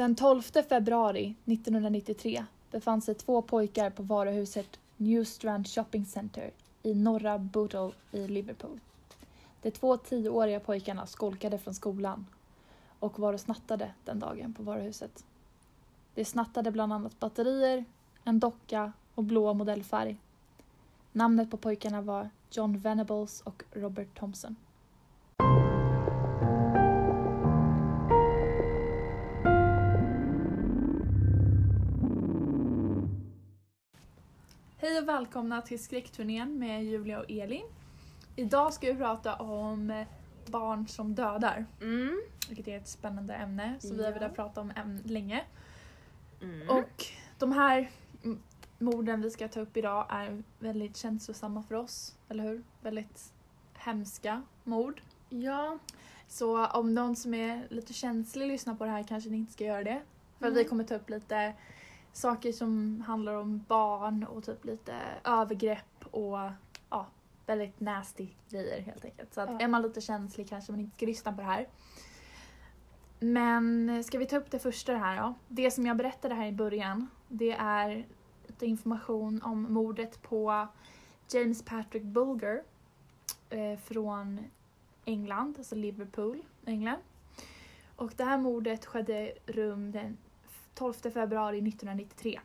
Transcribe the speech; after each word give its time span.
Den 0.00 0.14
12 0.14 0.42
februari 0.42 1.34
1993 1.44 2.44
befann 2.70 3.02
sig 3.02 3.14
två 3.14 3.42
pojkar 3.42 3.90
på 3.90 4.02
varuhuset 4.02 4.78
New 4.96 5.24
Strand 5.24 5.68
Shopping 5.68 6.06
Center 6.06 6.50
i 6.82 6.94
norra 6.94 7.38
Bootle 7.38 7.90
i 8.12 8.28
Liverpool. 8.28 8.80
De 9.62 9.70
två 9.70 9.96
tioåriga 9.96 10.60
pojkarna 10.60 11.06
skolkade 11.06 11.58
från 11.58 11.74
skolan 11.74 12.26
och 12.98 13.18
var 13.18 13.32
och 13.32 13.40
snattade 13.40 13.90
den 14.04 14.18
dagen 14.18 14.54
på 14.54 14.62
varuhuset. 14.62 15.24
De 16.14 16.24
snattade 16.24 16.70
bland 16.70 16.92
annat 16.92 17.20
batterier, 17.20 17.84
en 18.24 18.38
docka 18.38 18.92
och 19.14 19.24
blå 19.24 19.54
modellfärg. 19.54 20.16
Namnet 21.12 21.50
på 21.50 21.56
pojkarna 21.56 22.00
var 22.00 22.30
John 22.50 22.78
Venables 22.78 23.40
och 23.40 23.62
Robert 23.72 24.18
Thompson. 24.18 24.56
Hej 34.90 34.98
och 34.98 35.08
välkomna 35.08 35.62
till 35.62 35.82
skräckturnén 35.82 36.58
med 36.58 36.84
Julia 36.84 37.18
och 37.20 37.30
Elin. 37.30 37.66
Idag 38.36 38.72
ska 38.72 38.86
vi 38.86 38.94
prata 38.98 39.34
om 39.36 40.04
barn 40.46 40.88
som 40.88 41.14
dödar, 41.14 41.66
Mm. 41.80 42.22
vilket 42.48 42.68
är 42.68 42.76
ett 42.76 42.88
spännande 42.88 43.34
ämne 43.34 43.76
som 43.80 43.96
vi 43.96 44.04
har 44.04 44.12
velat 44.12 44.34
prata 44.34 44.60
om 44.60 44.72
äm- 44.72 45.08
länge. 45.08 45.44
Mm. 46.42 46.70
Och 46.70 47.04
de 47.38 47.52
här 47.52 47.90
m- 48.24 48.42
morden 48.78 49.22
vi 49.22 49.30
ska 49.30 49.48
ta 49.48 49.60
upp 49.60 49.76
idag 49.76 50.06
är 50.08 50.42
väldigt 50.58 50.96
känslosamma 50.96 51.62
för 51.62 51.74
oss, 51.74 52.14
eller 52.28 52.44
hur? 52.44 52.62
Väldigt 52.82 53.32
hemska 53.74 54.42
mord. 54.64 55.02
ja. 55.28 55.78
Så 56.28 56.66
om 56.66 56.94
någon 56.94 57.16
som 57.16 57.34
är 57.34 57.66
lite 57.70 57.92
känslig 57.92 58.46
lyssnar 58.48 58.74
på 58.74 58.84
det 58.84 58.90
här 58.90 59.02
kanske 59.02 59.30
ni 59.30 59.36
inte 59.36 59.52
ska 59.52 59.64
göra 59.64 59.84
det. 59.84 60.02
För 60.38 60.46
Mm. 60.46 60.58
vi 60.58 60.64
kommer 60.64 60.84
ta 60.84 60.94
upp 60.94 61.10
lite 61.10 61.54
saker 62.12 62.52
som 62.52 63.00
handlar 63.06 63.34
om 63.34 63.64
barn 63.68 64.24
och 64.24 64.44
typ 64.44 64.64
lite 64.64 64.94
övergrepp 65.24 66.04
och 66.10 66.38
ja, 66.90 67.06
väldigt 67.46 67.80
nasty 67.80 68.28
grejer 68.48 68.80
helt 68.80 69.04
enkelt. 69.04 69.34
Så 69.34 69.40
att 69.40 69.50
Ja. 69.50 69.60
är 69.60 69.68
man 69.68 69.82
lite 69.82 70.00
känslig 70.00 70.48
kanske 70.48 70.72
man 70.72 70.80
inte 70.80 70.96
ska 70.96 71.06
lyssna 71.06 71.32
på 71.32 71.38
det 71.40 71.46
här. 71.46 71.68
Men 73.20 74.04
ska 74.04 74.18
vi 74.18 74.26
ta 74.26 74.36
upp 74.36 74.50
det 74.50 74.58
första 74.58 74.94
här 74.94 75.22
då? 75.22 75.34
Det 75.48 75.70
som 75.70 75.86
jag 75.86 75.96
berättade 75.96 76.34
här 76.34 76.46
i 76.46 76.52
början, 76.52 77.06
det 77.28 77.52
är 77.52 78.06
lite 78.46 78.66
information 78.66 79.42
om 79.42 79.62
mordet 79.72 80.22
på 80.22 80.66
James 81.32 81.62
Patrick 81.62 82.02
Bulger 82.02 82.62
eh, 83.50 83.78
från 83.78 84.40
England, 85.04 85.54
alltså 85.58 85.74
Liverpool, 85.74 86.42
England. 86.66 86.98
Och 87.96 88.12
det 88.16 88.24
här 88.24 88.38
mordet 88.38 88.86
skedde 88.86 89.32
rum 89.46 89.92
den 89.92 90.16
12 90.74 90.92
februari 90.92 91.58
1993. 91.58 92.40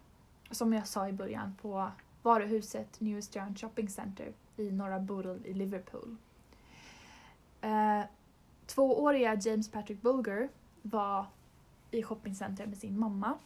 Som 0.52 0.74
jag 0.74 0.88
sa 0.88 1.08
i 1.10 1.14
början 1.14 1.56
på 1.62 1.92
varuhuset 2.22 3.00
New 3.02 3.22
Strand 3.22 3.60
Shopping 3.60 3.90
Center 3.90 4.34
i 4.58 4.72
norra 4.72 5.00
Bootle 5.00 5.40
i 5.46 5.54
Liverpool. 5.54 6.16
Eh, 7.62 8.02
tvååriga 8.66 9.36
James 9.36 9.72
Patrick 9.72 10.02
Bulger 10.02 10.50
var 10.82 11.26
i 11.92 12.04
shoppingcentret 12.04 12.70
med 12.70 12.78
sin 12.78 13.00
mamma. 13.00 13.38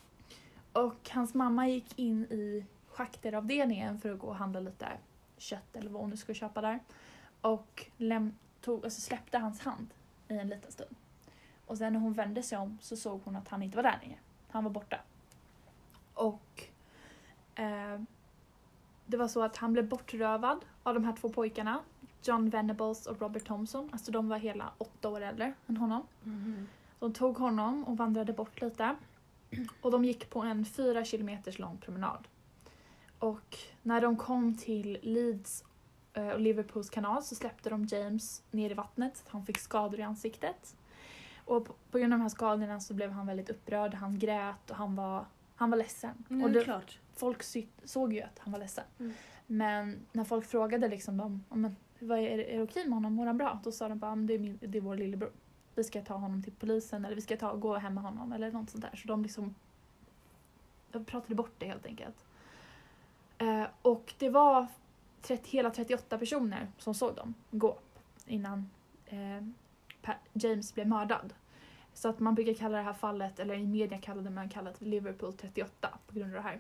Och 0.74 1.10
hans 1.10 1.34
mamma 1.34 1.68
gick 1.68 2.00
in 2.00 2.24
i 2.24 2.66
schakteravdelningen 2.88 4.00
för 4.00 4.14
att 4.14 4.20
gå 4.20 4.28
och 4.28 4.36
handla 4.36 4.60
lite 4.60 4.88
kött 5.38 5.76
eller 5.76 5.90
vad 5.90 6.02
hon 6.02 6.10
nu 6.10 6.18
skulle 6.18 6.36
köpa 6.36 6.62
där. 6.62 6.80
Och 7.42 7.86
läm- 7.98 8.36
tog, 8.62 8.84
alltså 8.84 9.02
släppte 9.02 9.38
hans 9.38 9.60
hand 9.60 9.88
i 10.28 10.34
en 10.38 10.50
liten 10.50 10.72
stund. 10.72 10.96
Och 11.66 11.78
sen 11.78 11.94
när 11.94 12.00
hon 12.00 12.14
vände 12.14 12.44
sig 12.44 12.58
om 12.58 12.78
så 12.82 12.98
såg 12.98 13.22
hon 13.26 13.36
att 13.36 13.48
han 13.48 13.64
inte 13.64 13.76
var 13.76 13.84
där 13.84 14.00
längre. 14.02 14.18
Han 14.52 14.64
var 14.64 14.72
borta. 14.72 15.00
Och 16.14 16.64
eh, 17.56 18.00
det 19.06 19.18
var 19.18 19.28
så 19.28 19.44
att 19.44 19.58
han 19.58 19.74
blev 19.74 19.88
bortrövad 19.88 20.66
av 20.84 20.94
de 20.94 21.04
här 21.04 21.14
två 21.14 21.30
pojkarna. 21.30 21.80
John 22.24 22.50
Venables 22.50 23.08
och 23.08 23.22
Robert 23.22 23.46
Thompson. 23.46 23.90
Alltså 23.92 24.12
de 24.12 24.30
var 24.30 24.38
hela 24.38 24.72
åtta 24.78 25.10
år 25.10 25.22
äldre 25.22 25.54
än 25.68 25.78
honom. 25.78 26.08
Mm. 26.26 26.68
De 27.00 27.14
tog 27.14 27.38
honom 27.38 27.84
och 27.84 27.98
vandrade 27.98 28.34
bort 28.34 28.62
lite. 28.62 28.96
Och 29.82 29.92
de 29.92 30.06
gick 30.06 30.30
på 30.30 30.40
en 30.40 30.66
fyra 30.66 31.06
kilometers 31.06 31.60
lång 31.60 31.78
promenad. 31.78 32.28
Och 33.20 33.58
när 33.82 34.02
de 34.02 34.18
kom 34.18 34.58
till 34.58 34.98
Leeds 35.02 35.64
eh, 36.14 36.28
och 36.28 36.40
Liverpools 36.40 36.90
kanal 36.90 37.24
så 37.24 37.36
släppte 37.36 37.70
de 37.70 37.86
James 37.86 38.44
ner 38.52 38.72
i 38.72 38.74
vattnet. 38.74 39.18
så 39.18 39.24
att 39.26 39.30
Han 39.30 39.46
fick 39.46 39.58
skador 39.58 40.00
i 40.00 40.04
ansiktet. 40.04 40.76
Och 41.50 41.66
på, 41.66 41.74
på 41.92 41.98
grund 42.00 42.14
av 42.14 42.20
de 42.20 42.22
här 42.22 42.30
skadorna 42.30 42.80
så 42.80 42.94
blev 42.94 43.12
han 43.12 43.28
väldigt 43.28 43.50
upprörd. 43.50 43.94
Han 43.94 44.20
grät 44.20 44.70
och 44.70 44.76
han 44.76 44.96
var, 44.96 45.26
han 45.56 45.70
var 45.70 45.78
ledsen. 45.78 46.26
Mm, 46.30 46.44
och 46.44 46.52
det, 46.52 46.64
klart. 46.64 47.00
folk 47.16 47.44
såg 47.84 48.14
ju 48.14 48.22
att 48.22 48.40
han 48.40 48.52
var 48.52 48.60
ledsen. 48.60 48.84
Mm. 49.00 49.14
Men 49.48 50.00
när 50.12 50.24
folk 50.24 50.46
frågade 50.46 50.88
liksom 50.88 51.18
dem, 51.18 51.44
"Ja, 51.50 51.56
men, 51.56 51.76
vad 52.00 52.20
är, 52.20 52.40
är 52.40 52.58
det 52.58 52.64
okej 52.64 52.86
med 52.86 52.94
honom, 52.94 53.14
mår 53.14 53.26
han 53.26 53.38
bra? 53.38 53.60
Då 53.64 53.72
sa 53.72 53.90
de 53.90 54.00
bara, 54.00 54.16
"Men 54.16 54.28
det 54.28 54.34
är, 54.34 54.40
min, 54.40 54.60
det 54.62 54.78
är 54.78 54.82
vår 54.82 54.96
lillebror. 54.96 55.32
Vi 55.76 55.84
ska 55.84 56.02
ta 56.02 56.14
honom 56.14 56.44
till 56.44 56.54
polisen 56.54 57.06
eller 57.06 57.16
vi 57.16 57.22
ska 57.22 57.38
ta, 57.38 57.56
gå 57.56 57.78
hem 57.78 57.94
med 57.94 58.04
honom 58.04 58.34
eller 58.34 58.52
något 58.52 58.70
sånt 58.70 58.82
där. 58.82 58.96
Så 58.96 59.08
de 59.08 59.24
liksom 59.24 59.56
de 60.92 61.06
pratade 61.06 61.36
bort 61.36 61.54
det 61.58 61.66
helt 61.66 61.86
enkelt. 61.86 62.26
Eh, 63.38 63.66
och 63.82 64.14
det 64.18 64.30
var 64.30 64.68
30, 65.22 65.52
hela 65.52 65.70
38 65.70 66.18
personer 66.18 66.68
som 66.78 66.94
såg 66.94 67.16
dem 67.16 67.34
gå 67.52 67.78
innan 68.26 68.70
eh, 69.06 69.42
James 70.34 70.74
blev 70.74 70.88
mördad. 70.88 71.34
Så 71.94 72.10
att 72.10 72.20
man 72.20 72.36
brukar 72.36 72.54
kalla 72.54 72.78
det 72.78 72.84
här 72.84 72.94
fallet, 72.94 73.40
eller 73.40 73.56
i 73.56 73.68
media 73.68 73.98
kallade 73.98 74.30
man 74.30 74.50
kallat 74.50 74.82
Liverpool 74.82 75.34
38 75.34 75.90
på 76.08 76.14
grund 76.14 76.36
av 76.36 76.44
det 76.44 76.50
här. 76.50 76.60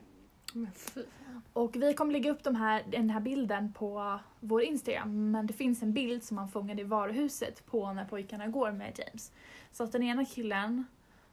Och 1.54 1.76
vi 1.76 1.94
kommer 1.94 2.14
lägga 2.14 2.32
upp 2.32 2.44
de 2.44 2.56
här, 2.56 2.84
den 2.88 3.10
här 3.10 3.20
bilden 3.20 3.74
på 3.74 4.20
vår 4.40 4.62
Instagram 4.62 5.32
men 5.32 5.48
det 5.48 5.54
finns 5.54 5.84
en 5.84 5.94
bild 5.94 6.24
som 6.24 6.36
man 6.36 6.50
fångade 6.50 6.82
i 6.82 6.86
varuhuset 6.86 7.66
på 7.66 7.94
när 7.94 8.06
pojkarna 8.06 8.48
går 8.48 8.72
med 8.72 9.00
James. 9.00 9.32
Så 9.72 9.84
att 9.84 9.92
den 9.92 10.04
ena 10.04 10.26
killen, 10.26 10.86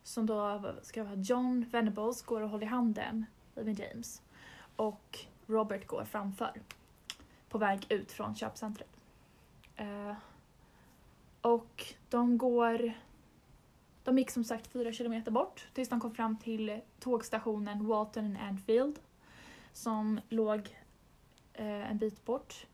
som 0.02 0.26
då 0.26 0.62
ska 0.82 1.04
vara 1.04 1.14
John 1.14 1.64
Venables, 1.70 2.22
går 2.22 2.40
och 2.40 2.50
håller 2.50 2.66
i 2.66 2.68
handen 2.68 3.26
med 3.54 3.80
James. 3.80 4.22
Och 4.76 5.18
Robert 5.46 5.86
går 5.86 6.04
framför. 6.04 6.52
På 7.48 7.58
väg 7.58 7.86
ut 7.88 8.12
från 8.12 8.34
köpcentret. 8.34 8.96
Eh, 9.76 10.12
och 11.46 11.94
de 12.08 12.38
går... 12.38 12.92
De 14.04 14.18
gick 14.18 14.30
som 14.30 14.44
sagt 14.44 14.66
fyra 14.66 14.92
kilometer 14.92 15.30
bort 15.30 15.68
tills 15.72 15.88
de 15.88 16.00
kom 16.00 16.14
fram 16.14 16.36
till 16.36 16.80
tågstationen 17.00 17.86
Walton 17.86 18.24
and 18.24 18.38
Anfield 18.38 18.98
som 19.72 20.20
låg 20.28 20.76
eh, 21.52 21.90
en 21.90 21.98
bit 21.98 22.24
bort. 22.24 22.66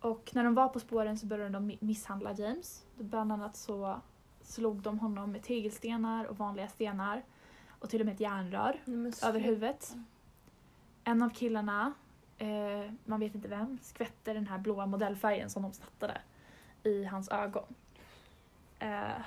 Och 0.00 0.30
när 0.34 0.44
de 0.44 0.54
var 0.54 0.68
på 0.68 0.80
spåren 0.80 1.18
så 1.18 1.26
började 1.26 1.50
de 1.50 1.70
mi- 1.70 1.78
misshandla 1.80 2.32
James. 2.32 2.84
Bland 2.96 3.32
annat 3.32 3.56
så 3.56 4.00
slog 4.42 4.82
de 4.82 4.98
honom 4.98 5.32
med 5.32 5.42
tegelstenar 5.42 6.24
och 6.24 6.38
vanliga 6.38 6.68
stenar 6.68 7.22
och 7.68 7.90
till 7.90 8.00
och 8.00 8.06
med 8.06 8.14
ett 8.14 8.20
järnrör 8.20 8.80
över 9.24 9.40
huvudet. 9.40 9.94
En 11.04 11.22
av 11.22 11.30
killarna, 11.30 11.92
eh, 12.38 12.92
man 13.04 13.20
vet 13.20 13.34
inte 13.34 13.48
vem, 13.48 13.78
skvätte 13.82 14.32
den 14.32 14.46
här 14.46 14.58
blåa 14.58 14.86
modellfärgen 14.86 15.50
som 15.50 15.62
de 15.62 15.72
snattade 15.72 16.20
i 16.82 17.04
hans 17.04 17.28
ögon. 17.28 17.74
Eh, 18.84 19.22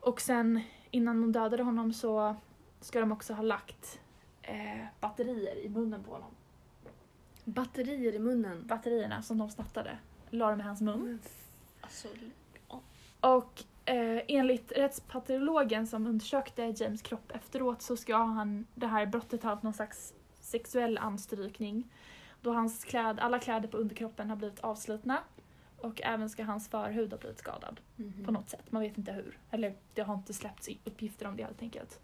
och 0.00 0.20
sen 0.20 0.60
innan 0.90 1.20
de 1.20 1.32
dödade 1.32 1.62
honom 1.62 1.92
så 1.92 2.36
ska 2.80 3.00
de 3.00 3.12
också 3.12 3.34
ha 3.34 3.42
lagt 3.42 4.00
eh, 4.42 4.84
batterier 5.00 5.56
i 5.56 5.68
munnen 5.68 6.02
på 6.04 6.12
honom. 6.12 6.30
Batterier 7.44 8.12
i 8.12 8.18
munnen. 8.18 8.66
Batterierna 8.66 9.22
som 9.22 9.38
de 9.38 9.50
snattade 9.50 9.98
la 10.30 10.50
de 10.50 10.60
i 10.60 10.62
hans 10.62 10.80
mun. 10.80 11.18
F- 11.24 11.48
alltså, 11.80 12.08
Och 13.20 13.64
eh, 13.84 14.22
enligt 14.28 14.72
rättspatologen 14.72 15.86
som 15.86 16.06
undersökte 16.06 16.74
James 16.76 17.02
kropp 17.02 17.30
efteråt 17.34 17.82
så 17.82 17.96
ska 17.96 18.16
han 18.16 18.66
det 18.74 18.86
här 18.86 19.06
brottet 19.06 19.42
ha 19.42 19.50
haft 19.50 19.62
någon 19.62 19.74
slags 19.74 20.14
sexuell 20.40 20.98
anstrykning. 20.98 21.90
Då 22.42 22.52
hans 22.52 22.84
kläd, 22.84 23.20
alla 23.20 23.38
kläder 23.38 23.68
på 23.68 23.76
underkroppen 23.76 24.30
har 24.30 24.36
blivit 24.36 24.60
avslitna. 24.60 25.18
Och 25.86 26.00
även 26.04 26.30
ska 26.30 26.44
hans 26.44 26.68
förhud 26.68 27.10
ha 27.12 27.18
blivit 27.18 27.38
skadad 27.38 27.80
Mhm. 27.96 28.24
på 28.24 28.32
något 28.32 28.48
sätt. 28.50 28.72
Man 28.72 28.82
vet 28.82 28.98
inte 28.98 29.12
hur. 29.12 29.38
Eller 29.50 29.74
det 29.94 30.02
har 30.02 30.14
inte 30.14 30.34
släppts 30.34 30.68
uppgifter 30.84 31.26
om 31.28 31.36
det 31.36 31.42
helt 31.44 31.62
enkelt. 31.62 32.00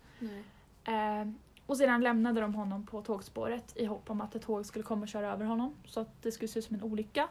Eh, 0.85 1.29
och 1.67 1.77
sedan 1.77 2.01
lämnade 2.01 2.41
de 2.41 2.55
honom 2.55 2.87
på 2.87 3.03
tågspåret 3.03 3.73
i 3.77 3.85
hopp 3.85 4.11
om 4.11 4.21
att 4.21 4.35
ett 4.35 4.43
tåg 4.43 4.67
skulle 4.67 4.83
komma 4.83 5.03
och 5.03 5.09
köra 5.09 5.33
över 5.33 5.45
honom. 5.45 5.75
Så 5.85 6.01
att 6.01 6.23
det 6.23 6.33
skulle 6.33 6.49
se 6.49 6.59
ut 6.59 6.65
som 6.65 6.77
en 6.77 6.83
olycka. 6.83 7.29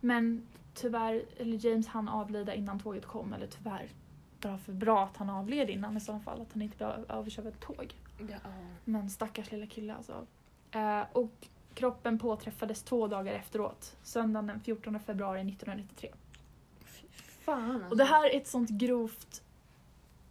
Men 0.00 0.46
tyvärr, 0.74 1.22
eller 1.38 1.66
James 1.66 1.86
han 1.86 2.08
avlida 2.08 2.54
innan 2.54 2.80
tåget 2.80 3.06
kom. 3.06 3.32
Eller 3.32 3.46
tyvärr, 3.46 3.88
bra 4.40 4.58
för 4.58 4.72
bra 4.72 5.04
att 5.04 5.16
han 5.16 5.30
avled 5.30 5.70
innan 5.70 5.96
i 5.96 6.00
så 6.00 6.18
fall. 6.18 6.40
Att 6.40 6.52
han 6.52 6.62
inte 6.62 6.76
blev 6.76 6.90
överkörd 7.08 7.46
av 7.46 7.52
ett 7.52 7.60
tåg. 7.60 7.94
Ja. 8.30 8.36
Men 8.84 9.10
stackars 9.10 9.50
lilla 9.52 9.66
kille 9.66 9.94
alltså. 9.94 10.26
Eh, 10.70 11.02
och 11.12 11.32
kroppen 11.74 12.18
påträffades 12.18 12.82
två 12.82 13.06
dagar 13.06 13.32
efteråt. 13.34 13.96
Söndagen 14.02 14.46
den 14.46 14.60
14 14.60 15.00
februari 15.00 15.40
1993. 15.40 16.10
Fy 16.84 17.06
fan 17.44 17.70
alltså. 17.70 17.88
Och 17.90 17.96
det 17.96 18.04
här 18.04 18.30
är 18.30 18.36
ett 18.36 18.46
sånt 18.48 18.70
grovt 18.70 19.42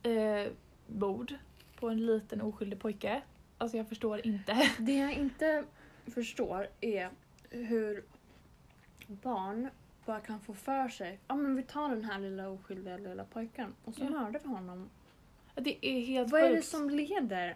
eh, 0.03 0.51
mord. 0.87 1.33
på 1.79 1.89
en 1.89 2.05
liten 2.05 2.41
oskyldig 2.41 2.79
pojke. 2.79 3.21
Alltså 3.57 3.77
jag 3.77 3.89
förstår 3.89 4.25
inte. 4.27 4.69
Det 4.79 4.97
jag 4.97 5.13
inte 5.13 5.63
förstår 6.07 6.67
är 6.81 7.09
hur 7.49 8.03
barn 9.07 9.69
bara 10.05 10.19
kan 10.19 10.39
få 10.39 10.53
för 10.53 10.87
sig 10.89 11.19
ja 11.27 11.35
men 11.35 11.55
vi 11.55 11.63
tar 11.63 11.89
den 11.89 12.05
här 12.05 12.19
lilla 12.19 12.49
oskyldiga 12.49 12.97
lilla 12.97 13.23
pojken 13.23 13.73
och 13.85 13.93
så 13.95 14.03
Ja. 14.03 14.09
mördar 14.09 14.39
vi 14.43 14.49
honom. 14.49 14.89
Det 15.55 15.85
är 15.85 16.01
helt 16.05 16.31
Vad 16.31 16.41
är 16.41 16.49
det 16.49 16.55
sjukt. 16.55 16.67
som 16.67 16.89
leder 16.89 17.55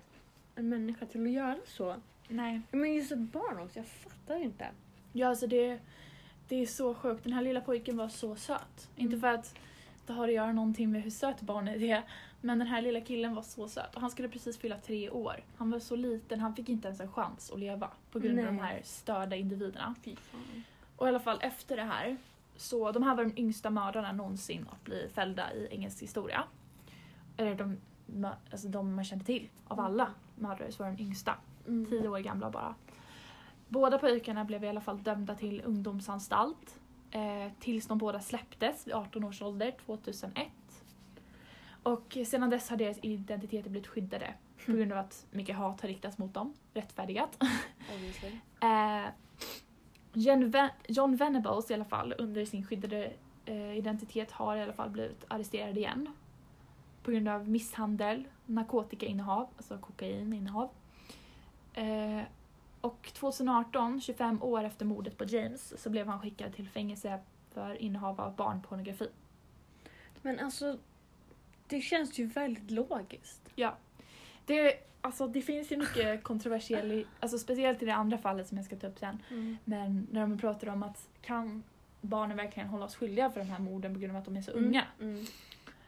en 0.56 0.70
människa 0.70 1.06
till 1.06 1.26
att 1.26 1.32
göra 1.32 1.58
så? 1.66 1.96
Nej. 2.28 2.62
Men 2.72 2.94
just 2.94 3.12
ett 3.12 3.18
barn 3.20 3.60
också, 3.60 3.80
jag 3.80 3.88
fattar 3.88 4.36
inte. 4.44 4.68
Ja, 5.14 5.28
alltså 5.28 5.48
det, 5.48 5.80
det 6.48 6.56
är 6.56 6.66
så 6.66 6.96
sjukt. 6.96 7.24
Den 7.24 7.34
här 7.34 7.42
lilla 7.42 7.62
pojken 7.62 7.98
var 7.98 8.10
så 8.10 8.36
söt. 8.36 8.90
Inte 8.96 9.16
Mm. 9.16 9.22
för 9.22 9.28
att 9.28 9.56
det 10.06 10.14
har 10.14 10.28
att 10.28 10.34
göra 10.34 10.52
någonting 10.52 10.92
med 10.92 11.02
hur 11.04 11.10
söt 11.12 11.42
barnet 11.42 11.82
är. 11.82 12.04
Men 12.42 12.60
den 12.60 12.68
här 12.68 12.82
lilla 12.82 13.02
killen 13.02 13.36
var 13.36 13.42
så 13.42 13.68
söt. 13.68 13.96
Och 13.96 14.02
han 14.02 14.12
skulle 14.12 14.30
precis 14.30 14.58
fylla 14.58 14.78
tre 14.78 15.10
år. 15.10 15.44
Han 15.58 15.72
var 15.72 15.80
så 15.80 15.96
liten, 15.96 16.40
han 16.40 16.56
fick 16.56 16.70
inte 16.70 16.88
ens 16.88 17.00
en 17.00 17.12
chans 17.12 17.52
att 17.52 17.60
leva. 17.60 17.90
På 18.12 18.20
grund 18.20 18.40
av 18.40 18.46
de 18.46 18.56
Nej. 18.56 18.66
här 18.66 18.82
störda 18.84 19.36
individerna. 19.36 19.96
Fy 20.04 20.16
fan. 20.16 20.64
Och 20.96 21.06
i 21.06 21.10
alla 21.10 21.20
fall 21.20 21.40
efter 21.42 21.76
det 21.76 21.84
här. 21.84 22.18
Så 22.58 22.92
de 22.92 23.04
här 23.04 23.16
var 23.16 23.24
de 23.26 23.42
yngsta 23.42 23.70
mördarna 23.70 24.12
någonsin 24.12 24.66
att 24.72 24.84
bli 24.84 25.10
fällda 25.14 25.54
i 25.54 25.68
engelsk 25.72 26.04
historia. 26.04 26.44
Eller 27.38 27.56
de, 27.56 27.78
alltså 28.52 28.68
de 28.68 28.96
man 28.96 29.06
kände 29.06 29.26
till. 29.26 29.50
Av 29.68 29.80
alla 29.80 30.10
mördare 30.36 30.72
så 30.72 30.84
var 30.84 30.92
de 30.92 31.04
yngsta. 31.04 31.36
Mm. 31.68 31.86
Tio 31.90 32.08
år 32.08 32.20
gamla 32.20 32.50
bara. 32.50 32.76
Båda 33.68 33.98
pojkarna 33.98 34.46
blev 34.46 34.64
i 34.64 34.68
alla 34.68 34.82
fall 34.82 35.04
dömda 35.04 35.36
till 35.36 35.62
ungdomsanstalt. 35.66 36.80
Eh, 37.12 37.52
tills 37.60 37.88
de 37.88 37.98
båda 37.98 38.20
släpptes 38.20 38.88
vid 38.88 38.94
18 38.94 39.24
års 39.24 39.42
ålder 39.42 39.72
2001. 39.86 40.48
Och 41.84 42.18
sedan 42.26 42.50
dess 42.50 42.70
har 42.70 42.78
deras 42.78 42.98
identiteter 43.02 43.70
blivit 43.70 43.88
skyddade 43.88 44.34
på 44.66 44.72
grund 44.72 44.92
av 44.92 44.98
att 44.98 45.26
mycket 45.32 45.56
hat 45.56 45.82
har 45.82 45.88
riktats 45.90 46.18
mot 46.18 46.34
dem. 46.34 46.54
Rättfärdigat. 46.74 47.38
Eh, 48.60 49.06
John, 50.14 50.50
Ven- 50.50 50.70
John 50.88 51.16
Venables 51.16 51.72
i 51.72 51.74
alla 51.74 51.86
fall 51.86 52.14
under 52.18 52.46
sin 52.46 52.66
skyddade 52.66 53.14
eh, 53.46 53.78
identitet 53.78 54.32
har 54.32 54.56
i 54.56 54.62
alla 54.64 54.74
fall 54.74 54.90
blivit 54.90 55.26
arresterad 55.28 55.78
igen. 55.78 56.08
På 57.04 57.12
grund 57.12 57.28
av 57.28 57.50
misshandel, 57.50 58.28
narkotikainnehav, 58.46 59.48
alltså 59.58 59.78
kokaininnehav. 59.78 60.70
Eh, 61.76 62.22
och 62.82 63.10
2018, 63.14 64.02
25 64.02 64.44
år 64.44 64.64
efter 64.64 64.86
mordet 64.86 65.18
på 65.18 65.26
James, 65.26 65.82
så 65.82 65.90
blev 65.90 66.08
han 66.08 66.20
skickad 66.22 66.54
till 66.54 66.70
fängelse 66.70 67.20
för 67.54 67.82
innehav 67.82 68.22
av 68.22 68.36
barnpornografi. 68.36 69.10
Men 70.22 70.40
alltså, 70.40 70.78
det 71.68 71.82
känns 71.82 72.20
ju 72.20 72.26
väldigt 72.26 72.72
logiskt. 72.72 73.42
Ja. 73.56 73.76
Det, 74.46 74.74
alltså, 75.02 75.28
det 75.28 75.42
finns 75.42 75.72
ju 75.72 75.78
mycket 75.78 76.24
kontroversiell, 76.24 76.92
i- 76.92 77.06
alltså 77.20 77.38
speciellt 77.38 77.82
i 77.84 77.86
det 77.86 77.94
andra 77.96 78.18
fallet 78.18 78.48
som 78.48 78.58
jag 78.58 78.66
ska 78.66 78.76
ta 78.76 78.88
upp 78.88 79.00
sen. 79.00 79.20
Men 79.64 80.08
när 80.12 80.22
de 80.22 80.38
pratar 80.38 80.68
om 80.70 80.84
att 80.84 81.08
kan 81.22 81.64
barnen 82.02 82.38
verkligen 82.38 82.70
hållas 82.70 82.96
skyldiga 82.96 83.30
för 83.30 83.40
de 83.40 83.50
här 83.50 83.60
morden 83.60 83.94
på 83.94 84.00
grund 84.00 84.12
av 84.16 84.20
att 84.20 84.26
de 84.26 84.38
är 84.38 84.42
så 84.42 84.52
unga? 84.52 84.84
Mm. 85.02 85.26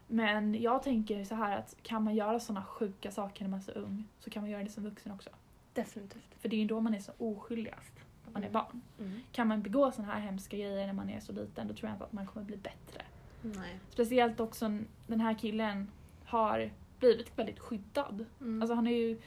Men 0.08 0.62
jag 0.62 0.84
tänker 0.84 1.24
så 1.26 1.36
här 1.36 1.58
att 1.58 1.76
kan 1.84 2.04
man 2.04 2.16
göra 2.16 2.40
såna 2.40 2.64
sjuka 2.66 3.12
saker 3.12 3.44
när 3.44 3.50
man 3.50 3.60
är 3.60 3.64
så 3.64 3.72
ung 3.72 4.04
så 4.20 4.30
kan 4.30 4.42
man 4.44 4.50
göra 4.50 4.64
det 4.64 4.70
som 4.70 4.84
vuxen 4.84 5.12
också. 5.12 5.30
Definitivt. 5.82 6.36
För 6.40 6.50
det 6.50 6.56
är 6.56 6.60
ju 6.60 6.66
då 6.66 6.82
man 6.82 6.94
är 6.94 7.00
så 7.00 7.12
oskyldigast, 7.18 7.94
när 8.26 8.34
man 8.34 8.44
är 8.44 8.48
Mm. 8.48 8.54
barn. 8.54 8.82
Mm. 9.00 9.20
Kan 9.32 9.48
man 9.48 9.62
begå 9.62 9.92
såna 9.92 10.08
här 10.08 10.20
hemska 10.20 10.58
grejer 10.58 10.86
när 10.88 10.94
man 10.94 11.10
är 11.10 11.20
så 11.20 11.32
liten 11.32 11.68
då 11.68 11.74
tror 11.74 11.90
jag 11.90 11.96
inte 11.96 12.06
att 12.06 12.14
man 12.14 12.28
kommer 12.28 12.46
bli 12.46 12.58
bättre. 12.58 13.02
Nej. 13.42 13.80
Speciellt 13.90 14.40
också 14.40 14.66
den 15.08 15.20
här 15.20 15.34
killen 15.34 15.92
har 16.26 16.72
blivit 17.00 17.40
väldigt 17.40 17.60
skyddad. 17.60 18.26
Mm. 18.42 18.62
Alltså 18.62 18.76
han 18.76 18.88
är 18.88 18.92
ju... 18.92 19.20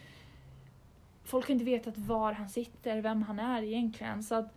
Folk 1.25 1.47
har 1.47 1.52
inte 1.52 1.64
vetat 1.64 1.99
var 1.99 2.32
han 2.32 2.49
sitter, 2.49 3.00
vem 3.00 3.23
han 3.23 3.38
är 3.38 3.62
egentligen. 3.62 4.23
Så 4.23 4.35
att, 4.35 4.55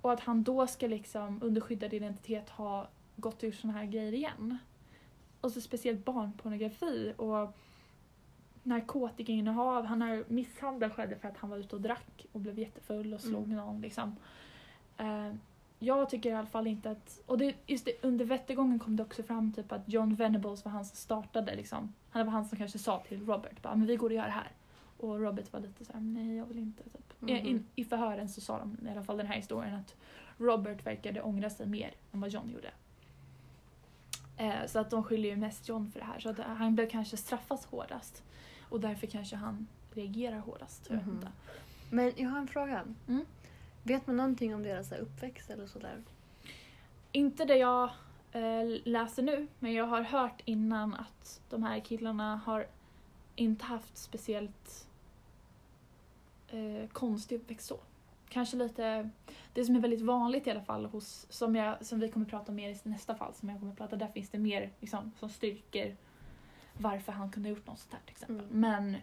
och 0.00 0.12
att 0.12 0.20
han 0.20 0.42
då 0.42 0.66
ska 0.66 0.86
liksom 0.86 1.42
under 1.42 1.60
skyddad 1.60 1.94
identitet 1.94 2.50
ha 2.50 2.88
gått 3.16 3.44
ur 3.44 3.52
såna 3.52 3.72
här 3.72 3.84
grejer 3.84 4.12
igen. 4.12 4.58
Och 5.40 5.52
så 5.52 5.60
speciellt 5.60 6.04
barnpornografi 6.04 7.14
och 7.16 7.56
narkotikainnehav. 8.64 9.84
Han 9.84 10.02
har 10.02 10.24
misshandel 10.28 10.90
skedde 10.90 11.16
för 11.16 11.28
att 11.28 11.36
han 11.38 11.50
var 11.50 11.56
ute 11.56 11.76
och 11.76 11.82
drack 11.82 12.26
och 12.32 12.40
blev 12.40 12.58
jättefull 12.58 13.14
och 13.14 13.20
slog 13.20 13.44
Mm. 13.44 13.56
någon 13.56 13.80
liksom. 13.80 14.16
Eh, 14.96 15.32
jag 15.78 16.10
tycker 16.10 16.30
i 16.30 16.32
alla 16.34 16.46
fall 16.46 16.66
inte 16.66 16.90
att... 16.90 17.20
Och 17.26 17.38
det, 17.38 17.54
just 17.66 17.84
det, 17.84 17.92
under 18.04 18.24
rättegången 18.24 18.78
kom 18.78 18.96
det 18.96 19.02
också 19.02 19.22
fram 19.22 19.52
typ 19.52 19.72
att 19.72 19.88
John 19.88 20.14
Venables 20.14 20.64
var 20.64 20.72
han 20.72 20.84
som 20.84 20.96
startade 20.96 21.54
liksom. 21.56 21.94
Han 22.10 22.26
var 22.26 22.32
han 22.32 22.44
som 22.44 22.58
kanske 22.58 22.78
sa 22.78 22.98
till 23.08 23.26
Robert 23.26 23.62
bara, 23.62 23.74
men 23.74 23.86
vi 23.86 23.96
går 23.96 24.10
och 24.10 24.16
gör 24.16 24.24
det 24.24 24.30
här. 24.30 24.50
Och 24.98 25.20
Robert 25.20 25.52
var 25.52 25.60
lite 25.60 25.84
såhär, 25.84 26.00
nej 26.00 26.36
jag 26.36 26.46
vill 26.46 26.58
inte. 26.58 26.82
Typ. 26.82 26.90
I, 27.20 27.24
Mhm. 27.24 27.46
i, 27.74 27.80
I 27.80 27.84
förhören 27.84 28.28
så 28.28 28.40
sa 28.40 28.58
de 28.58 28.88
i 28.88 28.90
alla 28.90 29.02
fall 29.02 29.16
den 29.16 29.26
här 29.26 29.36
historien 29.36 29.74
att 29.74 29.94
Robert 30.38 30.86
verkade 30.86 31.22
ångra 31.22 31.50
sig 31.50 31.66
mer 31.66 31.90
än 32.12 32.20
vad 32.20 32.30
John 32.30 32.50
gjorde. 32.50 32.70
Eh, 34.36 34.66
så 34.66 34.78
att 34.78 34.90
de 34.90 35.04
skyller 35.04 35.28
ju 35.28 35.36
mest 35.36 35.68
John 35.68 35.90
för 35.92 36.00
det 36.00 36.06
här. 36.06 36.20
Så 36.20 36.28
att 36.30 36.38
han 36.38 36.74
blev 36.74 36.88
kanske 36.90 37.16
straffas 37.16 37.66
hårdast. 37.66 38.22
Och 38.68 38.80
därför 38.80 39.06
kanske 39.06 39.36
han 39.36 39.66
reagerar 39.90 40.38
hårdast. 40.38 40.86
Jag 40.90 40.98
inte. 40.98 41.28
Men 41.90 42.12
jag 42.16 42.28
har 42.28 42.38
en 42.38 42.48
fråga. 42.48 42.84
Mm. 43.08 43.24
Vet 43.82 44.06
man 44.06 44.16
någonting 44.16 44.54
om 44.54 44.62
deras 44.62 44.92
uppväxt 44.92 45.50
eller 45.50 45.66
sådär? 45.66 46.02
Inte 47.12 47.44
det 47.44 47.56
jag 47.56 47.90
eh, 48.32 48.80
läser 48.84 49.22
nu, 49.22 49.46
men 49.58 49.72
jag 49.72 49.86
har 49.86 50.02
hört 50.02 50.42
innan 50.44 50.94
att 50.94 51.40
de 51.50 51.62
här 51.62 51.80
killarna 51.80 52.36
har 52.36 52.66
inte 53.34 53.64
haft 53.64 53.96
speciellt 53.96 54.88
eh, 56.48 56.88
konstig 56.92 57.36
uppväxt 57.36 57.66
så. 57.66 57.78
Kanske 58.28 58.56
lite, 58.56 59.10
det 59.52 59.64
som 59.64 59.76
är 59.76 59.80
väldigt 59.80 60.02
vanligt 60.02 60.46
i 60.46 60.50
alla 60.50 60.64
fall 60.64 60.86
hos, 60.86 61.26
som, 61.30 61.56
jag, 61.56 61.86
som 61.86 62.00
vi 62.00 62.08
kommer 62.08 62.26
prata 62.26 62.52
mer 62.52 62.70
i 62.70 62.78
nästa 62.82 63.14
fall, 63.14 63.34
som 63.34 63.48
jag 63.48 63.58
kommer 63.58 63.74
prata, 63.74 63.96
där 63.96 64.08
finns 64.08 64.30
det 64.30 64.38
mer 64.38 64.70
liksom, 64.80 65.12
som 65.18 65.28
styrker 65.28 65.96
varför 66.76 67.12
han 67.12 67.30
kunde 67.30 67.48
ha 67.48 67.56
gjort 67.56 67.66
något 67.66 67.78
sånt 67.78 67.92
här 67.92 68.00
till 68.00 68.12
exempel. 68.12 68.46
Mm. 68.46 68.60
Men 68.60 68.96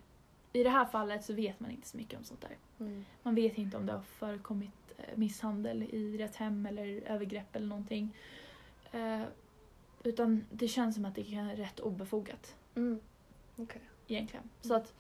i 0.53 0.63
det 0.63 0.69
här 0.69 0.85
fallet 0.85 1.25
så 1.25 1.33
vet 1.33 1.59
man 1.59 1.71
inte 1.71 1.87
så 1.87 1.97
mycket 1.97 2.19
om 2.19 2.25
sånt 2.25 2.41
där. 2.41 2.57
Mm. 2.79 3.05
Man 3.23 3.35
vet 3.35 3.57
inte 3.57 3.77
om 3.77 3.85
det 3.85 3.93
har 3.93 4.01
förekommit 4.01 4.71
eh, 4.97 5.17
misshandel 5.17 5.83
i 5.83 6.17
deras 6.17 6.35
hem 6.35 6.65
eller 6.65 7.01
övergrepp 7.01 7.55
eller 7.55 7.67
någonting. 7.67 8.15
Eh, 8.91 9.21
utan 10.03 10.45
det 10.51 10.67
känns 10.67 10.95
som 10.95 11.05
att 11.05 11.15
det 11.15 11.33
är 11.35 11.55
rätt 11.55 11.79
obefogat 11.79 12.55
Mm. 12.75 12.99
Okej. 13.57 13.81
egentligen. 14.07 14.49
Så 14.61 14.73
att, 14.75 14.93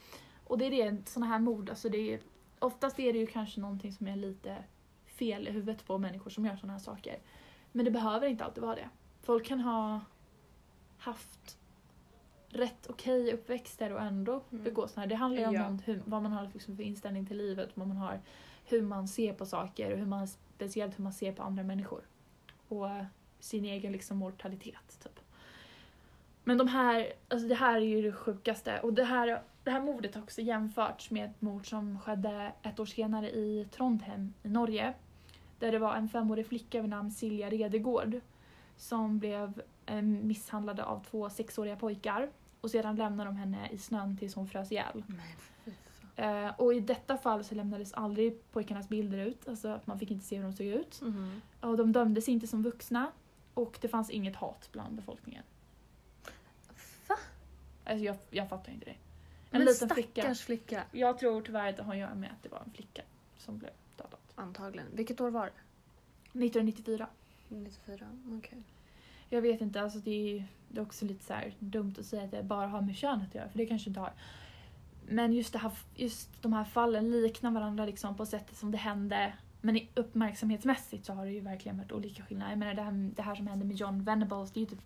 och 0.43 0.57
det 0.57 0.65
är 0.65 0.91
det, 0.91 1.09
såna 1.09 1.25
här 1.25 1.39
mord, 1.39 1.69
alltså 1.69 1.89
det 1.89 2.13
är, 2.13 2.19
oftast 2.59 2.99
är 2.99 3.13
det 3.13 3.19
ju 3.19 3.27
kanske 3.27 3.61
någonting 3.61 3.93
som 3.93 4.07
är 4.07 4.15
lite 4.15 4.63
fel 5.05 5.47
i 5.47 5.51
huvudet 5.51 5.85
på 5.85 5.97
människor 5.97 6.29
som 6.31 6.45
gör 6.45 6.55
såna 6.55 6.73
här 6.73 6.79
saker. 6.79 7.19
Men 7.71 7.85
det 7.85 7.91
behöver 7.91 8.27
inte 8.27 8.43
alltid 8.45 8.63
vara 8.63 8.75
det. 8.75 8.89
Folk 9.21 9.45
kan 9.45 9.59
ha 9.59 9.99
haft 10.97 11.57
rätt 12.53 12.87
okej 12.89 13.33
uppväxter 13.33 13.91
och 13.93 14.01
ändå 14.01 14.41
Mm. 14.51 14.63
begå 14.63 14.87
såna 14.87 15.01
här. 15.01 15.07
Det 15.09 15.15
handlar 15.15 15.41
ju 15.41 15.47
om 15.47 15.53
Ja. 15.53 15.63
någon, 15.63 15.79
hur, 15.79 16.01
vad 16.05 16.21
man 16.23 16.31
har 16.31 16.49
liksom 16.53 16.75
för 16.77 16.83
inställning 16.83 17.25
till 17.25 17.37
livet, 17.37 17.69
vad 17.73 17.87
man 17.87 17.97
har, 17.97 18.19
hur 18.65 18.81
man 18.81 19.07
ser 19.07 19.33
på 19.33 19.45
saker 19.45 19.91
och 19.91 19.97
hur 19.97 20.05
man, 20.05 20.27
speciellt 20.27 20.99
hur 20.99 21.03
man 21.03 21.13
ser 21.13 21.31
på 21.33 21.43
andra 21.43 21.63
människor. 21.63 22.01
Och 22.67 22.89
eh, 22.89 23.03
sin 23.39 23.65
egen 23.65 23.91
liksom 23.91 24.17
mortalitet. 24.17 24.99
Typ. 25.03 25.19
Men 26.43 26.57
de 26.57 26.67
här, 26.67 27.13
alltså 27.27 27.47
det 27.47 27.55
här 27.55 27.75
är 27.75 27.85
ju 27.85 28.01
det 28.01 28.11
sjukaste. 28.11 28.79
Och 28.79 28.93
det 28.93 29.03
här, 29.03 29.41
det 29.63 29.71
här 29.71 29.81
mordet 29.81 30.15
har 30.15 30.21
också 30.21 30.41
jämförts 30.41 31.11
med 31.11 31.25
ett 31.29 31.41
mord 31.41 31.69
som 31.69 31.99
skedde 31.99 32.51
ett 32.63 32.79
år 32.79 32.85
senare 32.85 33.29
i 33.29 33.67
Trondheim 33.71 34.33
i 34.43 34.49
Norge. 34.49 34.93
Där 35.59 35.71
det 35.71 35.79
var 35.79 35.95
en 35.95 36.09
femårig 36.09 36.47
flicka 36.47 36.81
vid 36.81 36.89
namn 36.89 37.11
Silja 37.11 37.49
Redegård 37.49 38.19
som 38.77 39.19
blev 39.19 39.61
eh, 39.85 40.01
misshandlade 40.01 40.83
av 40.83 41.03
två 41.09 41.29
sexåriga 41.29 41.75
pojkar. 41.75 42.29
Och 42.61 42.71
sedan 42.71 42.95
lämnade 42.95 43.29
de 43.29 43.35
henne 43.35 43.69
i 43.71 43.77
snön 43.77 44.17
tills 44.17 44.35
hon 44.35 44.47
frös 44.47 44.71
ihjäl. 44.71 45.03
Men. 45.07 45.19
Eh, 46.15 46.51
och 46.59 46.73
i 46.73 46.79
detta 46.79 47.17
fall 47.17 47.43
så 47.43 47.55
lämnades 47.55 47.93
aldrig 47.93 48.51
pojkarnas 48.51 48.89
bilder 48.89 49.17
ut, 49.17 49.47
alltså 49.47 49.67
att 49.67 49.87
man 49.87 49.99
fick 49.99 50.11
inte 50.11 50.25
se 50.25 50.35
hur 50.35 50.43
de 50.43 50.53
såg 50.53 50.65
ut. 50.67 51.01
Mhm. 51.01 51.41
Och 51.59 51.77
de 51.77 51.91
dömdes 51.91 52.29
inte 52.29 52.47
som 52.47 52.63
vuxna 52.63 53.11
och 53.53 53.77
det 53.81 53.87
fanns 53.87 54.09
inget 54.09 54.35
hat 54.35 54.69
bland 54.71 54.95
befolkningen. 54.95 55.43
Va? 57.07 57.15
Alltså 57.85 58.05
jag, 58.05 58.15
jag 58.29 58.49
fattar 58.49 58.71
inte 58.71 58.85
det. 58.85 58.91
En 58.91 58.97
Men 59.51 59.65
liten 59.65 59.89
flicka. 59.89 60.35
flicka. 60.35 60.83
Jag 60.91 61.19
tror 61.19 61.41
tyvärr 61.41 61.69
att 61.69 61.77
det 61.77 61.83
har 61.83 61.93
att 61.93 61.99
göra 61.99 62.15
med 62.15 62.29
att 62.31 62.43
det 62.43 62.49
var 62.49 62.59
en 62.59 62.71
flicka 62.71 63.01
som 63.37 63.57
blev 63.57 63.71
dödad. 63.97 64.19
Antagligen. 64.35 64.87
Vilket 64.93 65.21
år 65.21 65.29
var 65.29 65.45
det? 65.45 65.51
1994. 66.45 67.07
94. 67.47 68.07
Okej. 68.37 68.63
Jag 69.33 69.41
vet 69.41 69.61
inte, 69.61 69.81
alltså 69.81 69.99
det 69.99 70.11
är, 70.37 70.45
det 70.69 70.79
är 70.79 70.83
också 70.83 71.05
lite 71.05 71.23
så 71.25 71.33
dumt 71.59 71.93
att 71.99 72.05
säga 72.05 72.23
att 72.23 72.31
det 72.31 72.43
bara 72.43 72.67
har 72.67 72.81
med 72.81 72.95
könet 72.95 73.27
att 73.27 73.35
göra, 73.35 73.49
för 73.49 73.57
det 73.57 73.65
kanske 73.65 73.89
inte 73.89 73.99
har. 73.99 74.13
Men 75.07 75.33
just, 75.33 75.53
det 75.53 75.59
här, 75.59 75.71
just 75.95 76.41
de 76.41 76.53
här 76.53 76.63
fallen 76.63 77.11
liknar 77.11 77.51
varandra 77.51 77.85
liksom 77.85 78.15
på 78.17 78.25
sättet 78.25 78.57
som 78.57 78.71
det 78.71 78.77
hände. 78.77 79.33
Men 79.61 79.79
uppmärksamhetsmässigt 79.95 81.05
så 81.05 81.13
har 81.13 81.25
det 81.25 81.31
ju 81.31 81.39
verkligen 81.39 81.77
varit 81.77 81.91
olika 81.91 82.23
skillnader. 82.23 82.51
Jag 82.51 82.59
menar 82.59 82.73
det 82.73 82.81
här, 82.81 83.11
det 83.15 83.21
här 83.21 83.35
som 83.35 83.47
hände 83.47 83.65
med 83.65 83.77
John 83.77 84.03
Venables, 84.03 84.51
det 84.51 84.59
är 84.59 84.61
ju 84.61 84.67
typ, 84.67 84.81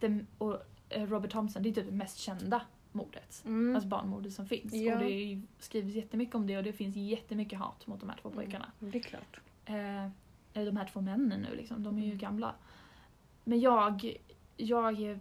den, 0.00 0.26
och 0.38 0.56
eh, 0.88 1.06
Robert 1.06 1.30
Thompson, 1.30 1.62
det 1.62 1.68
är 1.68 1.72
typ 1.72 1.86
det 1.86 1.92
mest 1.92 2.18
kända 2.18 2.62
mordet. 2.92 3.42
Mm. 3.44 3.74
Alltså 3.74 3.88
barnmordet 3.88 4.32
som 4.32 4.46
finns. 4.46 4.74
Ja. 4.74 4.94
Och 4.94 5.04
det 5.04 5.42
skrivs 5.58 5.94
jättemycket 5.94 6.34
om 6.34 6.46
det 6.46 6.56
och 6.58 6.64
det 6.64 6.72
finns 6.72 6.96
jättemycket 6.96 7.58
hat 7.58 7.86
mot 7.86 8.00
de 8.00 8.08
här 8.08 8.16
två 8.22 8.30
pojkarna. 8.30 8.72
Mm, 8.80 8.92
det 8.92 8.98
är 8.98 9.02
klart. 9.02 9.40
Eh, 9.64 10.64
de 10.64 10.76
här 10.76 10.90
två 10.92 11.00
männen 11.00 11.40
nu 11.50 11.56
liksom, 11.56 11.82
de 11.82 11.98
är 11.98 12.02
ju 12.02 12.06
Mm. 12.06 12.18
gamla. 12.18 12.54
Men 13.48 13.60
jag, 13.60 14.16
jag, 14.56 15.00
är- 15.02 15.20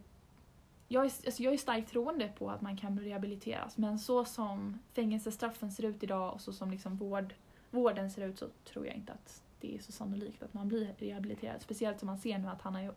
jag, 0.87 1.05
är, 1.05 1.11
alltså 1.25 1.43
jag 1.43 1.53
är 1.53 1.57
starkt 1.57 1.89
troende 1.91 2.27
på 2.37 2.49
att 2.51 2.61
man 2.61 2.77
kan 2.77 2.99
rehabiliteras 2.99 3.77
men 3.77 3.99
så 3.99 4.25
som 4.25 4.79
fängelsestraffen 4.93 5.71
ser 5.71 5.85
ut 5.85 6.03
idag 6.03 6.33
och 6.33 6.41
så 6.41 6.53
som 6.53 6.71
liksom 6.71 6.97
vård, 6.97 7.33
vården 7.71 8.11
ser 8.11 8.27
ut 8.27 8.37
så 8.39 8.47
tror 8.65 8.85
jag 8.87 8.95
inte 8.95 9.13
att 9.13 9.43
det 9.61 9.75
är 9.75 9.79
så 9.79 9.91
sannolikt 9.91 10.43
att 10.43 10.53
man 10.53 10.67
blir 10.67 10.95
rehabiliterad. 10.97 11.61
Speciellt 11.61 11.99
som 11.99 12.07
man 12.07 12.17
ser 12.17 12.37
nu 12.37 12.47
att 12.47 12.61
han 12.61 12.75
är, 12.75 12.91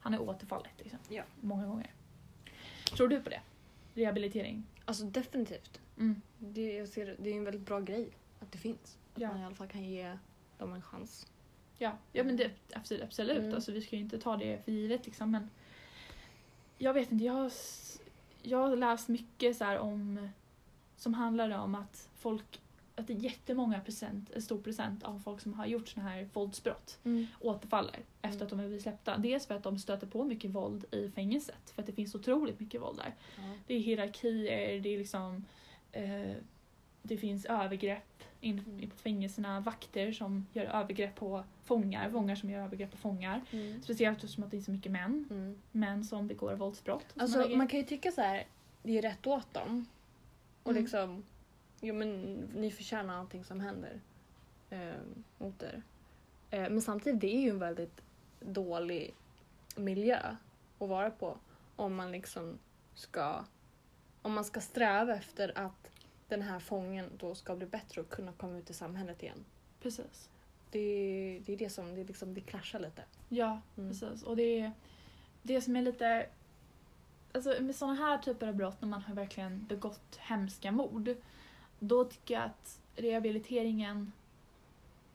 han 0.00 0.14
är 0.14 0.20
återfallet 0.20 0.70
liksom, 0.78 0.98
Ja. 1.08 1.22
många 1.40 1.66
gånger. 1.66 1.90
Tror 2.96 3.08
du 3.08 3.20
på 3.20 3.30
det? 3.30 3.40
Rehabilitering? 3.94 4.66
Alltså 4.84 5.04
definitivt. 5.04 5.80
Mm. 5.98 6.22
Det, 6.38 6.72
jag 6.76 6.88
ser, 6.88 7.16
det 7.18 7.30
är 7.30 7.34
en 7.36 7.44
väldigt 7.44 7.66
bra 7.66 7.80
grej 7.80 8.08
att 8.40 8.52
det 8.52 8.58
finns. 8.58 8.98
Att 9.14 9.20
Ja. 9.22 9.28
man 9.28 9.40
i 9.40 9.44
alla 9.44 9.54
fall 9.54 9.68
kan 9.68 9.84
ge 9.84 10.18
dem 10.58 10.72
en 10.72 10.82
chans. 10.82 11.26
Ja, 11.78 11.92
ja 12.12 12.24
men 12.24 12.36
det, 12.36 12.50
absolut. 12.72 13.02
absolut. 13.02 13.38
Mm. 13.38 13.54
Alltså, 13.54 13.72
vi 13.72 13.80
ska 13.80 13.96
ju 13.96 14.02
inte 14.02 14.18
ta 14.18 14.36
det 14.36 14.64
för 14.64 14.72
givet 14.72 15.06
liksom, 15.06 15.30
men 15.30 15.50
jag 16.78 16.94
vet 16.94 17.12
inte, 17.12 17.24
jag 17.24 17.32
har, 17.32 17.52
jag 18.42 18.58
har 18.58 18.76
läst 18.76 19.08
mycket 19.08 19.56
så 19.56 19.78
om 19.78 20.28
som 20.96 21.14
handlar 21.14 21.50
om 21.50 21.74
att 21.74 22.08
folk 22.14 22.60
att 22.98 23.06
det 23.06 23.12
är 23.12 23.16
jättemånga 23.16 23.80
procent, 23.80 24.30
en 24.30 24.42
stor 24.42 24.58
procent 24.58 25.02
av 25.02 25.18
folk 25.18 25.40
som 25.40 25.54
har 25.54 25.66
gjort 25.66 25.88
såna 25.88 26.08
här 26.08 26.28
våldsbrott 26.32 26.98
återfaller 27.40 28.00
efter 28.22 28.36
Mm. 28.36 28.42
att 28.42 28.50
de 28.50 28.58
har 28.58 28.66
blivit 28.66 28.82
släppta. 28.82 29.18
Dels 29.18 29.46
för 29.46 29.54
att 29.54 29.62
de 29.62 29.78
stöter 29.78 30.06
på 30.06 30.24
mycket 30.24 30.50
våld 30.50 30.84
i 30.90 31.10
fängelset, 31.10 31.70
för 31.74 31.82
att 31.82 31.86
det 31.86 31.92
finns 31.92 32.14
otroligt 32.14 32.60
mycket 32.60 32.80
våld 32.80 32.98
där. 32.98 33.14
Ja. 33.36 33.54
Det 33.66 33.74
är 33.74 33.78
hierarkier, 33.78 34.80
det 34.80 34.94
är 34.94 34.98
liksom 34.98 35.44
eh, 35.92 36.36
det 37.02 37.16
finns 37.16 37.44
övergrepp 37.44 38.22
in, 38.40 38.90
på 38.90 38.96
fängelserna, 38.96 39.60
vakter 39.60 40.12
som 40.12 40.46
gör 40.52 40.64
övergrepp 40.64 41.14
på 41.14 41.44
fångar, 41.64 42.10
fångar 42.10 42.34
som 42.34 42.50
gör 42.50 42.60
övergrepp 42.64 42.90
på 42.90 42.96
fångar. 42.96 43.40
Mm. 43.50 43.82
Speciellt 43.82 44.16
eftersom 44.18 44.44
att 44.44 44.50
det 44.50 44.56
är 44.56 44.60
så 44.60 44.70
mycket 44.70 44.92
män, 44.92 45.26
Mm. 45.30 45.58
män 45.72 46.04
som 46.04 46.26
begår 46.26 46.54
våldsbrott. 46.54 47.06
Alltså 47.16 47.38
grejer. 47.42 47.56
man 47.56 47.68
kan 47.68 47.80
ju 47.80 47.86
tycka 47.86 48.12
så 48.12 48.20
här, 48.20 48.46
det 48.82 48.98
är 48.98 49.02
rätt 49.02 49.26
åt 49.26 49.54
dem. 49.54 49.86
Och 50.62 50.70
Mm. 50.70 50.82
liksom, 50.82 51.24
jo 51.80 51.94
men 51.94 52.34
ni 52.54 52.70
förtjänar 52.70 53.18
allting 53.18 53.44
som 53.44 53.60
händer 53.60 54.00
eh, 54.70 54.92
mot 55.38 55.62
er. 55.62 55.82
Eh, 56.50 56.60
men 56.70 56.80
samtidigt, 56.82 57.20
det 57.20 57.36
är 57.36 57.40
ju 57.40 57.50
en 57.50 57.58
väldigt 57.58 58.00
dålig 58.40 59.14
miljö 59.76 60.18
att 60.78 60.88
vara 60.88 61.10
på 61.10 61.38
om 61.76 61.94
man 61.94 62.12
liksom 62.12 62.58
ska, 62.94 63.44
om 64.22 64.32
man 64.32 64.44
ska 64.44 64.60
sträva 64.60 65.14
efter 65.14 65.58
att 65.58 65.90
den 66.28 66.42
här 66.42 66.58
fången 66.60 67.10
då 67.18 67.34
ska 67.34 67.56
bli 67.56 67.66
bättre 67.66 68.00
och 68.00 68.08
kunna 68.08 68.32
komma 68.32 68.58
ut 68.58 68.70
i 68.70 68.74
samhället 68.74 69.22
igen. 69.22 69.44
Precis. 69.82 70.30
Det, 70.70 71.42
det 71.46 71.52
är 71.52 71.56
det 71.56 71.70
som, 71.70 71.94
det, 71.94 72.04
liksom, 72.04 72.34
det 72.34 72.40
klaschar 72.40 72.80
lite. 72.80 73.02
Ja, 73.28 73.60
Mm. 73.76 73.90
precis. 73.90 74.22
Och 74.22 74.36
det 74.36 74.60
är 74.60 74.72
det 75.42 75.60
som 75.60 75.76
är 75.76 75.82
lite... 75.82 76.26
Alltså 77.32 77.62
med 77.62 77.76
såna 77.76 77.94
här 77.94 78.18
typer 78.18 78.48
av 78.48 78.54
brott, 78.54 78.80
när 78.80 78.88
man 78.88 79.02
har 79.02 79.14
verkligen 79.14 79.66
begått 79.66 80.16
hemska 80.16 80.72
mord, 80.72 81.14
då 81.78 82.04
tycker 82.04 82.34
jag 82.34 82.42
att 82.44 82.80
rehabiliteringen... 82.96 84.12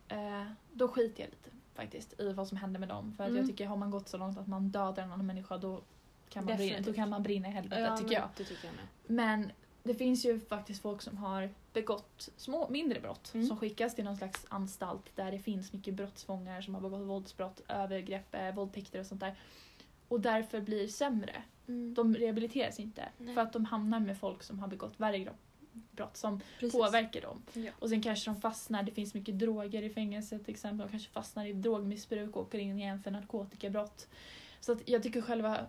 Eh, 0.08 0.44
då 0.72 0.88
skiter 0.88 1.24
jag 1.24 1.30
lite 1.30 1.50
faktiskt 1.74 2.20
i 2.20 2.34
vad 2.34 2.48
som 2.48 2.58
händer 2.58 2.80
med 2.80 2.90
dem. 2.90 3.14
För 3.18 3.24
att 3.24 3.30
Mm. 3.30 3.40
jag 3.42 3.50
tycker 3.50 3.68
har 3.68 3.76
man 3.78 3.92
gått 3.92 4.08
så 4.08 4.18
långt 4.18 4.38
att 4.38 4.48
man 4.48 4.70
dödar 4.70 5.04
en 5.04 5.12
annan 5.12 5.26
människa 5.26 5.58
då 5.58 5.82
kan 6.30 6.46
man, 6.46 6.58
brinna, 6.58 6.80
då 6.80 6.94
kan 6.94 7.10
man 7.10 7.24
brinna 7.24 7.48
i 7.48 7.52
helvetet 7.52 7.98
tycker 7.98 8.04
men 8.10 8.14
jag. 8.14 8.30
Det 8.38 8.44
tycker 8.44 8.66
jag 8.68 8.76
med. 8.76 8.86
Men 9.08 9.52
det 9.84 9.94
finns 9.94 10.26
ju 10.26 10.40
faktiskt 10.40 10.82
folk 10.82 11.02
som 11.02 11.18
har 11.18 11.50
begått 11.74 12.30
små, 12.38 12.70
mindre 12.70 13.00
brott 13.00 13.32
Mm. 13.34 13.48
som 13.48 13.58
skickas 13.58 13.96
till 13.96 14.04
någon 14.04 14.18
slags 14.18 14.46
anstalt 14.50 15.16
där 15.16 15.32
det 15.32 15.40
finns 15.40 15.74
mycket 15.74 15.94
brottsfångar 15.94 16.62
som 16.62 16.74
har 16.76 16.82
begått 16.82 17.02
våldsbrott, 17.02 17.62
övergrepp, 17.68 18.36
eh, 18.36 18.54
våldtäkter 18.56 19.00
och 19.00 19.06
sånt 19.06 19.22
där. 19.22 19.36
Och 20.08 20.20
därför 20.22 20.62
blir 20.62 20.88
sämre. 20.88 21.44
De 21.96 22.16
rehabiliteras 22.16 22.80
inte 22.80 23.10
Nej. 23.18 23.36
för 23.36 23.42
att 23.42 23.54
de 23.54 23.66
hamnar 23.66 24.00
med 24.00 24.18
folk 24.18 24.44
som 24.44 24.60
har 24.60 24.68
begått 24.68 25.00
värre 25.00 25.30
brott 25.92 26.18
som 26.18 26.40
Precis. 26.60 26.80
påverkar 26.80 27.22
dem. 27.22 27.42
Ja. 27.54 27.72
Och 27.80 27.90
sen 27.90 28.02
kanske 28.02 28.32
de 28.32 28.42
fastnar, 28.42 28.84
det 28.84 28.92
finns 28.92 29.14
mycket 29.14 29.40
droger 29.40 29.82
i 29.84 29.90
fängelset 29.90 30.46
till 30.46 30.54
exempel, 30.54 30.88
de 30.88 30.92
kanske 30.92 31.10
fastnar 31.10 31.46
i 31.46 31.54
drogmissbruk 31.54 32.36
och 32.36 32.42
åker 32.42 32.60
in 32.60 32.80
igen 32.80 33.04
för 33.04 33.12
narkotikabrott. 33.12 34.08
Så 34.60 34.72
att 34.72 34.90
jag 34.90 35.04
tycker 35.04 35.22
själva, 35.22 35.60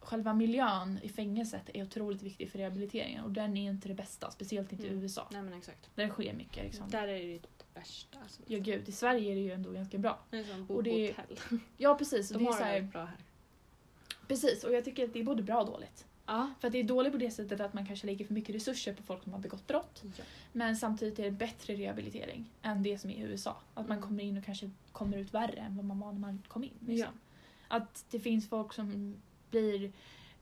själva 0.00 0.34
miljön 0.34 0.98
i 1.02 1.08
fängelset 1.08 1.70
är 1.74 1.82
otroligt 1.82 2.22
viktig 2.22 2.50
för 2.50 2.58
rehabiliteringen 2.58 3.24
och 3.24 3.30
den 3.30 3.56
är 3.56 3.70
inte 3.70 3.88
det 3.88 3.94
bästa, 3.94 4.30
speciellt 4.30 4.72
inte 4.72 4.84
i 4.86 4.88
Mm. 4.90 5.02
USA. 5.02 5.28
Nej 5.32 5.42
men 5.42 5.52
exakt. 5.54 5.90
Där 5.94 6.04
det 6.04 6.10
sker 6.10 6.32
mycket 6.34 6.64
liksom. 6.64 6.88
Där 6.90 7.02
är 7.02 7.12
det 7.12 7.18
ju 7.18 7.38
det 7.38 7.64
värsta. 7.80 8.18
Alltså. 8.22 8.42
Ja 8.46 8.58
gud, 8.58 8.88
i 8.88 8.92
Sverige 8.92 9.30
är 9.32 9.34
det 9.34 9.40
ju 9.42 9.52
ändå 9.52 9.70
ganska 9.70 9.98
bra. 9.98 10.18
Det 10.30 10.38
är 10.38 10.44
som 10.44 10.66
Och 10.76 10.82
det- 10.82 11.08
hotell. 11.16 11.38
Ja 11.76 11.94
precis, 11.94 12.28
De 12.28 12.38
det 12.38 12.44
är 12.44 12.46
har 12.46 12.52
så 12.52 12.58
det 12.58 12.64
här, 12.64 12.74
väldigt 12.74 12.92
bra 12.92 13.04
här. 13.04 13.16
precis 14.28 14.64
och 14.64 14.72
jag 14.72 14.84
tycker 14.84 15.04
att 15.04 15.12
det 15.12 15.20
är 15.20 15.24
både 15.24 15.42
bra 15.42 15.60
och 15.60 15.66
dåligt. 15.66 16.04
Ja. 16.26 16.50
För 16.60 16.68
att 16.68 16.72
det 16.72 16.78
är 16.78 16.84
dåligt 16.84 17.12
på 17.12 17.18
det 17.18 17.30
sättet 17.30 17.60
att 17.60 17.74
man 17.74 17.86
kanske 17.86 18.06
lägger 18.06 18.24
för 18.24 18.34
mycket 18.34 18.54
resurser 18.54 18.92
på 18.94 19.02
folk 19.02 19.22
som 19.22 19.32
har 19.32 19.40
begått 19.40 19.66
brott. 19.66 20.02
Men 20.52 20.76
samtidigt 20.76 21.18
är 21.18 21.22
det 21.24 21.30
bättre 21.30 21.74
rehabilitering 21.74 22.50
än 22.62 22.82
det 22.82 22.98
som 22.98 23.10
är 23.10 23.14
i 23.14 23.20
USA. 23.20 23.56
Att 23.74 23.88
man 23.88 23.96
Mm. 23.98 24.08
kommer 24.08 24.24
in 24.24 24.38
och 24.38 24.44
kanske 24.44 24.70
kommer 24.92 25.16
ut 25.18 25.34
värre 25.34 25.56
än 25.60 25.76
vad 25.76 25.84
man 25.84 26.00
var 26.00 26.12
när 26.12 26.20
man 26.20 26.42
kom 26.48 26.64
in. 26.64 26.70
Liksom. 26.86 27.12
Att 27.68 28.04
det 28.10 28.20
finns 28.20 28.48
folk 28.48 28.72
som 28.72 29.16
blir 29.50 29.92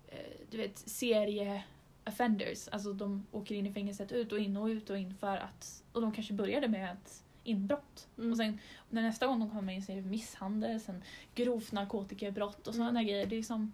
eh, 0.08 0.18
du 0.50 0.56
vet, 0.56 0.78
serie 0.78 1.64
offenders. 2.06 2.68
Alltså 2.68 2.92
de 2.92 3.26
åker 3.32 3.54
in 3.54 3.66
i 3.66 3.72
fängelset 3.72 4.12
ut 4.12 4.32
och 4.32 4.38
in 4.38 4.56
och 4.56 4.66
ut 4.66 4.90
och 4.90 4.98
in 4.98 5.14
för 5.14 5.36
att... 5.36 5.82
Och 5.92 6.00
de 6.00 6.12
kanske 6.12 6.32
började 6.34 6.68
med 6.68 6.92
ett 6.92 7.24
inbrott. 7.44 8.08
Mm. 8.18 8.30
Och 8.30 8.36
sen 8.36 8.58
när 8.90 9.02
nästa 9.02 9.26
gång 9.26 9.40
de 9.40 9.50
kommer 9.50 9.72
in 9.72 9.82
så 9.82 9.92
är 9.92 9.96
det 9.96 10.02
misshandel, 10.02 10.80
sen 10.80 11.02
grovt 11.34 11.72
narkotikabrott 11.72 12.66
och 12.66 12.74
sådana 12.74 12.90
Mm. 12.90 13.06
grejer. 13.06 13.26
Det 13.26 13.36
är, 13.36 13.42
som, 13.42 13.72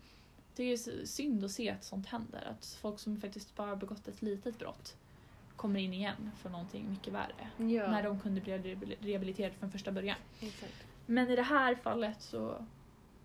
det 0.56 0.64
är 0.64 1.06
synd 1.06 1.44
att 1.44 1.50
se 1.50 1.70
att 1.70 1.84
sånt 1.84 2.06
händer. 2.06 2.44
Att 2.50 2.78
folk 2.80 2.98
som 2.98 3.20
faktiskt 3.20 3.56
bara 3.56 3.76
begått 3.76 4.08
ett 4.08 4.22
litet 4.22 4.58
brott 4.58 4.96
kommer 5.56 5.80
in 5.80 5.92
igen 5.92 6.30
för 6.38 6.50
någonting 6.50 6.90
mycket 6.90 7.12
värre. 7.12 7.48
Ja. 7.56 7.90
När 7.90 8.02
de 8.02 8.20
kunde 8.20 8.40
bli 8.40 8.52
rehabil- 8.58 8.96
rehabiliterade 9.00 9.54
från 9.54 9.70
första 9.70 9.92
början. 9.92 10.16
Exakt. 10.40 10.74
Men 11.06 11.30
i 11.30 11.36
det 11.36 11.42
här 11.42 11.74
fallet 11.74 12.22
så... 12.22 12.66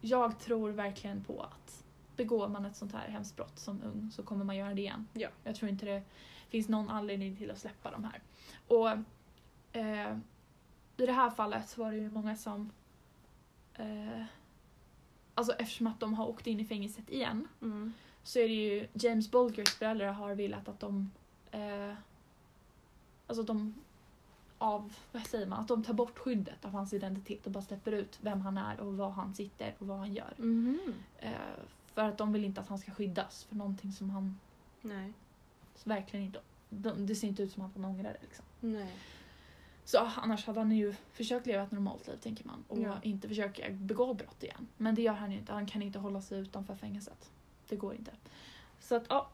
Jag 0.02 0.40
tror 0.40 0.70
verkligen 0.72 1.24
på 1.24 1.42
att 1.42 1.84
begår 2.18 2.48
man 2.48 2.66
ett 2.66 2.76
sånt 2.76 2.94
här 2.94 3.08
hemskt 3.08 3.36
brott 3.36 3.60
som 3.60 3.82
ung 3.84 4.12
så 4.12 4.24
kommer 4.24 4.46
man 4.46 4.56
göra 4.56 4.74
det 4.74 4.82
igen. 4.82 5.08
Ja. 5.14 5.30
Jag 5.44 5.56
tror 5.56 5.70
inte 5.70 5.86
det 5.86 6.04
finns 6.50 6.70
någon 6.70 6.90
anledning 6.90 7.36
till 7.36 7.52
att 7.52 7.60
släppa 7.60 7.92
de 7.92 8.04
här. 8.04 8.22
Och 8.68 8.90
eh, 9.78 10.18
i 10.98 11.06
det 11.06 11.12
här 11.12 11.30
fallet 11.30 11.70
så 11.70 11.84
var 11.84 11.92
det 11.92 11.98
ju 11.98 12.12
många 12.12 12.36
som... 12.36 12.72
Eh, 13.74 14.24
alltså 15.34 15.54
eftersom 15.54 15.88
att 15.88 16.00
de 16.00 16.14
har 16.14 16.28
åkt 16.28 16.48
in 16.48 16.60
i 16.60 16.66
fängelset 16.66 17.10
igen 17.10 17.48
Mm. 17.62 17.94
så 18.24 18.40
är 18.40 18.48
det 18.48 18.54
ju 18.54 18.88
James 18.94 19.32
Bulgers 19.32 19.70
föräldrar 19.70 20.12
har 20.12 20.36
velat 20.36 20.68
att 20.68 20.80
de... 20.80 21.12
Eh, 21.52 21.94
alltså 23.28 23.42
att 23.42 23.48
de 23.48 23.74
av, 24.58 24.94
vad 25.12 25.28
säger 25.28 25.48
man, 25.48 25.60
att 25.60 25.68
de 25.68 25.84
tar 25.84 25.94
bort 25.94 26.20
skyddet 26.20 26.66
av 26.66 26.72
hans 26.72 26.94
identitet 26.94 27.46
och 27.46 27.52
bara 27.52 27.64
släpper 27.64 27.92
ut 27.92 28.20
vem 28.22 28.42
han 28.42 28.58
är 28.58 28.80
och 28.80 28.98
var 28.98 29.10
han 29.10 29.36
sitter 29.36 29.76
och 29.80 29.88
vad 29.88 29.98
han 29.98 30.14
gör. 30.14 30.34
Mhm. 30.38 30.94
Eh, 31.18 31.32
för 31.98 32.04
att 32.04 32.18
de 32.18 32.34
vill 32.34 32.46
inte 32.46 32.62
att 32.62 32.68
han 32.68 32.77
ska 32.77 32.92
skyddas 32.92 33.44
för 33.44 33.56
någonting 33.56 33.92
som 33.92 34.10
han 34.10 34.39
Nej. 34.82 35.13
verkligen 35.84 36.25
inte... 36.25 36.39
De, 36.70 37.06
det 37.06 37.16
ser 37.16 37.27
inte 37.27 37.44
ut 37.44 37.51
som 37.51 37.63
att 37.63 37.72
han 37.75 37.86
ångrar 37.86 38.13
det 38.13 38.18
liksom. 38.22 38.46
Nej. 38.60 38.96
Så 39.86 39.98
annars 40.16 40.46
hade 40.46 40.60
han 40.60 40.72
ju 40.72 40.94
försökt 41.12 41.46
leva 41.48 41.63
ett 41.63 41.72
normalt 41.72 42.08
liv 42.08 42.16
tänker 42.16 42.46
man 42.46 42.63
och 42.68 42.80
Ja. 42.80 42.96
inte 43.01 43.27
försöka 43.27 43.70
begå 43.70 44.13
brott 44.13 44.44
igen. 44.44 44.68
Men 44.77 44.96
det 44.96 45.01
gör 45.01 45.13
han 45.13 45.32
ju 45.32 45.38
inte, 45.38 45.54
han 45.54 45.66
kan 45.66 45.82
inte 45.82 46.00
hålla 46.00 46.22
sig 46.22 46.39
utanför 46.39 46.75
fängelset. 46.75 47.32
Det 47.68 47.75
går 47.75 47.94
inte. 47.96 48.12
Så 48.80 48.96
att 48.96 49.06
ja, 49.10 49.30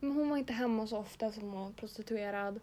hon 0.00 0.28
var 0.30 0.36
inte 0.36 0.52
hemma 0.52 0.86
så 0.86 0.98
ofta 0.98 1.32
som 1.32 1.42
hon 1.42 1.52
var 1.60 1.72
prostituerad. 1.72 2.60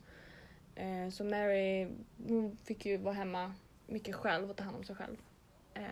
Så 1.12 1.24
Mary 1.24 1.88
hon 2.28 2.58
fick 2.64 2.86
ju 2.86 2.98
vara 2.98 3.14
hemma 3.14 3.54
mycket 3.88 4.16
själv 4.16 4.50
och 4.50 4.56
ta 4.58 4.64
hand 4.64 4.78
om 4.78 4.84
sig 4.84 4.96
själv. 4.96 5.18
Eh, 5.80 5.86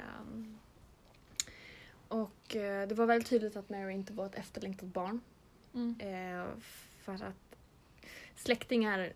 Och 2.07 2.55
eh, 2.55 2.87
det 2.87 2.95
var 2.95 3.05
väldigt 3.05 3.29
tydligt 3.29 3.55
att 3.55 3.69
Mary 3.69 3.93
inte 3.93 4.13
var 4.13 4.25
ett 4.25 4.35
efterlängtat 4.35 4.89
barn. 4.89 5.21
Mm. 5.73 5.99
Eh, 5.99 6.47
för 7.01 7.13
att 7.13 7.55
släktingar 8.35 9.13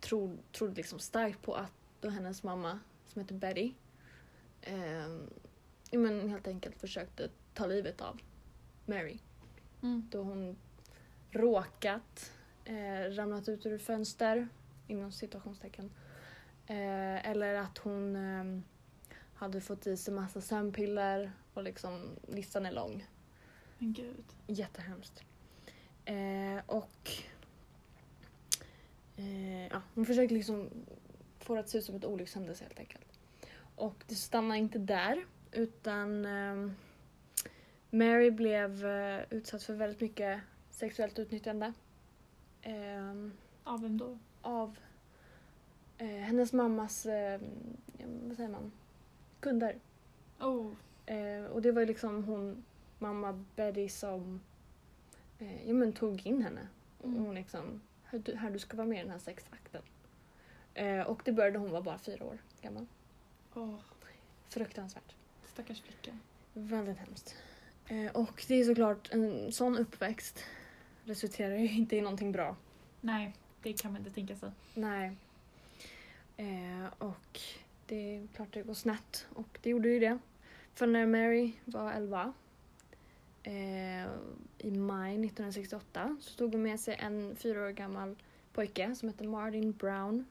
tro, 0.00 0.38
trodde 0.52 0.74
liksom 0.74 0.98
starkt 0.98 1.42
på 1.42 1.54
att 1.54 1.72
då 2.00 2.08
hennes 2.08 2.42
mamma, 2.42 2.78
som 3.06 3.22
heter 3.22 3.34
Betty, 3.34 3.72
eh, 4.60 5.08
ja, 5.90 5.98
men 5.98 6.28
helt 6.28 6.48
enkelt 6.48 6.80
försökte 6.80 7.30
ta 7.54 7.66
livet 7.66 8.00
av 8.00 8.20
Mary. 8.86 9.18
Mm. 9.82 10.08
Då 10.10 10.22
hon 10.22 10.56
råkat 11.30 12.32
eh, 12.64 13.10
ramlat 13.10 13.48
ut 13.48 13.66
ur 13.66 13.78
fönster, 13.78 14.48
inom 14.86 15.12
situationstecken. 15.12 15.90
Eh, 16.66 17.30
eller 17.30 17.54
att 17.54 17.78
hon 17.78 18.16
eh, 18.16 18.60
hade 19.34 19.60
fått 19.60 19.86
i 19.86 19.96
sig 19.96 20.14
massa 20.14 20.40
sömnpiller 20.40 21.32
och 21.54 21.62
liksom 21.62 22.10
listan 22.28 22.66
är 22.66 22.72
lång. 22.72 23.06
Men 23.78 23.92
gud. 23.92 24.24
Jättehemskt. 24.46 25.22
Eh, 26.04 26.60
och 26.66 27.10
eh, 29.16 29.66
ja, 29.66 29.82
hon 29.94 30.06
försökte 30.06 30.34
liksom 30.34 30.70
få 31.38 31.54
det 31.54 31.60
att 31.60 31.68
se 31.68 31.78
ut 31.78 31.84
som 31.84 31.94
ett 31.94 32.04
olyckshändelse 32.04 32.64
helt 32.64 32.78
enkelt. 32.78 33.18
Och 33.76 34.04
det 34.08 34.14
stannade 34.14 34.60
inte 34.60 34.78
där 34.78 35.24
utan 35.52 36.24
eh, 36.24 36.70
Mary 37.90 38.30
blev 38.30 38.86
eh, 38.86 39.20
utsatt 39.30 39.62
för 39.62 39.74
väldigt 39.74 40.00
mycket 40.00 40.40
sexuellt 40.70 41.18
utnyttjande. 41.18 41.72
Eh, 42.62 43.28
Av 43.64 43.82
vem 43.82 43.98
då? 43.98 44.18
av 44.42 44.78
eh, 45.98 46.06
hennes 46.06 46.52
mammas, 46.52 47.06
eh, 47.06 47.40
ja, 47.98 48.06
vad 48.26 48.36
säger 48.36 48.50
man, 48.50 48.72
kunder. 49.44 49.78
Oh. 50.40 50.72
Eh, 51.06 51.44
och 51.44 51.62
det 51.62 51.72
var 51.72 51.80
ju 51.80 51.86
liksom 51.86 52.24
hon, 52.24 52.64
mamma 52.98 53.44
Betty 53.56 53.88
som 53.88 54.40
eh, 55.38 55.68
ja, 55.68 55.74
men 55.74 55.92
tog 55.92 56.26
in 56.26 56.42
henne. 56.42 56.68
Mm. 57.04 57.24
Hon 57.24 57.34
liksom, 57.34 57.80
här 58.04 58.18
du, 58.18 58.36
här 58.36 58.50
du 58.50 58.58
ska 58.58 58.76
vara 58.76 58.86
med 58.86 58.98
i 58.98 59.02
den 59.02 59.10
här 59.10 59.18
sexakten. 59.18 59.82
Eh, 60.74 61.00
och 61.00 61.22
det 61.24 61.32
började 61.32 61.58
hon 61.58 61.70
var 61.70 61.82
bara 61.82 61.98
fyra 61.98 62.24
år 62.24 62.38
gammal. 62.62 62.86
Åh, 63.54 63.74
Fruktansvärt. 64.48 65.14
stackars 65.46 65.82
flicka. 65.82 66.18
Väldigt 66.52 66.98
hemskt. 66.98 67.36
Eh, 67.88 68.12
och 68.12 68.44
det 68.48 68.54
är 68.54 68.64
såklart, 68.64 69.12
en 69.12 69.52
sån 69.52 69.78
uppväxt 69.78 70.44
resulterar 71.04 71.56
ju 71.56 71.70
inte 71.70 71.96
i 71.96 72.00
någonting 72.00 72.32
bra. 72.32 72.56
Nej, 73.00 73.34
det 73.62 73.72
kan 73.72 73.92
man 73.92 74.00
inte 74.00 74.14
tänka 74.14 74.36
sig. 74.36 74.50
Nej. 74.74 75.16
Eh, 76.36 76.86
och 76.98 77.40
det 77.86 78.16
är 78.16 78.26
klart 78.34 78.48
det 78.52 78.62
går 78.62 78.74
snett. 78.74 79.26
Och 79.34 79.58
det 79.62 79.70
gjorde 79.70 79.88
ju 79.88 80.00
det. 80.00 80.18
För 80.74 80.86
när 80.86 81.06
Mary 81.06 81.52
var 81.64 81.92
11 81.92 82.32
eh, 83.42 84.04
i 84.58 84.70
maj 84.70 85.12
1968 85.12 86.16
så 86.20 86.38
tog 86.38 86.52
hon 86.52 86.62
med 86.62 86.80
sig 86.80 86.96
en 87.00 87.36
fyra 87.36 87.64
år 87.64 87.70
gammal 87.70 88.16
pojke 88.52 88.94
som 88.94 89.08
hette 89.08 89.24
Martin 89.24 89.72
Brown. 89.72 90.26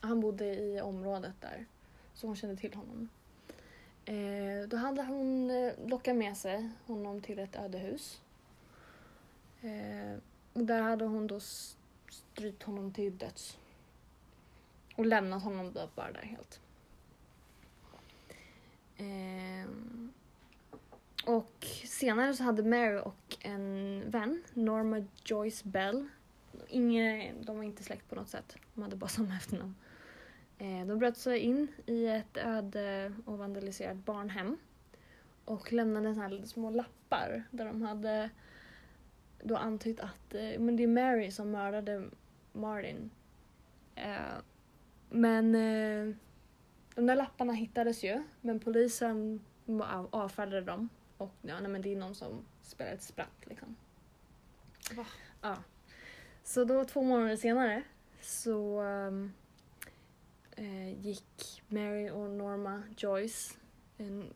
Han 0.00 0.20
bodde 0.20 0.44
i 0.44 0.80
området 0.80 1.34
där, 1.40 1.66
så 2.14 2.26
hon 2.26 2.36
kände 2.36 2.56
till 2.56 2.74
honom. 2.74 3.08
Eh, 4.04 4.68
då 4.68 4.76
hade 4.76 5.02
hon 5.02 5.50
eh, 5.50 5.72
lockat 5.86 6.16
med 6.16 6.36
sig 6.36 6.70
honom 6.86 7.20
till 7.20 7.38
ett 7.38 7.56
ödehus. 7.56 8.20
Eh, 9.60 10.18
där 10.52 10.82
hade 10.82 11.04
hon 11.04 11.26
då 11.26 11.40
strypt 12.10 12.62
honom 12.62 12.92
till 12.92 13.18
döds. 13.18 13.58
Och 14.96 15.06
lämnat 15.06 15.42
honom 15.42 15.72
då 15.72 15.88
bara 15.94 16.12
där 16.12 16.22
helt. 16.22 16.60
Ehm, 18.96 20.12
och 21.26 21.66
senare 21.84 22.34
så 22.34 22.42
hade 22.42 22.62
Mary 22.62 22.98
och 22.98 23.36
en 23.40 24.02
vän, 24.10 24.42
Norma 24.54 25.04
Joyce 25.24 25.64
Bell, 25.64 26.08
Inge, 26.68 27.32
de 27.40 27.56
var 27.56 27.64
inte 27.64 27.82
släkt 27.82 28.08
på 28.08 28.14
något 28.14 28.28
sätt, 28.28 28.56
de 28.74 28.82
hade 28.82 28.96
bara 28.96 29.08
samma 29.08 29.36
efternamn. 29.36 29.74
Eh, 30.58 30.86
de 30.86 30.98
bröt 30.98 31.16
sig 31.16 31.38
in 31.38 31.68
i 31.86 32.06
ett 32.06 32.36
öde 32.36 33.12
och 33.24 33.38
vandaliserat 33.38 33.96
barnhem 33.96 34.58
och 35.44 35.72
lämnade 35.72 36.14
såna 36.14 36.28
här 36.28 36.42
små 36.44 36.70
lappar 36.70 37.42
där 37.50 37.64
de 37.64 37.82
hade 37.82 38.30
då 39.42 39.56
antytt 39.56 40.00
att 40.00 40.34
eh, 40.34 40.58
men 40.58 40.76
det 40.76 40.82
är 40.82 40.86
Mary 40.88 41.30
som 41.30 41.50
mördade 41.50 42.04
Martin. 42.52 43.10
Eh, 43.94 44.38
men 45.12 45.54
eh, 45.54 46.14
de 46.94 47.06
där 47.06 47.16
lapparna 47.16 47.52
hittades 47.52 48.04
ju, 48.04 48.22
men 48.40 48.60
polisen 48.60 49.40
av- 49.66 50.08
avfärdade 50.10 50.60
dem. 50.60 50.88
Och 51.16 51.34
ja, 51.42 51.60
nej, 51.60 51.68
men 51.70 51.82
det 51.82 51.92
är 51.92 51.96
någon 51.96 52.14
som 52.14 52.44
spelar 52.62 52.92
ett 52.92 53.02
spratt 53.02 53.46
liksom. 53.46 53.76
Va? 54.96 55.06
Ja. 55.42 55.56
Så 56.44 56.64
då 56.64 56.84
två 56.84 57.02
månader 57.02 57.36
senare 57.36 57.82
så 58.20 58.80
ehm, 58.80 59.32
eh, 60.56 61.06
gick 61.06 61.62
Mary 61.68 62.10
och 62.10 62.30
Norma 62.30 62.82
Joyce, 62.96 63.54
en, 63.98 64.32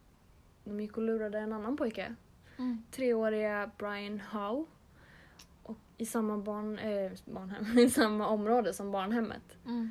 de 0.65 0.81
gick 0.81 0.97
och 0.97 1.03
lurade 1.03 1.39
en 1.39 1.53
annan 1.53 1.77
pojke 1.77 2.15
Mm. 2.59 2.83
treåriga 2.91 3.71
Brian 3.79 4.21
Howe 4.21 4.65
och 5.63 5.77
i 5.97 6.07
samma 6.07 6.39
barn, 6.39 6.79
eh, 6.79 7.13
barnhem, 7.25 7.79
i 7.79 7.91
samma 7.91 8.27
område 8.29 8.75
som 8.75 8.91
barnhemmet. 8.91 9.43
Mm. 9.65 9.91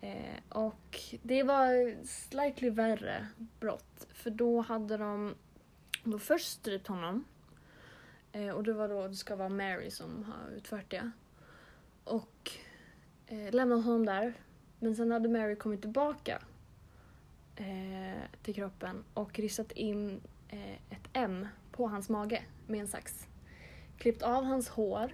Eh, 0.00 0.38
och 0.48 1.00
det 1.22 1.42
var 1.42 2.04
slightly 2.04 2.70
värre 2.70 3.26
brott 3.60 4.06
för 4.12 4.30
då 4.30 4.60
hade 4.60 4.96
de 4.96 5.34
då 6.04 6.18
först 6.18 6.48
strypt 6.48 6.86
honom 6.86 7.24
eh, 8.32 8.50
och 8.50 8.64
det 8.64 8.72
var 8.72 8.88
då 8.88 9.08
det 9.08 9.14
ska 9.14 9.36
vara 9.36 9.48
Mary 9.48 9.90
som 9.90 10.24
har 10.24 10.56
utfört 10.56 10.90
det. 10.90 11.10
Och 12.04 12.50
eh, 13.26 13.54
lämnat 13.54 13.84
honom 13.84 14.06
där. 14.06 14.34
Men 14.78 14.96
sen 14.96 15.10
hade 15.10 15.28
Mary 15.28 15.56
kommit 15.56 15.80
tillbaka 15.80 16.42
eh, 17.56 18.22
till 18.42 18.54
kroppen 18.54 19.04
och 19.14 19.38
ristat 19.38 19.72
in 19.72 20.20
eh, 20.48 20.74
ett 20.74 21.08
M 21.12 21.46
på 21.72 21.88
hans 21.88 22.08
mage 22.08 22.42
med 22.66 22.80
en 22.80 22.88
sax. 22.88 23.28
Klippt 23.98 24.22
av 24.22 24.44
hans 24.44 24.68
hår 24.68 25.12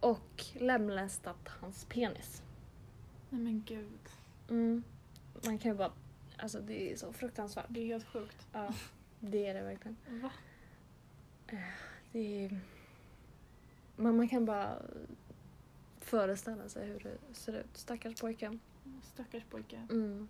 och 0.00 0.44
lemlästat 0.54 1.48
hans 1.48 1.84
penis. 1.84 2.42
Nej 3.30 3.40
men 3.40 3.62
gud. 3.66 4.08
Mm. 4.48 4.82
Man 5.44 5.58
kan 5.58 5.70
ju 5.70 5.76
bara... 5.78 5.92
Alltså 6.36 6.60
det 6.60 6.92
är 6.92 6.96
så 6.96 7.12
fruktansvärt. 7.12 7.66
Det 7.68 7.80
är 7.80 7.86
helt 7.86 8.06
sjukt. 8.06 8.46
Ja, 8.52 8.74
det 9.20 9.46
är 9.46 9.54
det 9.54 9.62
verkligen. 9.62 9.96
Va? 10.08 10.30
Det 12.12 12.44
är... 12.44 12.60
Man, 13.96 14.16
man 14.16 14.28
kan 14.28 14.44
bara 14.44 14.82
föreställa 15.98 16.68
sig 16.68 16.86
hur 16.86 17.00
det 17.00 17.34
ser 17.34 17.52
ut. 17.60 17.76
Stackars 17.76 18.20
pojken. 18.20 18.60
Stackars 19.02 19.42
pojke. 19.50 19.86
Mm. 19.90 20.28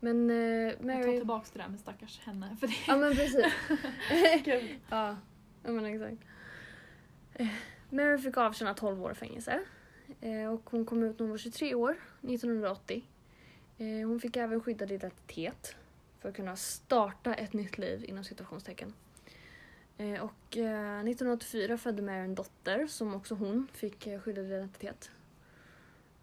Men 0.00 0.30
eh, 0.30 0.36
Jag 0.36 0.78
tar 0.78 0.84
Mary... 0.84 1.18
tillbaks 1.18 1.50
det 1.50 1.58
där 1.58 1.68
med 1.68 1.80
stackars 1.80 2.20
henne. 2.20 2.56
För 2.60 2.66
det 2.66 2.74
Ja 2.86 2.96
men 2.96 3.16
precis. 3.16 3.44
Ja, 4.90 5.16
ja 5.62 5.72
men 5.72 5.84
exakt. 5.84 6.22
Eh, 7.34 7.48
Mary 7.90 8.18
fick 8.18 8.36
avtjäna 8.36 8.74
12 8.74 9.02
år 9.02 9.12
i 9.12 9.14
fängelse. 9.14 9.60
Eh, 10.20 10.52
och 10.52 10.70
hon 10.70 10.84
kom 10.84 11.02
ut 11.02 11.18
när 11.18 11.24
hon 11.26 11.30
var 11.30 11.38
23 11.38 11.74
år, 11.74 11.96
1980. 12.22 13.04
Eh, 13.78 14.08
hon 14.08 14.20
fick 14.20 14.36
även 14.36 14.60
skyddad 14.60 14.92
identitet 14.92 15.76
för 16.20 16.28
att 16.28 16.36
kunna 16.36 16.56
starta 16.56 17.34
ett 17.34 17.52
nytt 17.52 17.78
liv 17.78 18.04
inom 18.04 18.24
situationstecken. 18.24 18.92
Eh, 19.98 20.20
och 20.20 20.56
eh, 20.56 21.00
1984 21.00 21.78
födde 21.78 22.02
Mary 22.02 22.18
en 22.18 22.34
dotter 22.34 22.86
som 22.86 23.14
också 23.14 23.34
hon 23.34 23.66
fick 23.72 24.06
eh, 24.06 24.20
skyddad 24.20 24.44
identitet. 24.46 25.10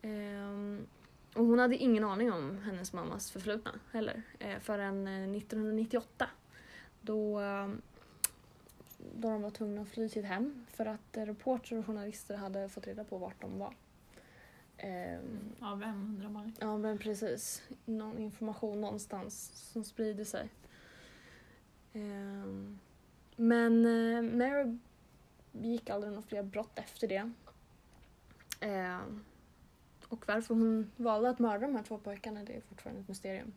Eh, 0.01 0.79
och 1.35 1.45
hon 1.45 1.59
hade 1.59 1.75
ingen 1.75 2.03
aning 2.03 2.31
om 2.31 2.57
hennes 2.57 2.93
mammas 2.93 3.31
förflutna 3.31 3.71
heller 3.91 4.21
eh, 4.39 4.59
förrän 4.59 5.07
eh, 5.07 5.37
1998 5.37 6.29
då, 7.01 7.39
eh, 7.41 7.69
då 9.15 9.29
de 9.29 9.41
var 9.41 9.49
tvungna 9.49 9.81
att 9.81 9.87
fly 9.87 10.05
ett 10.05 10.25
hem 10.25 10.65
för 10.69 10.85
att 10.85 11.17
reportrar 11.17 11.77
och 11.79 11.85
journalister 11.85 12.35
hade 12.35 12.69
fått 12.69 12.87
reda 12.87 13.03
på 13.03 13.17
vart 13.17 13.41
de 13.41 13.59
var. 13.59 13.75
Ehm, 14.77 15.55
Ja, 15.59 15.75
vem 15.75 16.01
undrar 16.01 16.29
man? 16.29 16.53
Ja 16.59 16.77
men 16.77 16.97
precis. 16.97 17.63
Någon 17.85 18.17
information 18.17 18.81
någonstans 18.81 19.51
som 19.71 19.83
sprider 19.83 20.25
sig. 20.25 20.49
Ehm, 21.93 22.79
men 23.35 23.85
eh, 23.85 24.21
Mary 24.21 24.77
begick 25.51 25.89
aldrig 25.89 26.13
några 26.13 26.27
fler 26.27 26.43
brott 26.43 26.79
efter 26.79 27.07
det. 27.07 27.31
Ehm, 28.59 29.23
och 30.07 30.27
varför 30.27 30.55
hon 30.55 30.91
valde 30.97 31.29
att 31.29 31.39
mörda 31.39 31.67
de 31.67 31.75
här 31.75 31.83
två 31.83 31.97
pojkarna 31.97 32.43
det 32.43 32.53
är 32.53 32.61
fortfarande 32.61 33.01
ett 33.01 33.07
mysterium. 33.07 33.53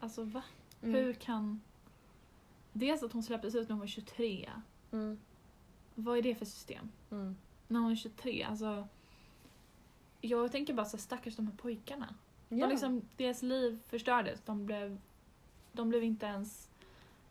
Alltså 0.00 0.22
va? 0.22 0.42
Mm. 0.82 0.94
Hur 0.94 1.12
kan... 1.12 1.60
Dels 2.76 3.02
att 3.02 3.12
hon 3.12 3.22
släpptes 3.22 3.54
ut 3.54 3.68
när 3.68 3.74
hon 3.74 3.80
var 3.80 3.86
23. 3.86 4.50
Mm. 4.92 5.18
Vad 5.94 6.18
är 6.18 6.22
det 6.22 6.34
för 6.34 6.44
system? 6.44 6.88
Mm. 7.10 7.36
När 7.68 7.80
hon 7.80 7.92
är 7.92 7.96
23, 7.96 8.42
alltså... 8.42 8.88
Jag 10.20 10.52
tänker 10.52 10.74
bara 10.74 10.86
så 10.86 10.98
stackars 10.98 11.36
de 11.36 11.46
här 11.46 11.54
pojkarna. 11.54 12.14
Ja. 12.48 12.66
De 12.66 12.70
liksom, 12.70 13.02
deras 13.16 13.42
liv 13.42 13.78
förstördes. 13.88 14.40
De 14.44 14.66
blev 14.66 14.98
de 15.74 15.88
blev 15.88 16.04
inte 16.04 16.26
ens, 16.26 16.68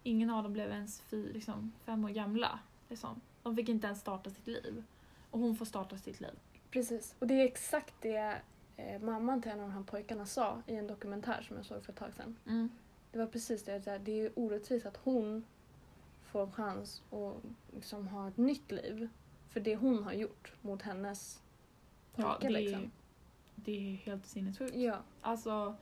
ingen 0.03 0.29
av 0.29 0.43
dem 0.43 0.53
blev 0.53 0.71
ens 0.71 1.01
fy, 1.01 1.33
liksom, 1.33 1.71
fem 1.85 2.05
år 2.05 2.09
gamla. 2.09 2.59
Liksom. 2.89 3.21
De 3.43 3.55
fick 3.55 3.69
inte 3.69 3.87
ens 3.87 3.99
starta 3.99 4.29
sitt 4.29 4.47
liv. 4.47 4.83
Och 5.31 5.39
hon 5.39 5.55
får 5.55 5.65
starta 5.65 5.97
sitt 5.97 6.21
liv. 6.21 6.39
Precis. 6.71 7.15
Och 7.19 7.27
det 7.27 7.33
är 7.33 7.45
exakt 7.45 7.93
det 8.01 8.41
eh, 8.77 9.01
mamman 9.01 9.41
till 9.41 9.51
en 9.51 9.59
av 9.59 9.67
de 9.67 9.73
här 9.73 9.83
pojkarna 9.83 10.25
sa 10.25 10.61
i 10.67 10.75
en 10.75 10.87
dokumentär 10.87 11.41
som 11.41 11.57
jag 11.57 11.65
såg 11.65 11.83
för 11.83 11.91
ett 11.91 11.99
tag 11.99 12.13
sedan. 12.13 12.37
Det 13.13 13.19
var 13.19 13.27
precis 13.27 13.63
det, 13.63 13.75
att 13.75 14.05
det 14.05 14.21
är 14.21 14.31
orättvist 14.35 14.85
att 14.85 14.97
hon 14.97 15.45
får 16.23 16.41
en 16.41 16.51
chans 16.51 17.03
att 17.11 17.35
liksom 17.73 18.07
ha 18.07 18.27
ett 18.27 18.37
nytt 18.37 18.71
liv. 18.71 19.09
För 19.49 19.59
det 19.59 19.75
hon 19.75 20.03
har 20.03 20.13
gjort 20.13 20.53
mot 20.61 20.81
hennes 20.81 21.41
pojke 22.15 22.29
Ja, 22.29 22.37
det, 22.41 22.47
är, 22.47 22.51
liksom. 22.51 22.91
det 23.55 23.71
är 23.71 23.95
helt 23.95 24.25
sinnessjukt. 24.25 24.75
Ja. 24.75 24.97
Alltså, 25.21 25.75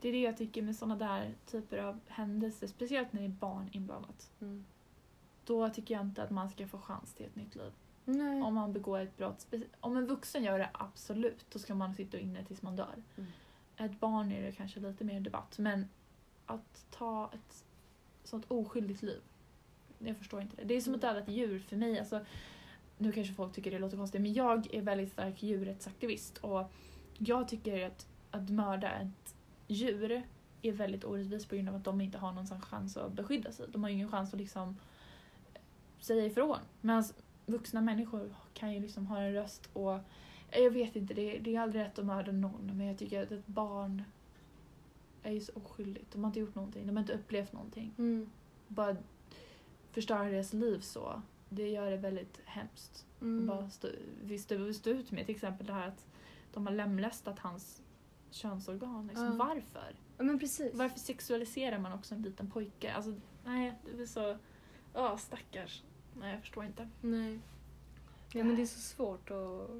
det 0.00 0.08
är 0.08 0.12
det 0.12 0.20
jag 0.20 0.36
tycker 0.36 0.62
med 0.62 0.76
såna 0.76 0.96
där 0.96 1.34
typer 1.46 1.78
av 1.78 2.00
händelser, 2.06 2.66
speciellt 2.66 3.12
när 3.12 3.20
det 3.20 3.26
är 3.26 3.30
barn 3.30 3.68
inblandat. 3.72 4.30
Mm. 4.40 4.64
Då 5.44 5.70
tycker 5.70 5.94
jag 5.94 6.04
inte 6.04 6.22
att 6.22 6.30
man 6.30 6.50
ska 6.50 6.68
få 6.68 6.78
chans 6.78 7.14
till 7.14 7.26
ett 7.26 7.36
nytt 7.36 7.54
liv. 7.54 7.72
Nej. 8.04 8.42
Om 8.42 8.54
man 8.54 8.72
begår 8.72 8.98
ett 8.98 9.16
brott. 9.16 9.46
Om 9.80 9.96
en 9.96 10.06
vuxen 10.06 10.44
gör 10.44 10.58
det, 10.58 10.70
absolut. 10.72 11.46
Då 11.52 11.58
ska 11.58 11.74
man 11.74 11.94
sitta 11.94 12.18
inne 12.18 12.44
tills 12.44 12.62
man 12.62 12.76
dör. 12.76 13.02
Mm. 13.16 13.30
Ett 13.76 14.00
barn 14.00 14.32
är 14.32 14.42
det 14.42 14.52
kanske 14.52 14.80
lite 14.80 15.04
mer 15.04 15.20
debatt. 15.20 15.58
Men 15.58 15.88
att 16.48 16.86
ta 16.90 17.30
ett 17.34 17.64
sånt 18.24 18.44
oskyldigt 18.48 19.02
liv. 19.02 19.20
Jag 19.98 20.16
förstår 20.16 20.40
inte 20.40 20.56
det. 20.56 20.64
Det 20.64 20.74
är 20.74 20.80
som 20.80 20.94
att 20.94 21.04
Mm. 21.04 21.14
döda 21.14 21.26
ett 21.26 21.32
djur 21.32 21.58
för 21.58 21.76
mig. 21.76 21.98
Alltså, 21.98 22.20
nu 22.98 23.12
kanske 23.12 23.34
folk 23.34 23.52
tycker 23.52 23.70
det 23.70 23.78
låter 23.78 23.96
konstigt 23.96 24.20
men 24.20 24.32
jag 24.32 24.74
är 24.74 24.82
väldigt 24.82 25.12
stark 25.12 25.42
djurrättsaktivist. 25.42 26.38
Och 26.38 26.72
jag 27.18 27.48
tycker 27.48 27.86
att, 27.86 28.06
att 28.30 28.50
mörda 28.50 28.90
ett 28.90 29.34
djur 29.66 30.22
är 30.62 30.72
väldigt 30.72 31.04
orättvist 31.04 31.48
på 31.48 31.54
grund 31.54 31.68
av 31.68 31.74
att 31.74 31.84
de 31.84 32.00
inte 32.00 32.18
har 32.18 32.32
någon 32.32 32.60
chans 32.60 32.96
att 32.96 33.12
beskydda 33.12 33.52
sig. 33.52 33.66
De 33.72 33.82
har 33.82 33.90
ju 33.90 33.94
ingen 33.94 34.10
chans 34.10 34.34
att 34.34 34.40
liksom 34.40 34.76
säga 36.00 36.24
ifrån. 36.26 36.58
Medan 36.80 37.04
vuxna 37.46 37.80
människor 37.80 38.34
kan 38.54 38.74
ju 38.74 38.80
liksom 38.80 39.06
ha 39.06 39.18
en 39.20 39.32
röst 39.32 39.68
och 39.72 39.98
jag 40.50 40.70
vet 40.70 40.96
inte, 40.96 41.14
det, 41.14 41.38
det 41.38 41.56
är 41.56 41.60
aldrig 41.60 41.82
rätt 41.82 41.98
att 41.98 42.06
mörda 42.06 42.32
någon 42.32 42.76
men 42.76 42.86
jag 42.86 42.98
tycker 42.98 43.22
att 43.22 43.30
ett 43.30 43.46
barn 43.46 44.02
är 45.28 45.32
ju 45.32 45.40
så 45.40 45.52
oskyldigt. 45.54 46.12
De 46.12 46.24
har 46.24 46.28
inte 46.28 46.40
gjort 46.40 46.54
någonting, 46.54 46.86
de 46.86 46.96
har 46.96 47.00
inte 47.00 47.12
upplevt 47.12 47.52
någonting. 47.52 47.94
Mm. 47.98 48.30
Bara 48.68 48.96
förstöra 49.92 50.30
deras 50.30 50.52
liv 50.52 50.80
så, 50.80 51.22
det 51.48 51.68
gör 51.68 51.90
det 51.90 51.96
väldigt 51.96 52.40
hemskt. 52.44 53.06
Mm. 53.20 53.46
Bara 53.46 53.70
stå, 53.70 53.88
vi 54.22 54.38
stå, 54.38 54.72
stå 54.72 54.90
ut 54.90 55.10
med 55.10 55.26
till 55.26 55.34
exempel 55.34 55.66
det 55.66 55.72
här 55.72 55.88
att 55.88 56.06
de 56.52 56.66
har 56.66 56.74
lemlästat 56.74 57.38
hans 57.38 57.82
könsorgan. 58.30 59.06
Liksom. 59.06 59.26
Ja. 59.26 59.32
Varför? 59.32 59.96
Ja 60.18 60.24
men 60.24 60.38
precis. 60.38 60.74
Varför 60.74 60.98
sexualiserar 60.98 61.78
man 61.78 61.92
också 61.92 62.14
en 62.14 62.22
liten 62.22 62.50
pojke? 62.50 62.92
Alltså, 62.92 63.14
nej, 63.44 63.74
det 63.96 64.02
är 64.02 64.06
så... 64.06 64.36
Åh, 64.94 65.16
stackars. 65.16 65.82
Nej, 66.20 66.32
jag 66.32 66.40
förstår 66.40 66.64
inte. 66.64 66.88
Nej. 67.00 67.40
Ja 68.32 68.44
men 68.44 68.56
det 68.56 68.62
är 68.62 68.66
så 68.66 68.80
svårt 68.80 69.30
att... 69.30 69.70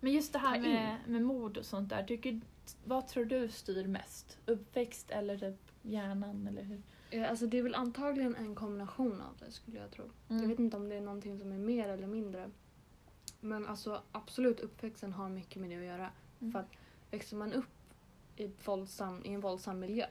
Men 0.00 0.12
just 0.12 0.32
det 0.32 0.38
här 0.38 0.60
med, 0.60 0.98
med 1.06 1.22
mord 1.22 1.56
och 1.56 1.64
sånt 1.64 1.88
där, 1.88 2.04
tycker, 2.04 2.40
vad 2.84 3.08
tror 3.08 3.24
du 3.24 3.48
styr 3.48 3.86
mest? 3.86 4.38
Uppväxt 4.46 5.10
eller 5.10 5.38
typ 5.38 5.72
hjärnan 5.82 6.46
eller 6.46 6.62
hur? 6.62 6.82
Alltså 7.24 7.46
det 7.46 7.58
är 7.58 7.62
väl 7.62 7.74
antagligen 7.74 8.36
en 8.36 8.54
kombination 8.54 9.20
av 9.20 9.36
det 9.46 9.52
skulle 9.52 9.78
jag 9.78 9.90
tro. 9.90 10.04
Mm. 10.28 10.42
Jag 10.42 10.48
vet 10.48 10.58
inte 10.58 10.76
om 10.76 10.88
det 10.88 10.94
är 10.94 11.00
någonting 11.00 11.38
som 11.38 11.52
är 11.52 11.58
mer 11.58 11.88
eller 11.88 12.06
mindre. 12.06 12.50
Men 13.40 13.66
alltså 13.66 14.02
absolut 14.12 14.60
uppväxten 14.60 15.12
har 15.12 15.28
mycket 15.28 15.62
med 15.62 15.70
det 15.70 15.76
att 15.76 15.84
göra. 15.84 16.10
Mm. 16.40 16.52
För 16.52 16.58
att 16.58 16.70
växer 17.10 17.36
man 17.36 17.52
upp 17.52 17.66
i, 18.36 18.50
våldsam, 18.64 19.24
i 19.24 19.32
en 19.32 19.40
våldsam 19.40 19.80
miljö 19.80 20.06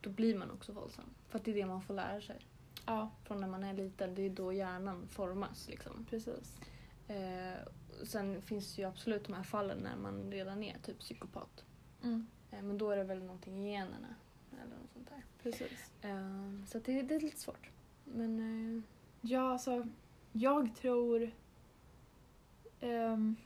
då 0.00 0.10
blir 0.10 0.38
man 0.38 0.50
också 0.50 0.72
våldsam. 0.72 1.14
För 1.28 1.38
att 1.38 1.44
det 1.44 1.50
är 1.50 1.54
det 1.54 1.66
man 1.66 1.82
får 1.82 1.94
lära 1.94 2.20
sig. 2.20 2.46
Ja, 2.86 3.10
Från 3.24 3.40
när 3.40 3.48
man 3.48 3.64
är 3.64 3.74
liten, 3.74 4.14
det 4.14 4.22
är 4.22 4.30
då 4.30 4.52
hjärnan 4.52 5.08
formas. 5.08 5.68
Liksom. 5.68 6.06
precis. 6.10 6.60
Eh, 7.08 7.58
sen 8.04 8.42
finns 8.42 8.74
det 8.76 8.82
ju 8.82 8.88
absolut 8.88 9.24
de 9.24 9.32
här 9.32 9.42
fallen 9.42 9.78
när 9.78 9.96
man 9.96 10.30
redan 10.32 10.62
är 10.62 10.78
typ 10.78 10.98
psykopat. 10.98 11.64
Mm. 12.02 12.26
Eh, 12.50 12.62
men 12.62 12.78
då 12.78 12.90
är 12.90 12.96
det 12.96 13.04
väl 13.04 13.22
någonting 13.22 13.68
i 13.68 13.72
generna. 13.72 14.14
Eller 14.52 14.76
något 14.76 14.90
sånt 14.92 15.08
där. 15.08 15.22
Precis. 15.42 15.90
Eh, 16.02 16.64
så 16.66 16.78
det, 16.78 17.02
det 17.02 17.14
är 17.14 17.20
lite 17.20 17.38
svårt. 17.40 17.70
Men 18.04 18.38
eh, 18.76 18.82
Ja, 19.24 19.52
alltså, 19.52 19.86
jag 20.32 20.74
tror... 20.76 21.30
ehm, 22.80 23.36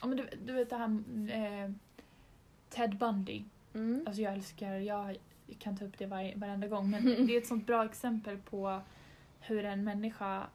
ja, 0.00 0.06
men 0.06 0.16
du, 0.16 0.28
du 0.44 0.52
vet 0.52 0.70
det 0.70 0.76
här 0.76 1.02
eh, 1.64 1.70
Ted 2.68 2.96
Bundy. 2.98 3.44
mm. 3.74 4.02
Alltså 4.06 4.22
jag 4.22 4.32
älskar, 4.32 4.74
jag 4.74 5.16
kan 5.58 5.76
ta 5.76 5.84
upp 5.84 5.98
det 5.98 6.06
var, 6.06 6.36
varenda 6.36 6.66
gång 6.68 6.90
men 6.90 7.04
det 7.26 7.34
är 7.36 7.38
ett 7.38 7.46
sånt 7.46 7.66
bra 7.66 7.84
exempel 7.84 8.38
på 8.38 8.80
hur 9.40 9.64
en 9.64 9.84
människa 9.84 10.46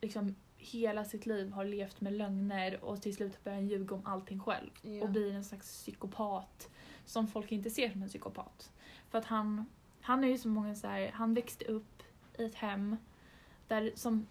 liksom 0.00 0.34
hela 0.58 1.04
sitt 1.04 1.26
liv 1.26 1.52
har 1.52 1.64
levt 1.64 2.00
med 2.00 2.12
lögner 2.12 2.84
och 2.84 3.02
till 3.02 3.14
slut 3.14 3.44
börjar 3.44 3.58
han 3.58 3.66
ljuga 3.68 3.94
om 3.94 4.06
allting 4.06 4.40
själv 4.40 4.70
ja. 4.82 5.02
och 5.02 5.10
blir 5.10 5.34
en 5.34 5.44
slags 5.44 5.66
psykopat 5.66 6.70
som 7.04 7.28
folk 7.28 7.52
inte 7.52 7.70
ser 7.70 7.90
som 7.90 8.02
en 8.02 8.08
psykopat. 8.08 8.70
För 9.10 9.18
att 9.18 9.24
han, 9.24 9.66
han 10.00 10.24
är 10.24 10.28
ju 10.28 10.38
så 10.38 10.48
många 10.48 10.74
så 10.74 10.86
här, 10.86 11.10
han 11.10 11.34
växte 11.34 11.64
upp 11.64 12.02
i 12.38 12.44
ett 12.44 12.54
hem 12.54 12.96
där 13.68 13.92
som 13.94 14.26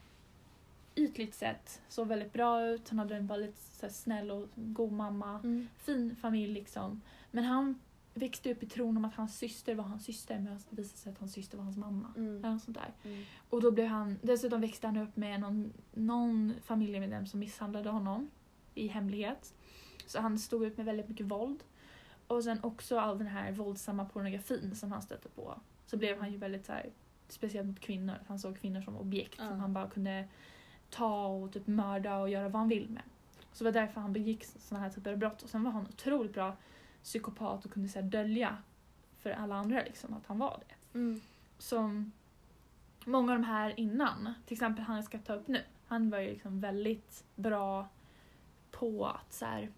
ytligt 0.96 1.36
sett 1.36 1.82
såg 1.90 2.08
väldigt 2.08 2.34
bra 2.34 2.68
ut, 2.68 2.90
han 2.90 3.00
hade 3.00 3.16
en 3.16 3.28
väldigt 3.28 3.60
så 3.60 3.86
här, 3.86 3.94
snäll 3.94 4.32
och 4.32 4.48
god 4.56 4.92
mamma 4.92 5.40
Mm. 5.44 5.68
fin 5.78 6.16
familj 6.16 6.54
liksom. 6.54 7.02
Men 7.32 7.44
han 7.44 7.80
växte 8.18 8.52
upp 8.52 8.64
i 8.64 8.66
tron 8.66 8.98
om 8.98 9.06
att 9.06 9.16
hans 9.16 9.38
syster 9.38 9.76
var 9.76 9.84
hans 9.84 10.06
syster 10.06 10.40
men 10.40 10.60
det 10.70 10.76
visade 10.76 10.98
sig 10.98 11.12
att 11.12 11.20
hans 11.20 11.34
syster 11.34 11.58
var 11.58 11.64
hans 11.64 11.78
mamma. 11.78 12.14
Mm. 12.16 12.38
Eller 12.38 12.54
något 12.54 12.64
sånt 12.64 12.78
där. 12.78 12.94
Mm. 13.12 13.24
Och 13.50 13.62
då 13.62 13.72
blev 13.72 13.88
han, 13.88 14.20
dessutom 14.22 14.62
växte 14.62 14.88
han 14.88 14.98
upp 14.98 15.16
med 15.16 15.40
någon, 15.40 15.74
någon 15.94 16.54
familjemedlem 16.64 17.28
som 17.28 17.40
misshandlade 17.40 17.90
honom 17.90 18.30
i 18.76 18.88
hemlighet. 18.88 19.54
Så 20.06 20.20
han 20.20 20.40
stod 20.40 20.64
ut 20.66 20.78
med 20.78 20.86
väldigt 20.86 21.10
mycket 21.10 21.26
våld. 21.26 21.64
Och 22.28 22.44
sen 22.44 22.60
också 22.64 23.00
all 23.00 23.18
den 23.18 23.28
här 23.28 23.52
våldsamma 23.52 24.06
pornografin 24.06 24.76
som 24.76 24.92
han 24.92 25.02
stötte 25.02 25.30
på. 25.30 25.60
Så 25.86 25.98
blev 25.98 26.20
han 26.20 26.32
ju 26.32 26.38
väldigt 26.38 26.66
så 26.66 26.72
här, 26.72 26.90
speciellt 27.28 27.68
mot 27.68 27.80
kvinnor. 27.80 28.16
Han 28.28 28.40
såg 28.40 28.60
kvinnor 28.60 28.82
som 28.82 28.98
objekt 28.98 29.36
Ja. 29.38 29.48
som 29.48 29.60
han 29.60 29.74
bara 29.74 29.90
kunde 29.90 30.28
ta 30.90 31.28
och 31.28 31.54
typ 31.54 31.68
mörda 31.68 32.18
och 32.18 32.30
göra 32.30 32.50
vad 32.50 32.60
han 32.60 32.70
vill 32.70 32.90
med. 32.90 33.04
Så 33.54 33.64
det 33.64 33.72
var 33.72 33.82
därför 33.82 34.02
han 34.02 34.14
begick 34.14 34.46
såna 34.46 34.80
här 34.82 34.90
typer 34.90 35.12
av 35.12 35.18
brott. 35.18 35.42
Och 35.42 35.50
sen 35.50 35.64
var 35.64 35.72
han 35.72 35.88
otroligt 35.88 36.34
bra 36.34 36.56
psykopat 37.06 37.66
och 37.66 37.72
kunde 37.72 37.90
så 37.90 38.02
dölja 38.02 38.58
för 39.20 39.30
alla 39.30 39.56
andra 39.56 39.84
liksom, 39.84 40.14
att 40.14 40.26
han 40.26 40.40
var 40.40 40.60
det 40.68 41.00
Mm. 41.00 41.22
som 41.58 42.12
många 43.06 43.32
av 43.32 43.38
de 43.40 43.44
här 43.46 43.80
innan, 43.80 44.34
till 44.46 44.54
exempel 44.54 44.84
han 44.84 44.96
jag 44.96 45.06
ska 45.06 45.20
ta 45.20 45.34
upp 45.34 45.48
nu, 45.48 45.62
han 45.88 46.10
var 46.10 46.20
ju 46.20 46.30
liksom 46.30 46.60
väldigt 46.62 47.24
bra 47.36 47.88
på 48.72 49.06
att 49.06 49.34
så 49.34 49.46
här, 49.46 49.72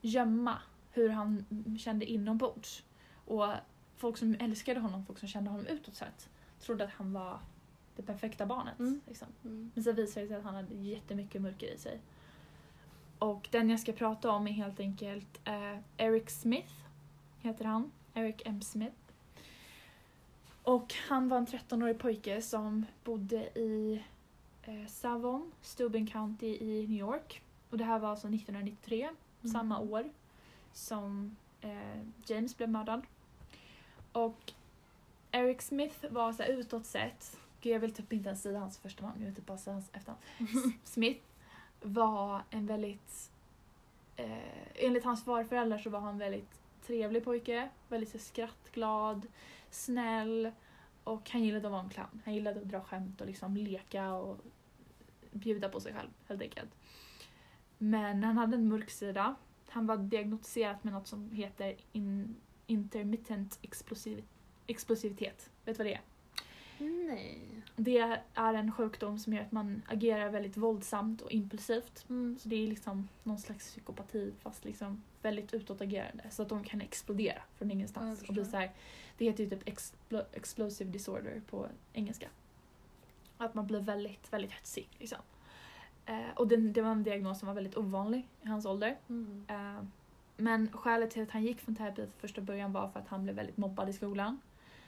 gömma 0.00 0.58
hur 0.92 1.08
han 1.08 1.44
kände 1.78 2.06
inombords. 2.06 2.84
Och 3.24 3.54
folk 3.96 4.16
som 4.16 4.36
älskade 4.40 4.80
honom, 4.80 5.06
folk 5.06 5.18
som 5.18 5.28
kände 5.28 5.50
honom 5.50 5.66
utåt 5.66 5.94
sett, 5.94 6.28
trodde 6.60 6.84
att 6.84 6.90
han 6.90 7.12
var 7.12 7.38
det 7.96 8.02
perfekta 8.02 8.46
barnet. 8.46 8.78
Mm. 8.78 9.00
Liksom. 9.06 9.28
Mm. 9.44 9.70
Men 9.74 9.84
sen 9.84 9.94
visade 9.96 10.22
det 10.22 10.28
sig 10.28 10.34
att 10.34 10.44
han 10.44 10.54
hade 10.54 10.74
jättemycket 10.74 11.42
mörker 11.42 11.74
i 11.74 11.78
sig. 11.78 12.00
Och 13.18 13.48
den 13.50 13.70
jag 13.70 13.80
ska 13.80 13.92
prata 13.92 14.30
om 14.30 14.46
är 14.46 14.52
helt 14.52 14.80
enkelt 14.80 15.40
eh, 15.44 15.78
Eric 15.96 16.30
Smith, 16.30 16.72
heter 17.40 17.64
han. 17.64 17.92
Eric 18.14 18.42
M. 18.44 18.62
Smith. 18.62 18.96
Och 20.62 20.94
han 21.08 21.28
var 21.28 21.38
en 21.38 21.46
13-årig 21.46 21.98
pojke 21.98 22.42
som 22.42 22.86
bodde 23.04 23.58
i 23.58 24.02
eh, 24.62 24.86
Savon, 24.86 25.52
Steuben 25.62 26.06
County 26.06 26.46
i 26.46 26.86
New 26.88 26.98
York. 26.98 27.42
Och 27.70 27.78
det 27.78 27.84
här 27.84 27.98
var 27.98 28.10
alltså 28.10 28.28
1993, 28.28 29.10
samma 29.52 29.80
år 29.80 30.10
som 30.72 31.36
eh, 31.60 32.00
James 32.26 32.56
blev 32.56 32.68
mördad. 32.68 33.02
Och 34.12 34.52
Eric 35.32 35.62
Smith 35.62 36.04
var 36.10 36.32
så 36.32 36.42
här 36.42 36.50
utåt 36.50 36.86
sett, 36.86 37.38
gud 37.60 37.74
jag 37.74 37.80
vill 37.80 37.94
typ 37.94 38.12
inte 38.12 38.28
ens 38.28 38.42
säga 38.42 38.58
hans 38.58 38.78
första 38.78 39.06
namn, 39.06 39.16
jag 39.18 39.26
vill 39.26 39.34
typ 39.34 39.46
bara 39.46 39.58
säga 39.58 39.74
hans 39.74 39.90
efternamn. 39.92 40.22
Smith 40.84 41.20
var 41.84 42.42
en 42.50 42.66
väldigt, 42.66 43.32
eh, 44.16 44.84
enligt 44.84 45.04
hans 45.04 45.24
farföräldrar 45.24 45.78
så 45.78 45.90
var 45.90 46.00
han 46.00 46.18
väldigt 46.18 46.60
trevlig 46.86 47.24
pojke, 47.24 47.68
väldigt 47.88 48.10
så 48.10 48.18
skrattglad, 48.18 49.26
snäll 49.70 50.52
och 51.04 51.30
han 51.30 51.44
gillade 51.44 51.66
att 51.66 51.72
vara 51.72 51.82
en 51.82 51.90
clown. 51.90 52.22
Han 52.24 52.34
gillade 52.34 52.60
att 52.60 52.68
dra 52.68 52.80
skämt 52.80 53.20
och 53.20 53.26
liksom 53.26 53.56
leka 53.56 54.12
och 54.12 54.38
bjuda 55.32 55.68
på 55.68 55.80
sig 55.80 55.94
själv 55.94 56.10
helt 56.26 56.42
enkelt. 56.42 56.70
Men 57.78 58.24
han 58.24 58.36
hade 58.36 58.56
en 58.56 58.68
mörk 58.68 58.90
sida. 58.90 59.34
Han 59.68 59.86
var 59.86 59.96
diagnostiserad 59.96 60.76
med 60.82 60.92
något 60.92 61.06
som 61.06 61.30
heter 61.30 61.76
in, 61.92 62.36
intermittent 62.66 63.58
explosiv, 63.62 64.24
explosivitet. 64.66 65.50
Vet 65.64 65.76
du 65.76 65.78
vad 65.78 65.86
det 65.86 65.94
är? 65.94 66.00
Nej. 66.78 67.40
Det 67.76 67.98
är 68.34 68.54
en 68.54 68.72
sjukdom 68.72 69.18
som 69.18 69.32
gör 69.32 69.42
att 69.42 69.52
man 69.52 69.82
agerar 69.86 70.28
väldigt 70.30 70.56
våldsamt 70.56 71.20
och 71.22 71.32
impulsivt. 71.32 72.04
Mm. 72.08 72.38
Så 72.40 72.48
det 72.48 72.56
är 72.56 72.68
liksom 72.68 73.08
någon 73.22 73.38
slags 73.38 73.68
psykopati 73.70 74.32
fast 74.42 74.64
liksom 74.64 75.02
väldigt 75.22 75.54
utåtagerande. 75.54 76.24
Så 76.30 76.42
att 76.42 76.48
de 76.48 76.64
kan 76.64 76.80
explodera 76.80 77.42
från 77.54 77.68
Ja, 77.68 77.74
ingenstans. 77.74 78.20
jag 78.20 78.28
och 78.28 78.34
bli 78.34 78.44
så 78.44 78.56
här, 78.56 78.70
det 79.18 79.24
heter 79.24 79.44
ju 79.44 79.50
typ 79.50 79.64
explo- 79.68 80.24
explosive 80.32 80.90
disorder 80.90 81.42
på 81.50 81.66
engelska. 81.92 82.28
Att 83.38 83.54
man 83.54 83.66
blir 83.66 83.80
väldigt, 83.80 84.32
väldigt 84.32 84.52
hetsig. 84.52 84.88
Liksom. 84.98 85.18
Eh, 86.06 86.30
och 86.36 86.48
den, 86.48 86.72
det 86.72 86.82
var 86.82 86.90
en 86.90 87.02
diagnos 87.02 87.38
som 87.38 87.46
var 87.48 87.54
väldigt 87.54 87.76
ovanlig 87.76 88.28
i 88.42 88.48
hans 88.48 88.66
ålder. 88.66 88.96
Mm. 89.08 89.44
Eh, 89.48 89.84
men 90.36 90.72
skälet 90.72 91.10
till 91.10 91.22
att 91.22 91.30
han 91.30 91.42
gick 91.44 91.60
från 91.60 91.76
terapi 91.76 91.94
till 92.02 92.20
första 92.20 92.40
början 92.40 92.72
var 92.72 92.88
för 92.88 93.00
att 93.00 93.08
han 93.08 93.22
blev 93.22 93.36
väldigt 93.36 93.56
mobbad 93.56 93.88
i 93.88 93.92
skolan. 93.92 94.40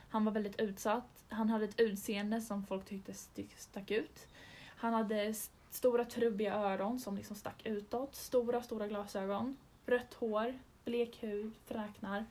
Han 0.09 0.25
var 0.25 0.31
väldigt 0.31 0.59
utsatt. 0.59 1.23
Han 1.29 1.49
hade 1.49 1.65
ett 1.65 1.79
utseende 1.79 2.41
som 2.41 2.65
folk 2.65 2.85
tyckte 2.85 3.13
stack 3.57 3.91
ut. 3.91 4.27
Han 4.77 4.93
hade 4.93 5.33
stora 5.69 6.05
trubbiga 6.05 6.53
öron 6.53 6.99
som 6.99 7.17
liksom 7.17 7.35
stack 7.35 7.65
utåt. 7.65 8.15
Stora, 8.15 8.61
stora 8.61 8.87
glasögon. 8.87 9.57
Rött 9.85 10.13
hår, 10.13 10.59
blek 10.85 11.23
hud, 11.23 11.51
fräknar. 11.65 12.25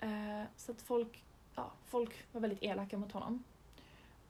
Eh, 0.00 0.42
så 0.56 0.72
att 0.72 0.82
folk, 0.82 1.24
ja, 1.54 1.72
folk 1.86 2.26
var 2.32 2.40
väldigt 2.40 2.62
elaka 2.62 2.98
mot 2.98 3.12
honom. 3.12 3.44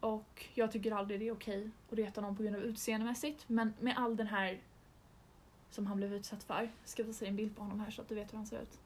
Och 0.01 0.49
jag 0.55 0.73
tycker 0.73 0.93
aldrig 0.93 1.21
det 1.21 1.29
är 1.29 1.33
okej 1.33 1.71
att 1.91 1.99
reta 1.99 2.21
någon 2.21 2.37
på 2.37 2.43
grund 2.43 2.57
av 2.57 2.63
utseendemässigt. 2.63 3.45
Men 3.47 3.75
med 3.81 3.99
all 3.99 4.17
den 4.17 4.27
här 4.27 4.61
som 5.71 5.87
han 5.87 5.97
blev 5.97 6.15
utsatt 6.15 6.43
för. 6.43 6.63
Jag 6.63 6.89
ska 6.89 7.03
visa 7.03 7.21
dig 7.21 7.29
en 7.29 7.37
bild 7.37 7.57
på 7.57 7.63
honom 7.63 7.81
här 7.81 7.91
så 7.91 8.03
att 8.03 8.09
du 8.09 8.15
vet 8.15 8.33
hur 8.33 8.37
han 8.37 8.47
ser 8.47 8.63
ut. 8.63 8.79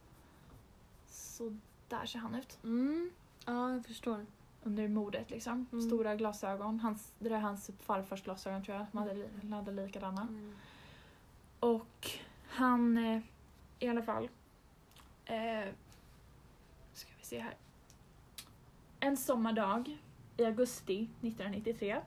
Så 1.07 1.57
där 1.89 2.07
ser 2.07 2.19
han 2.19 2.35
ut. 2.35 2.59
Mm. 2.65 3.11
Ja, 3.47 3.73
jag 3.73 3.87
förstår. 3.87 4.27
Under 4.65 4.89
mordet 4.89 5.31
liksom. 5.31 5.67
Mm. 5.73 5.83
Stora 5.87 6.17
glasögon. 6.17 6.81
Hans, 6.81 7.13
det 7.19 7.29
där 7.29 7.37
är 7.37 7.41
hans 7.41 7.71
farfars 7.81 8.23
glasögon 8.23 8.65
tror 8.65 8.77
jag. 8.77 8.87
De 8.93 8.99
hade, 8.99 9.15
li- 9.15 9.51
hade 9.51 9.73
likadana. 9.73 10.23
Mm. 10.23 10.55
Och 11.61 12.11
han, 12.49 12.97
eh, 12.99 13.21
i 13.79 13.89
alla 13.89 14.03
fall. 14.03 14.29
Eh, 15.25 15.69
ska 16.93 17.11
vi 17.19 17.25
se 17.25 17.39
här. 17.41 17.55
En 19.01 19.17
sommardag 19.17 19.99
i 20.37 20.45
augusti 20.45 21.03
1993. 21.21 22.01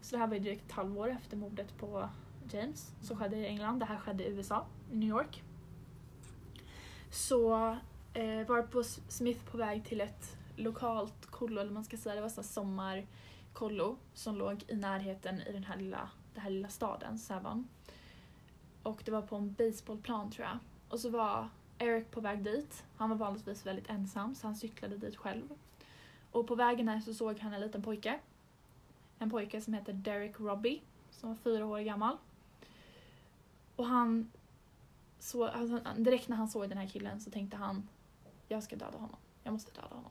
Så 0.00 0.16
det 0.16 0.20
här 0.20 0.26
var 0.26 0.34
ju 0.34 0.40
drygt 0.40 0.66
ett 0.66 0.72
halvår 0.72 1.08
efter 1.10 1.36
mordet 1.36 1.78
på 1.78 2.08
James. 2.50 2.92
Som 3.00 3.16
skedde 3.18 3.36
i 3.36 3.46
England. 3.46 3.78
Det 3.78 3.84
här 3.86 3.98
skedde 3.98 4.24
i 4.24 4.28
USA, 4.32 4.66
i 4.92 4.96
New 4.96 5.08
York. 5.08 5.42
Så 7.10 7.54
eh, 8.14 8.46
var 8.48 8.62
på 8.62 8.82
Smith 9.08 9.44
på 9.44 9.56
väg 9.56 9.84
till 9.84 10.00
ett 10.00 10.36
lokalt 10.62 11.26
kollo, 11.26 11.60
eller 11.60 11.70
vad 11.70 11.74
man 11.74 11.84
ska 11.84 11.96
säga. 11.96 12.14
Det 12.14 12.20
var 12.20 12.28
så 12.28 12.42
sommarkollo 12.42 13.96
som 14.14 14.36
låg 14.36 14.64
i 14.68 14.76
närheten 14.76 15.40
i 15.40 15.52
den 15.52 15.64
här 15.64 15.76
lilla, 15.76 16.10
den 16.34 16.42
här 16.42 16.50
lilla 16.50 16.68
staden, 16.68 17.18
Savon. 17.18 17.68
Och 18.82 19.02
det 19.04 19.10
var 19.10 19.22
på 19.22 19.36
en 19.36 19.52
baseballplan 19.52 20.30
tror 20.30 20.46
jag. 20.46 20.58
Och 20.88 21.00
så 21.00 21.10
var 21.10 21.48
Eric 21.78 22.10
på 22.10 22.20
väg 22.20 22.44
dit. 22.44 22.84
Han 22.96 23.10
var 23.10 23.16
vanligtvis 23.16 23.66
väldigt 23.66 23.90
ensam 23.90 24.34
så 24.34 24.46
han 24.46 24.56
cyklade 24.56 24.96
dit 24.96 25.16
själv. 25.16 25.48
Och 26.32 26.46
på 26.46 26.54
vägen 26.54 26.88
här 26.88 27.00
så 27.00 27.14
såg 27.14 27.38
han 27.38 27.52
en 27.52 27.60
liten 27.60 27.82
pojke. 27.82 28.20
En 29.18 29.30
pojke 29.30 29.60
som 29.60 29.74
heter 29.74 29.92
Derek 29.92 30.40
Robbie 30.40 30.82
som 31.10 31.28
var 31.28 31.36
fyra 31.36 31.66
år 31.66 31.80
gammal. 31.80 32.16
Och 33.76 33.86
han 33.86 34.30
så, 35.18 35.46
alltså, 35.46 35.80
direkt 35.96 36.28
när 36.28 36.36
han 36.36 36.48
såg 36.48 36.68
den 36.68 36.78
här 36.78 36.88
killen 36.88 37.20
så 37.20 37.30
tänkte 37.30 37.56
han 37.56 37.88
jag 38.48 38.62
ska 38.62 38.76
döda 38.76 38.98
honom. 38.98 39.16
Jag 39.42 39.52
måste 39.52 39.80
döda 39.80 39.94
honom. 39.94 40.10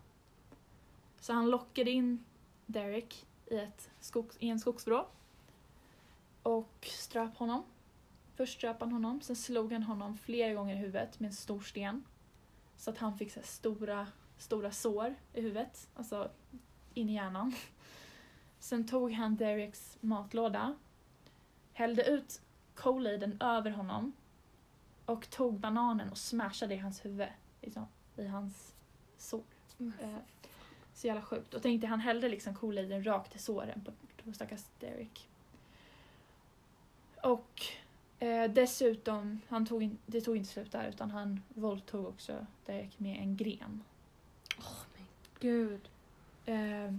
Så 1.22 1.34
han 1.34 1.50
lockade 1.50 1.92
in 1.92 2.26
Derek 2.66 3.26
i, 3.46 3.58
ett 3.58 3.90
skogs, 4.00 4.38
i 4.40 4.50
en 4.50 4.60
skogsvrå 4.60 5.08
och 6.44 6.88
ströp 6.90 7.38
honom. 7.38 7.64
Först 8.36 8.58
ströp 8.58 8.80
han 8.80 8.92
honom, 8.92 9.22
sen 9.22 9.36
slog 9.36 9.74
han 9.74 9.84
honom 9.84 10.18
flera 10.18 10.54
gånger 10.54 10.76
i 10.76 10.78
huvudet 10.78 11.20
med 11.20 11.28
en 11.28 11.34
stor 11.34 11.62
sten. 11.62 12.04
Så 12.78 12.90
att 12.90 12.98
han 12.98 13.18
fick 13.18 13.32
så 13.32 13.40
stora, 13.44 14.08
stora 14.38 14.72
sår 14.72 15.16
i 15.34 15.42
huvudet, 15.42 15.90
alltså 15.96 16.32
in 16.94 17.10
i 17.10 17.14
hjärnan. 17.14 17.54
Sen 18.60 18.88
tog 18.88 19.12
han 19.12 19.36
Dereks 19.36 19.98
matlåda, 20.02 20.76
hällde 21.74 22.04
ut 22.04 22.42
Coliden 22.76 23.42
över 23.42 23.72
honom 23.72 24.14
och 25.06 25.30
tog 25.30 25.60
bananen 25.60 26.10
och 26.10 26.18
smashade 26.18 26.76
i 26.76 26.78
hans 26.78 27.06
huvud, 27.06 27.28
liksom, 27.62 27.88
i 28.16 28.28
hans 28.28 28.74
sår. 29.18 29.44
Eh, 29.80 30.18
så 30.93 31.08
jävla 31.08 31.21
sjukt. 31.21 31.54
Och 31.54 31.62
tänkte 31.62 31.88
han 31.88 31.99
hällde 31.99 32.30
liksom 32.30 32.56
Coliden 32.56 33.04
rakt 33.04 33.36
i 33.36 33.39
såren 33.39 33.82
på, 33.86 33.91
på 34.23 34.34
stackars 34.34 34.63
Derek. 34.80 35.30
Och 37.23 37.62
eh, 38.19 38.51
dessutom, 38.51 39.41
han 39.49 39.65
tog 39.65 39.84
in, 39.84 39.97
det 40.06 40.21
tog 40.21 40.38
inte 40.38 40.49
slut 40.49 40.71
där 40.71 40.88
utan 40.89 41.12
han 41.12 41.43
våldtog 41.49 42.06
också 42.06 42.45
Derek 42.65 42.99
med 42.99 43.17
en 43.19 43.38
gren. 43.38 43.84
Gud. 45.39 45.89
Eh, 46.45 46.93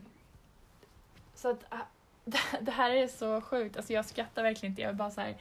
så 1.35 1.51
att 1.51 1.65
ah, 1.69 1.87
det, 2.61 2.71
här 2.71 2.91
är 2.91 3.09
så 3.09 3.41
sjukt. 3.41 3.77
Alltså 3.77 3.93
jag 3.93 4.05
skrattar 4.07 4.43
verkligen 4.43 4.73
inte. 4.73 4.83
Jag 4.83 4.89
är 4.89 4.95
bara 4.95 5.11
så 5.11 5.21
här, 5.21 5.37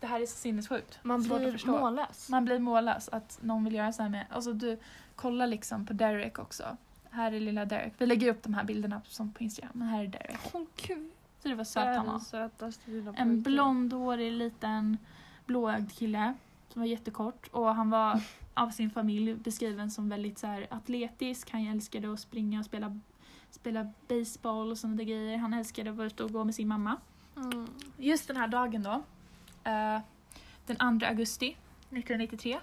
det 0.00 0.06
här 0.06 0.20
är 0.20 0.26
så 0.26 0.36
sinnessjukt. 0.36 0.98
Man 1.02 1.24
Svårt 1.24 1.38
blir 1.38 1.66
mållös. 1.66 2.28
Man 2.28 2.44
blir 2.44 2.58
mållös 2.58 3.08
att 3.08 3.38
någon 3.42 3.64
vill 3.64 3.74
göra 3.74 3.92
så 3.92 4.02
här 4.02 4.10
med. 4.10 4.26
Alltså 4.30 4.52
du, 4.52 4.78
kolla 5.16 5.46
liksom 5.46 5.86
på 5.86 5.92
Derek 5.92 6.38
också. 6.38 6.76
Här 7.14 7.32
är 7.32 7.40
lilla 7.40 7.64
Derek. 7.64 7.92
Vi 7.98 8.06
lägger 8.06 8.30
upp 8.30 8.42
de 8.42 8.54
här 8.54 8.64
bilderna 8.64 9.00
som 9.04 9.32
på 9.32 9.42
Instagram. 9.42 9.72
Men 9.74 9.88
här 9.88 10.04
är 10.04 10.08
Derek. 10.08 10.38
Åh 10.52 10.62
gud. 10.76 11.10
Så 11.42 11.48
det 11.48 11.54
var 11.54 11.64
söt 11.64 11.96
han 11.96 12.06
var. 12.06 13.14
En 13.16 13.42
blondhårig 13.42 14.32
liten 14.32 14.98
blåögd 15.46 15.92
kille 15.92 16.34
som 16.68 16.80
var 16.80 16.86
jättekort 16.86 17.48
och 17.52 17.74
han 17.74 17.90
var 17.90 18.20
av 18.54 18.70
sin 18.70 18.90
familj 18.90 19.34
beskriven 19.34 19.90
som 19.90 20.08
väldigt 20.08 20.38
så 20.38 20.46
här 20.46 20.66
atletisk. 20.70 21.50
Han 21.50 21.66
älskade 21.66 22.12
att 22.12 22.20
springa 22.20 22.58
och 22.58 22.64
spela, 22.64 23.00
spela 23.50 23.92
baseball 24.08 24.70
och 24.70 24.78
sådana 24.78 24.96
där 24.96 25.04
grejer. 25.04 25.36
Han 25.36 25.54
älskade 25.54 25.90
att 25.90 25.96
vara 25.96 26.06
ute 26.06 26.24
och 26.24 26.32
gå 26.32 26.44
med 26.44 26.54
sin 26.54 26.68
mamma. 26.68 26.96
Mm. 27.36 27.68
Just 27.96 28.28
den 28.28 28.36
här 28.36 28.48
dagen 28.48 28.82
då, 28.82 29.02
eh, 29.70 30.00
den 30.66 31.00
2 31.00 31.06
augusti 31.06 31.56
1993, 31.90 32.60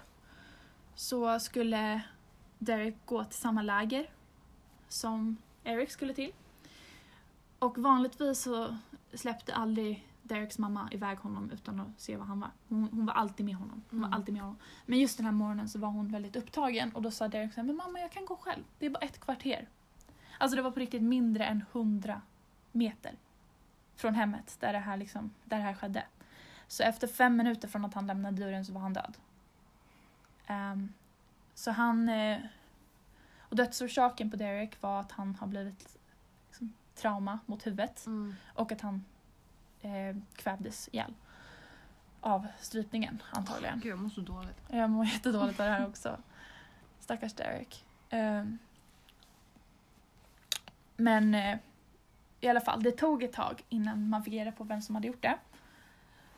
så 0.94 1.40
skulle 1.40 2.00
Derek 2.58 2.96
gå 3.06 3.24
till 3.24 3.38
samma 3.38 3.62
läger 3.62 4.06
som 4.92 5.36
Eric 5.64 5.90
skulle 5.90 6.14
till. 6.14 6.32
Och 7.58 7.78
vanligtvis 7.78 8.42
så 8.42 8.76
släppte 9.14 9.54
aldrig 9.54 10.08
Dereks 10.22 10.58
mamma 10.58 10.88
iväg 10.92 11.18
honom 11.18 11.50
utan 11.50 11.80
att 11.80 12.00
se 12.00 12.16
vad 12.16 12.26
han 12.26 12.40
var. 12.40 12.50
Hon, 12.68 12.88
hon 12.92 13.06
var 13.06 13.14
alltid 13.14 13.46
med 13.46 13.54
honom. 13.54 13.82
Hon 13.90 13.98
Mm. 13.98 14.10
var 14.10 14.16
alltid 14.16 14.32
med 14.34 14.42
honom. 14.42 14.56
Men 14.86 14.98
just 14.98 15.16
den 15.16 15.26
här 15.26 15.32
morgonen 15.32 15.68
så 15.68 15.78
var 15.78 15.88
hon 15.88 16.08
väldigt 16.12 16.36
upptagen 16.36 16.92
och 16.92 17.02
då 17.02 17.10
sa 17.10 17.28
Derek 17.28 17.52
så 17.54 17.60
här, 17.60 17.66
men 17.66 17.76
mamma 17.76 18.00
jag 18.00 18.12
kan 18.12 18.24
gå 18.26 18.36
själv. 18.36 18.62
Det 18.78 18.86
är 18.86 18.90
bara 18.90 19.04
ett 19.04 19.20
kvarter. 19.20 19.68
Alltså 20.38 20.56
det 20.56 20.62
var 20.62 20.70
på 20.70 20.80
riktigt 20.80 21.02
mindre 21.02 21.44
än 21.44 21.64
100 21.72 22.20
meter 22.72 23.12
från 23.96 24.14
hemmet 24.14 24.56
där 24.60 24.72
det 24.72 24.78
här, 24.78 24.96
liksom, 24.96 25.30
där 25.44 25.56
det 25.56 25.62
här 25.62 25.74
skedde. 25.74 26.04
Så 26.68 26.82
efter 26.82 27.06
fem 27.06 27.36
minuter 27.36 27.68
från 27.68 27.84
att 27.84 27.94
han 27.94 28.06
lämnade 28.06 28.36
dörren 28.42 28.64
så 28.64 28.72
var 28.72 28.80
han 28.80 28.92
död. 28.92 29.16
Ehm, 30.46 30.92
så 31.54 31.70
han... 31.70 32.08
eh, 32.08 32.38
och 33.52 33.56
dödsorsaken 33.56 34.30
på 34.30 34.36
Derek 34.36 34.82
var 34.82 35.00
att 35.00 35.12
han 35.12 35.34
har 35.34 35.46
blivit 35.46 35.98
liksom, 36.48 36.72
trauma 36.94 37.38
mot 37.46 37.66
huvudet 37.66 38.06
Mm. 38.06 38.34
och 38.54 38.72
att 38.72 38.80
han 38.80 39.04
eh, 39.80 40.16
kvävdes 40.34 40.88
ihjäl. 40.92 41.14
Av 42.20 42.46
strypningen 42.60 43.22
antagligen. 43.30 43.80
Gud, 43.80 43.92
jag 43.92 43.98
mår 43.98 44.08
så 44.08 44.20
dåligt. 44.20 44.62
Jag 44.68 44.90
mår 44.90 45.04
jättedåligt 45.06 45.60
av 45.60 45.66
det 45.66 45.72
här 45.72 45.86
också. 45.86 46.18
Stackars 47.00 47.32
Derek. 47.34 47.84
Ehm, 48.10 48.58
men 50.96 51.34
eh, 51.34 51.58
i 52.40 52.48
alla 52.48 52.60
fall, 52.60 52.82
det 52.82 52.92
tog 52.92 53.22
ett 53.22 53.32
tag 53.32 53.62
innan 53.68 54.08
man 54.08 54.24
fick 54.24 54.34
reda 54.34 54.52
på 54.52 54.64
vem 54.64 54.82
som 54.82 54.94
hade 54.94 55.08
gjort 55.08 55.22
det. 55.22 55.38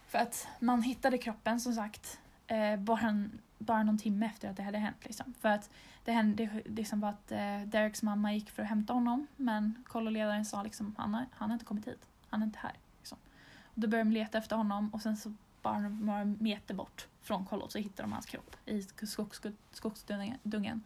För 0.07 0.19
att 0.19 0.49
man 0.61 0.83
hittade 0.83 1.19
kroppen 1.19 1.61
som 1.61 1.73
sagt 1.73 2.21
eh, 2.47 2.77
bara, 2.77 3.01
en, 3.01 3.39
bara 3.65 3.83
någon 3.83 3.99
timme 3.99 4.27
efter 4.27 4.51
att 4.51 4.57
det 4.57 4.63
hade 4.63 4.79
hänt. 4.79 4.97
Liksom. 5.05 5.35
För 5.41 5.49
att 5.49 5.71
det 6.05 6.13
hände 6.13 6.47
det 6.47 6.71
liksom 6.71 7.01
var 7.01 7.09
att 7.09 7.33
eh, 7.33 7.61
Dereks 7.67 8.03
mamma 8.03 8.33
gick 8.35 8.51
för 8.51 8.63
att 8.63 8.69
hämta 8.69 8.93
honom 8.93 9.27
men 9.37 9.85
kolloledaren 9.89 10.45
sa 10.45 10.63
liksom 10.63 10.95
han 10.99 11.15
har, 11.15 11.27
han 11.33 11.51
har 11.51 11.55
inte 11.55 11.65
kommit 11.65 11.89
hit. 11.89 12.07
Han 12.31 12.43
är 12.43 12.47
inte 12.47 12.59
här. 12.59 12.73
Liksom. 12.99 13.19
Och 13.65 13.81
då 13.81 13.89
började 13.89 14.11
de 14.11 14.15
leta 14.15 14.39
efter 14.39 14.57
honom 14.57 14.89
och 14.95 15.03
sen 15.03 15.17
så 15.17 15.35
bara 15.63 15.79
några 15.79 16.25
meter 16.25 16.75
bort 16.75 17.09
från 17.23 17.45
kollot 17.45 17.73
så 17.73 17.79
hittade 17.79 18.03
de 18.03 18.13
hans 18.13 18.27
kropp 18.27 18.57
i 18.67 18.83
skogs, 18.83 19.43
skogsdungen. 19.71 20.83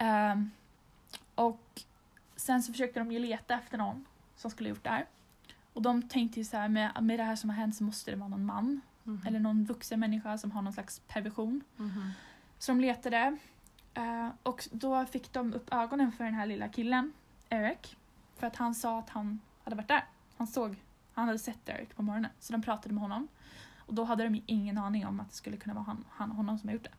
Um, 0.00 0.50
och 1.34 1.82
sen 2.36 2.62
så 2.62 2.72
försökte 2.72 3.00
de 3.00 3.12
ju 3.12 3.18
leta 3.18 3.54
efter 3.54 3.78
någon 3.78 4.04
som 4.36 4.50
skulle 4.50 4.68
ha 4.68 4.74
gjort 4.74 4.84
det 4.84 4.90
här. 4.90 5.06
Och 5.72 5.82
de 5.82 6.02
tänkte 6.02 6.40
ju 6.40 6.44
så 6.44 6.56
här, 6.56 6.68
med, 6.68 7.02
med 7.02 7.18
det 7.18 7.22
här 7.22 7.36
som 7.36 7.50
har 7.50 7.56
hänt 7.56 7.76
så 7.76 7.84
måste 7.84 8.10
det 8.10 8.16
vara 8.16 8.28
någon 8.28 8.44
man. 8.44 8.80
Mhm. 9.04 9.26
Eller 9.26 9.40
någon 9.40 9.64
vuxen 9.64 10.00
människa 10.00 10.38
som 10.38 10.50
har 10.50 10.62
någon 10.62 10.72
slags 10.72 10.98
perversion. 11.08 11.64
Mhm. 11.76 12.10
Så 12.58 12.72
de 12.72 12.80
letade. 12.80 13.36
eh, 13.94 14.28
och 14.42 14.68
då 14.72 15.06
fick 15.06 15.32
de 15.32 15.54
upp 15.54 15.72
ögonen 15.74 16.12
för 16.12 16.24
den 16.24 16.34
här 16.34 16.46
lilla 16.46 16.68
killen, 16.68 17.12
Eric. 17.48 17.96
för 18.36 18.46
att 18.46 18.56
han 18.56 18.74
sa 18.74 18.98
att 18.98 19.10
han 19.10 19.40
hade 19.64 19.76
varit 19.76 19.88
där. 19.88 20.04
Han 20.36 20.46
såg, 20.46 20.76
han 21.12 21.26
hade 21.26 21.38
sett 21.38 21.66
Derek 21.66 21.96
på 21.96 22.02
morgonen. 22.02 22.30
Så 22.38 22.52
de 22.52 22.62
pratade 22.62 22.94
med 22.94 23.02
honom. 23.02 23.28
Och 23.76 23.94
då 23.94 24.04
hade 24.04 24.24
de 24.24 24.42
ingen 24.46 24.78
aning 24.78 25.06
om 25.06 25.20
att 25.20 25.28
det 25.28 25.34
skulle 25.34 25.56
kunna 25.56 25.74
vara 25.74 25.84
han, 25.84 26.04
han 26.08 26.30
honom 26.30 26.58
som 26.58 26.68
har 26.68 26.74
gjort 26.74 26.84
det. 26.84 26.92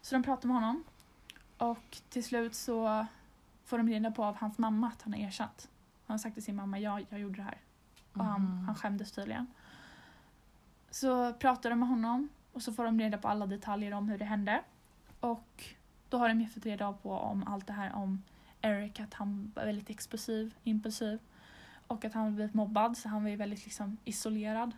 Så 0.00 0.14
de 0.14 0.22
pratade 0.22 0.46
med 0.46 0.56
honom. 0.56 0.84
Och 1.58 1.98
till 2.08 2.24
slut 2.24 2.54
så 2.54 3.06
får 3.64 3.78
de 3.78 3.88
reda 3.88 4.10
på 4.10 4.24
av 4.24 4.36
hans 4.36 4.58
mamma 4.58 4.86
att 4.88 5.02
han 5.02 5.12
har 5.12 5.20
erkänt. 5.20 5.68
Han 6.06 6.14
har 6.14 6.18
sagt 6.18 6.34
till 6.34 6.42
sin 6.44 6.56
mamma, 6.56 6.78
ja, 6.78 7.00
jag 7.10 7.20
gjorde 7.20 7.36
det 7.36 7.42
här. 7.42 7.58
Och 8.12 8.24
han, 8.24 8.40
Mhm. 8.42 8.64
han 8.66 8.74
skämdes 8.74 9.12
tydligen. 9.12 9.46
Så 10.90 11.32
pratar 11.32 11.70
de 11.70 11.78
med 11.78 11.88
honom 11.88 12.28
och 12.52 12.62
så 12.62 12.72
får 12.72 12.84
de 12.84 13.00
reda 13.00 13.18
på 13.18 13.28
alla 13.28 13.46
detaljer 13.46 13.92
om 13.92 14.08
hur 14.08 14.18
det 14.18 14.24
hände. 14.24 14.62
Och 15.20 15.64
då 16.08 16.18
har 16.18 16.28
de 16.28 16.40
ju 16.40 16.48
fått 16.48 16.66
reda 16.66 16.92
på 16.92 17.12
om 17.12 17.44
allt 17.46 17.66
det 17.66 17.72
här 17.72 17.94
om 17.94 18.22
Eric, 18.60 19.00
att 19.00 19.14
han 19.14 19.52
var 19.54 19.64
väldigt 19.64 19.90
explosiv, 19.90 20.54
impulsiv. 20.64 21.18
Och 21.86 22.04
att 22.04 22.14
han 22.14 22.22
hade 22.22 22.34
blivit 22.34 22.54
mobbad 22.54 22.96
så 22.96 23.08
han 23.08 23.22
var 23.22 23.30
ju 23.30 23.36
väldigt 23.36 23.64
liksom 23.64 23.96
isolerad. 24.04 24.72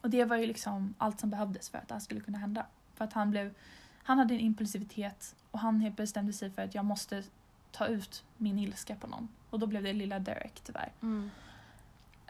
Och 0.00 0.10
det 0.10 0.24
var 0.24 0.36
ju 0.36 0.46
liksom 0.46 0.94
allt 0.98 1.20
som 1.20 1.30
behövdes 1.30 1.70
för 1.70 1.78
att 1.78 1.88
det 1.88 1.94
här 1.94 2.00
skulle 2.00 2.20
kunna 2.20 2.38
hända. 2.38 2.66
För 2.94 3.04
att 3.04 3.12
han 3.12 3.30
blev, 3.30 3.54
han 4.02 4.18
hade 4.18 4.34
en 4.34 4.40
impulsivitet 4.40 5.34
och 5.50 5.58
han 5.58 5.92
bestämde 5.96 6.32
sig 6.32 6.50
för 6.50 6.62
att 6.62 6.74
jag 6.74 6.84
måste 6.84 7.22
ta 7.70 7.86
ut 7.86 8.24
min 8.36 8.58
ilska 8.58 8.96
på 8.96 9.06
någon. 9.06 9.28
Och 9.50 9.58
då 9.58 9.66
blev 9.66 9.82
det 9.82 9.92
lilla 9.92 10.18
Derek 10.18 10.60
tyvärr. 10.60 10.92
Mm. 11.02 11.30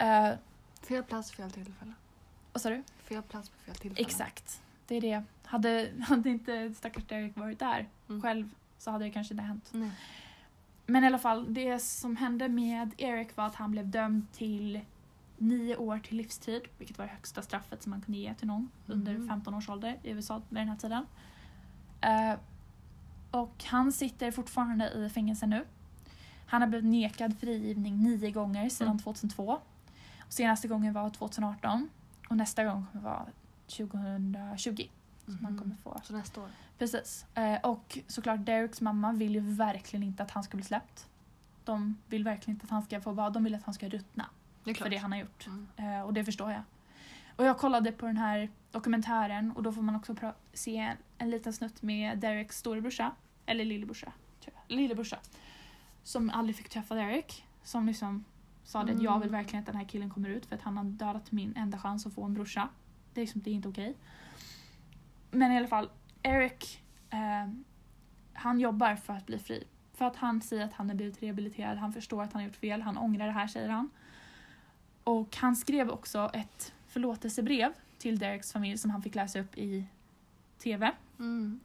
Uh, 0.01 0.39
Fel 0.83 1.03
plats, 1.03 1.33
fel 1.33 1.51
tillfälle. 1.51 1.93
Vad 2.53 2.63
sa 2.63 2.71
du? 2.71 2.83
Fel 3.05 3.23
plats 3.23 3.49
på 3.49 3.57
fel 3.65 3.75
tillfälle. 3.75 4.07
Exakt. 4.07 4.63
Det 4.87 4.95
är 4.97 5.01
det. 5.01 5.23
Hade, 5.45 5.91
hade 6.09 6.31
inte 6.31 6.75
stackars 6.75 7.05
Derek 7.05 7.37
varit 7.37 7.59
där 7.59 7.89
Mm. 8.09 8.23
själv 8.23 8.51
så 8.79 8.91
hade 8.91 9.05
det 9.05 9.11
kanske 9.11 9.35
inte 9.35 9.45
hänt. 9.45 9.69
Nej. 9.73 9.91
Men 10.87 11.05
i 11.05 11.07
alla 11.07 11.19
fall, 11.19 11.55
det 11.55 11.79
som 11.79 12.17
hände 12.17 12.49
med 12.49 12.91
Eric 12.99 13.37
var 13.37 13.47
att 13.47 13.55
han 13.55 13.71
blev 13.71 13.89
dömd 13.89 14.27
till 14.33 14.81
nio 15.39 15.77
år 15.77 15.99
till 15.99 16.17
livstid, 16.17 16.63
vilket 16.79 16.99
var 16.99 17.05
det 17.07 17.11
högsta 17.13 17.43
straffet 17.43 17.83
som 17.83 17.91
man 17.91 18.01
kunde 18.01 18.19
ge 18.21 18.35
till 18.35 18.47
någon 18.47 18.71
under 18.87 19.13
Mhm. 19.19 19.29
15 19.29 19.55
års 19.55 19.69
ålder 19.69 19.99
i 20.03 20.11
USA 20.11 20.43
vid 20.49 20.59
den 20.61 20.69
här 20.69 20.77
tiden. 20.77 21.07
Eh, 22.01 22.35
och 23.31 23.65
han 23.65 23.93
sitter 23.93 24.31
fortfarande 24.31 24.91
i 24.91 25.09
fängelse 25.11 25.47
nu. 25.47 25.65
Han 26.47 26.63
har 26.63 26.69
blivit 26.69 26.91
nekad 26.91 27.39
frigivning 27.41 28.03
nio 28.03 28.31
gånger 28.31 28.69
sedan 28.69 28.87
Mm. 28.89 28.99
2002. 28.99 29.61
Och 30.21 30.33
senaste 30.33 30.69
gången 30.69 30.93
var 30.93 31.11
2018 31.11 31.89
och 32.33 32.39
nästa 32.39 32.65
gång 32.65 32.87
kommer 32.93 33.05
vara 33.05 33.27
2020 33.67 34.89
som 35.25 35.39
han 35.45 35.53
Mhm. 35.53 35.59
kommer 35.63 35.77
få. 35.77 36.01
Så 36.05 36.13
nästa 36.13 36.41
år. 36.41 36.49
Precis. 36.79 37.27
Eh, 37.35 37.61
och 37.63 37.99
såklart 38.07 38.47
Dereks 38.47 38.81
mamma 38.81 39.13
vill 39.13 39.35
ju 39.35 39.41
verkligen 39.41 40.03
inte 40.03 40.23
att 40.23 40.31
han 40.31 40.43
ska 40.45 40.57
bli 40.57 40.65
släppt. 40.67 41.09
De 41.65 41.99
vill 42.07 42.25
verkligen 42.25 42.57
inte 42.57 42.65
att 42.65 42.71
han 42.71 42.83
ska 42.83 43.01
få 43.01 43.13
vara, 43.13 43.31
de 43.31 43.45
vill 43.45 43.55
att 43.55 43.63
han 43.63 43.75
ska 43.75 43.89
ruttna 43.89 44.27
Det 44.65 44.75
för 44.75 44.89
det 44.89 44.97
han 44.97 45.13
har 45.13 45.19
gjort. 45.19 45.47
Mm. 45.47 45.69
Eh, 45.77 46.03
och 46.03 46.13
det 46.15 46.25
förstår 46.25 46.51
jag. 46.53 46.63
Och 47.37 47.45
jag 47.45 47.59
kollade 47.59 47.93
på 47.93 48.07
den 48.07 48.17
här 48.17 48.51
dokumentären 48.71 49.53
och 49.53 49.63
då 49.63 49.73
får 49.73 49.83
man 49.83 49.97
också 49.97 50.15
se 50.53 50.77
en, 50.77 50.97
en 51.19 51.31
liten 51.31 51.53
snutt 51.53 51.83
med 51.83 52.19
Dereks 52.19 52.59
storebrorsa, 52.59 53.11
eller 53.47 53.65
lillebrorsa, 53.65 54.13
tror 54.45 54.55
jag. 54.69 54.77
Lillebrorsa. 54.77 55.19
Som 56.03 56.31
aldrig 56.31 56.57
fick 56.57 56.69
träffa 56.69 56.95
Derek. 56.95 57.45
Som 57.63 57.87
liksom 57.87 58.25
sa 58.65 58.85
det 58.85 58.93
att 58.93 59.03
jag 59.03 59.19
vill 59.19 59.29
Mm. 59.29 59.41
verkligen 59.41 59.61
att 59.61 59.67
den 59.67 59.77
här 59.77 59.85
killen 59.85 60.11
kommer 60.11 60.29
ut 60.29 60.47
för 60.47 60.57
att 60.57 60.63
han 60.63 60.77
har 60.77 60.85
dödat 60.85 61.33
min 61.33 61.57
enda 61.57 61.79
chans 61.79 62.07
att 62.07 62.15
få 62.15 62.25
en 62.25 62.35
brorsa. 62.35 62.69
Det 63.15 63.21
är, 63.21 63.23
liksom, 63.23 63.43
det 63.43 63.51
är 63.51 63.55
inte 63.55 63.69
okej. 63.69 63.97
Men 65.31 65.53
i 65.53 65.57
alla 65.57 65.67
fall, 65.69 65.91
Eric 66.23 66.83
eh, 67.11 67.53
han 68.33 68.61
jobbar 68.61 68.97
för 68.97 69.13
att 69.13 69.27
bli 69.27 69.39
fri. 69.39 69.65
För 69.95 70.05
att 70.05 70.17
han 70.17 70.43
säger 70.43 70.65
att 70.65 70.73
han 70.73 70.89
har 70.89 70.97
blivit 70.97 71.23
rehabiliterad, 71.23 71.79
han 71.79 71.93
förstår 71.93 72.23
att 72.23 72.33
han 72.33 72.43
har 72.43 72.47
gjort 72.47 72.57
fel, 72.57 72.83
han 72.83 72.99
ångrar 72.99 73.27
det 73.27 73.33
här 73.33 73.47
säger 73.47 73.69
han. 73.69 73.91
Och 75.05 75.37
han 75.37 75.57
skrev 75.57 75.91
också 75.91 76.31
ett 76.35 76.73
förlåtelsebrev 76.89 77.73
till 77.99 78.19
Dereks 78.19 78.53
familj 78.53 78.79
som 78.79 78.91
han 78.91 79.03
fick 79.03 79.15
läsa 79.15 79.41
upp 79.41 79.59
i 79.59 79.87
TV. 80.59 80.93
Mm. 81.19 81.61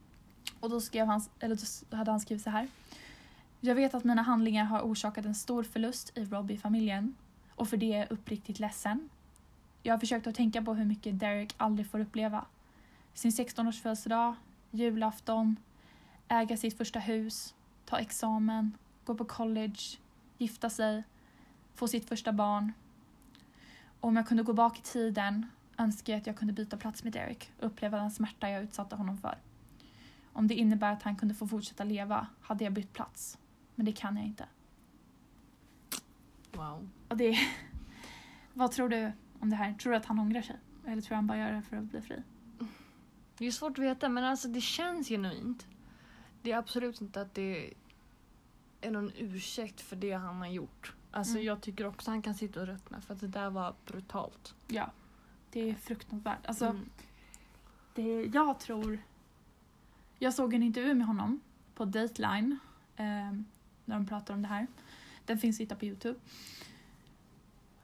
Och 0.60 0.70
då, 0.70 0.82
skrev 0.82 1.08
han, 1.08 1.22
eller 1.40 1.58
då 1.90 1.98
hade 1.98 2.12
han 2.12 2.20
skrivit 2.20 2.44
så 2.44 2.50
här. 2.50 2.68
Jag 3.60 3.76
vet 3.76 3.94
att 3.94 4.04
mina 4.04 4.22
handlingar 4.22 4.66
har 4.66 4.82
orsakat 4.82 5.26
en 5.26 5.36
stor 5.36 5.64
förlust 5.64 6.18
i 6.18 6.26
Robbie-familjen 6.26 7.16
och 7.56 7.70
för 7.70 7.78
det 7.78 7.94
är 7.94 7.98
jag 8.00 8.12
uppriktigt 8.12 8.60
ledsen. 8.60 9.10
Jag 9.84 9.94
har 9.94 10.00
försökt 10.00 10.28
att 10.28 10.36
tänka 10.36 10.62
på 10.62 10.74
hur 10.74 10.86
mycket 10.86 11.20
Derek 11.20 11.54
aldrig 11.58 11.88
får 11.88 12.00
uppleva. 12.00 12.46
Sin 13.14 13.32
16-års 13.32 13.82
födelsedag, 13.82 14.36
julafton, 14.72 15.56
äga 16.28 16.58
sitt 16.58 16.78
första 16.78 17.00
hus, 17.00 17.56
ta 17.86 17.98
examen, 17.98 18.78
gå 19.06 19.16
på 19.16 19.26
college, 19.26 19.82
gifta 20.38 20.70
sig, 20.70 21.04
få 21.76 21.88
sitt 21.88 22.10
första 22.10 22.32
barn. 22.32 22.74
Och 24.00 24.08
om 24.08 24.16
jag 24.16 24.28
kunde 24.28 24.44
gå 24.44 24.54
bak 24.54 24.80
i 24.80 24.82
tiden 24.82 25.46
önskar 25.78 26.14
jag 26.14 26.20
att 26.20 26.28
jag 26.28 26.38
kunde 26.38 26.54
byta 26.54 26.78
plats 26.78 27.04
med 27.04 27.14
Derek 27.14 27.52
och 27.60 27.66
uppleva 27.66 27.98
den 27.98 28.12
smärta 28.12 28.50
jag 28.50 28.64
utsatte 28.64 28.96
honom 28.96 29.18
för. 29.18 29.38
Om 30.34 30.48
det 30.48 30.56
innebär 30.56 30.94
att 30.94 31.04
han 31.04 31.16
kunde 31.16 31.36
få 31.36 31.48
fortsätta 31.48 31.84
leva 31.84 32.28
hade 32.42 32.64
jag 32.64 32.74
bytt 32.74 32.94
plats. 32.94 33.38
Men 33.78 33.86
det 33.86 33.92
kan 33.92 34.18
jag 34.18 34.26
inte. 34.26 34.46
Wow. 36.52 36.90
Och 37.08 37.18
det... 37.18 37.40
Vad 38.54 38.72
tror 38.72 38.90
du 38.90 39.12
om 39.40 39.50
det 39.50 39.56
här? 39.56 39.74
Tror 39.74 39.92
du 39.92 39.98
att 39.98 40.06
han 40.06 40.20
ångrar 40.20 40.42
sig? 40.42 40.56
Eller 40.88 41.02
tror 41.02 41.10
du 41.10 41.16
han 41.16 41.28
bara 41.28 41.38
gör 41.38 41.52
det 41.52 41.62
för 41.62 41.78
att 41.78 41.84
bli 41.84 42.02
fri? 42.02 42.24
Det 43.38 43.46
är 43.48 43.52
svårt 43.52 43.72
att 43.78 43.84
veta 43.86 44.10
men 44.10 44.24
alltså 44.24 44.48
det 44.48 44.62
känns 44.62 45.08
genuint. 45.08 45.68
Det 46.42 46.52
är 46.52 46.58
absolut 46.58 47.02
inte 47.02 47.22
att 47.22 47.34
det 47.34 47.74
är 48.82 48.92
någon 48.92 49.12
ursäkt 49.18 49.82
för 49.82 49.96
det 49.96 50.12
han 50.12 50.36
har 50.38 50.48
gjort. 50.48 50.94
Alltså 51.12 51.34
Mm. 51.34 51.46
jag 51.46 51.62
tycker 51.62 51.86
också 51.88 52.12
han 52.12 52.22
kan 52.22 52.36
sitta 52.36 52.62
och 52.62 52.68
ruttna 52.68 53.02
för 53.02 53.14
att 53.14 53.20
det 53.20 53.28
där 53.28 53.50
var 53.50 53.76
brutalt. 53.86 54.56
Ja. 54.68 54.92
Det 55.52 55.70
är 55.70 55.74
fruktansvärt. 55.76 56.46
Alltså, 56.46 56.66
Mm. 56.66 56.90
det, 57.94 58.22
jag 58.34 58.60
tror... 58.60 59.00
Jag 60.20 60.34
såg 60.34 60.54
en 60.54 60.64
intervju 60.64 60.94
med 60.94 61.08
honom 61.08 61.40
på 61.76 61.86
Dateline. 61.86 62.58
Eh, 62.96 63.34
när 63.88 63.96
de 63.96 64.06
pratar 64.08 64.34
om 64.34 64.42
det 64.42 64.48
här. 64.48 64.68
Den 65.26 65.38
finns 65.38 65.56
att 65.58 65.62
hitta 65.62 65.76
på 65.76 65.86
Youtube. 65.86 66.20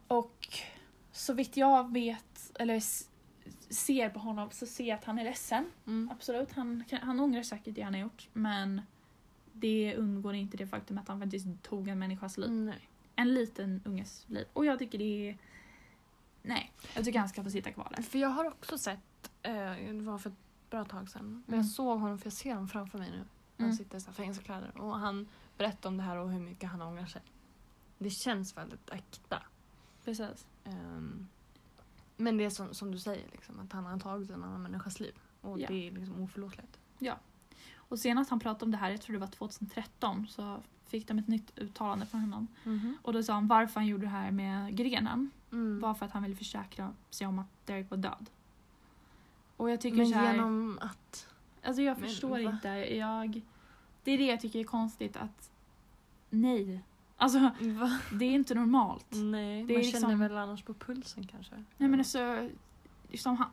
Och 0.07 0.47
så 1.11 1.33
vitt 1.33 1.57
jag 1.57 1.93
vet, 1.93 2.51
eller 2.59 2.83
ser 3.73 4.09
på 4.09 4.19
honom, 4.19 4.49
så 4.51 4.65
ser 4.65 4.83
jag 4.83 4.95
att 4.97 5.05
han 5.05 5.19
är 5.19 5.23
ledsen. 5.23 5.65
Mm. 5.87 6.09
Absolut, 6.11 6.51
han, 6.51 6.83
han 7.01 7.19
ångrar 7.19 7.43
säkert 7.43 7.75
det 7.75 7.81
han 7.81 7.93
har 7.93 8.01
gjort. 8.01 8.29
Men 8.33 8.81
det 9.53 9.95
undgår 9.95 10.35
inte 10.35 10.57
det 10.57 10.67
faktum 10.67 10.97
att 10.97 11.07
han 11.07 11.19
faktiskt 11.21 11.45
tog 11.63 11.87
en 11.87 11.99
människas 11.99 12.37
liv. 12.37 12.51
Nej. 12.51 12.89
En 13.15 13.33
liten 13.33 13.81
unges 13.85 14.25
liv. 14.27 14.45
Och 14.53 14.65
jag 14.65 14.79
tycker 14.79 14.97
det 14.97 15.29
är... 15.29 15.37
Nej, 16.43 16.71
jag 16.95 17.05
tycker 17.05 17.19
han 17.19 17.29
ska 17.29 17.43
få 17.43 17.49
sitta 17.49 17.71
kvar 17.71 17.93
där. 17.95 18.03
För 18.03 18.19
jag 18.19 18.29
har 18.29 18.45
också 18.45 18.77
sett, 18.77 19.31
eh, 19.43 19.53
det 19.71 20.01
var 20.03 20.17
för 20.17 20.29
ett 20.29 20.35
bra 20.69 20.85
tag 20.85 21.09
sedan, 21.09 21.43
men 21.45 21.53
Mm. 21.53 21.59
jag 21.59 21.65
såg 21.65 21.99
honom 21.99 22.17
för 22.17 22.25
jag 22.25 22.33
ser 22.33 22.49
honom 22.53 22.67
framför 22.69 22.97
mig 22.99 23.11
nu. 23.11 23.23
Han 23.57 23.65
Mm. 23.65 23.77
sitter 23.77 23.97
i 23.97 24.01
fängelsekläder 24.13 24.77
och 24.81 24.99
han 24.99 25.27
berättar 25.63 25.89
om 25.89 25.97
det 25.97 26.03
här 26.03 26.17
och 26.17 26.31
hur 26.31 26.39
mycket 26.39 26.69
han 26.69 26.81
ångrar 26.81 27.05
sig. 27.05 27.21
Det 27.97 28.09
känns 28.09 28.57
väldigt 28.57 28.89
äkta. 28.89 29.41
Precis. 30.05 30.47
Ehm, 30.63 31.27
men 32.17 32.37
det 32.37 32.43
är 32.45 32.49
som, 32.49 32.73
som 32.73 32.91
du 32.91 32.99
säger, 32.99 33.27
liksom, 33.31 33.59
att 33.59 33.71
han 33.73 33.85
har 33.85 33.99
tagit 33.99 34.29
en 34.29 34.43
annan 34.43 34.61
människas 34.61 34.99
liv. 34.99 35.13
Och 35.41 35.59
Ja. 35.59 35.67
det 35.67 35.87
är 35.87 35.91
liksom 35.91 36.21
oförlåtligt. 36.21 36.79
Och 37.75 37.99
senast 37.99 38.29
han 38.29 38.39
pratade 38.39 38.65
om 38.65 38.71
det 38.71 38.77
här, 38.77 38.89
jag 38.91 39.01
tror 39.01 39.13
det 39.13 39.19
var 39.19 39.27
2013, 39.27 40.27
så 40.27 40.63
fick 40.85 41.07
de 41.07 41.19
ett 41.19 41.27
nytt 41.27 41.51
uttalande 41.59 42.05
från 42.05 42.21
honom. 42.21 42.47
Och 43.03 43.13
då 43.13 43.23
sa 43.23 43.33
han 43.33 43.47
varför 43.47 43.79
han 43.79 43.87
gjorde 43.87 44.05
det 44.05 44.09
här 44.09 44.31
med 44.31 44.75
grenen 44.77 45.31
Mm. 45.51 45.79
var 45.79 45.93
för 45.93 46.05
att 46.05 46.11
han 46.11 46.23
ville 46.23 46.35
försäkra 46.35 46.93
sig 47.09 47.27
om 47.27 47.39
att 47.39 47.47
Derek 47.65 47.89
var 47.89 47.97
död. 47.97 48.29
Och 49.57 49.69
jag 49.69 49.81
tycker 49.81 49.97
Men 49.97 50.07
så 50.07 50.13
här, 50.15 50.33
genom 50.33 50.79
att... 50.81 51.27
Alltså 51.63 51.81
jag 51.81 51.99
Men 51.99 52.09
förstår 52.09 52.29
va? 52.29 52.39
inte. 52.51 52.67
Jag, 52.95 53.41
det 54.03 54.11
är 54.11 54.17
det 54.17 54.25
jag 54.25 54.41
tycker 54.41 54.59
är 54.59 54.63
konstigt 54.63 55.15
att 55.17 55.49
nej. 56.33 56.81
Alltså 57.17 57.39
Va? 57.59 57.99
det 58.13 58.25
är 58.25 58.31
inte 58.31 58.55
normalt. 58.55 59.07
Nej, 59.11 59.63
Det 59.63 59.73
man 59.73 59.81
liksom- 59.81 60.01
känner 60.01 60.15
väl 60.15 60.37
annars 60.37 60.63
på 60.63 60.73
pulsen 60.73 61.27
kanske. 61.27 61.55
Nej 61.77 61.89
men 61.89 61.99
alltså, 61.99 62.49
som 63.17 63.37
han, 63.37 63.47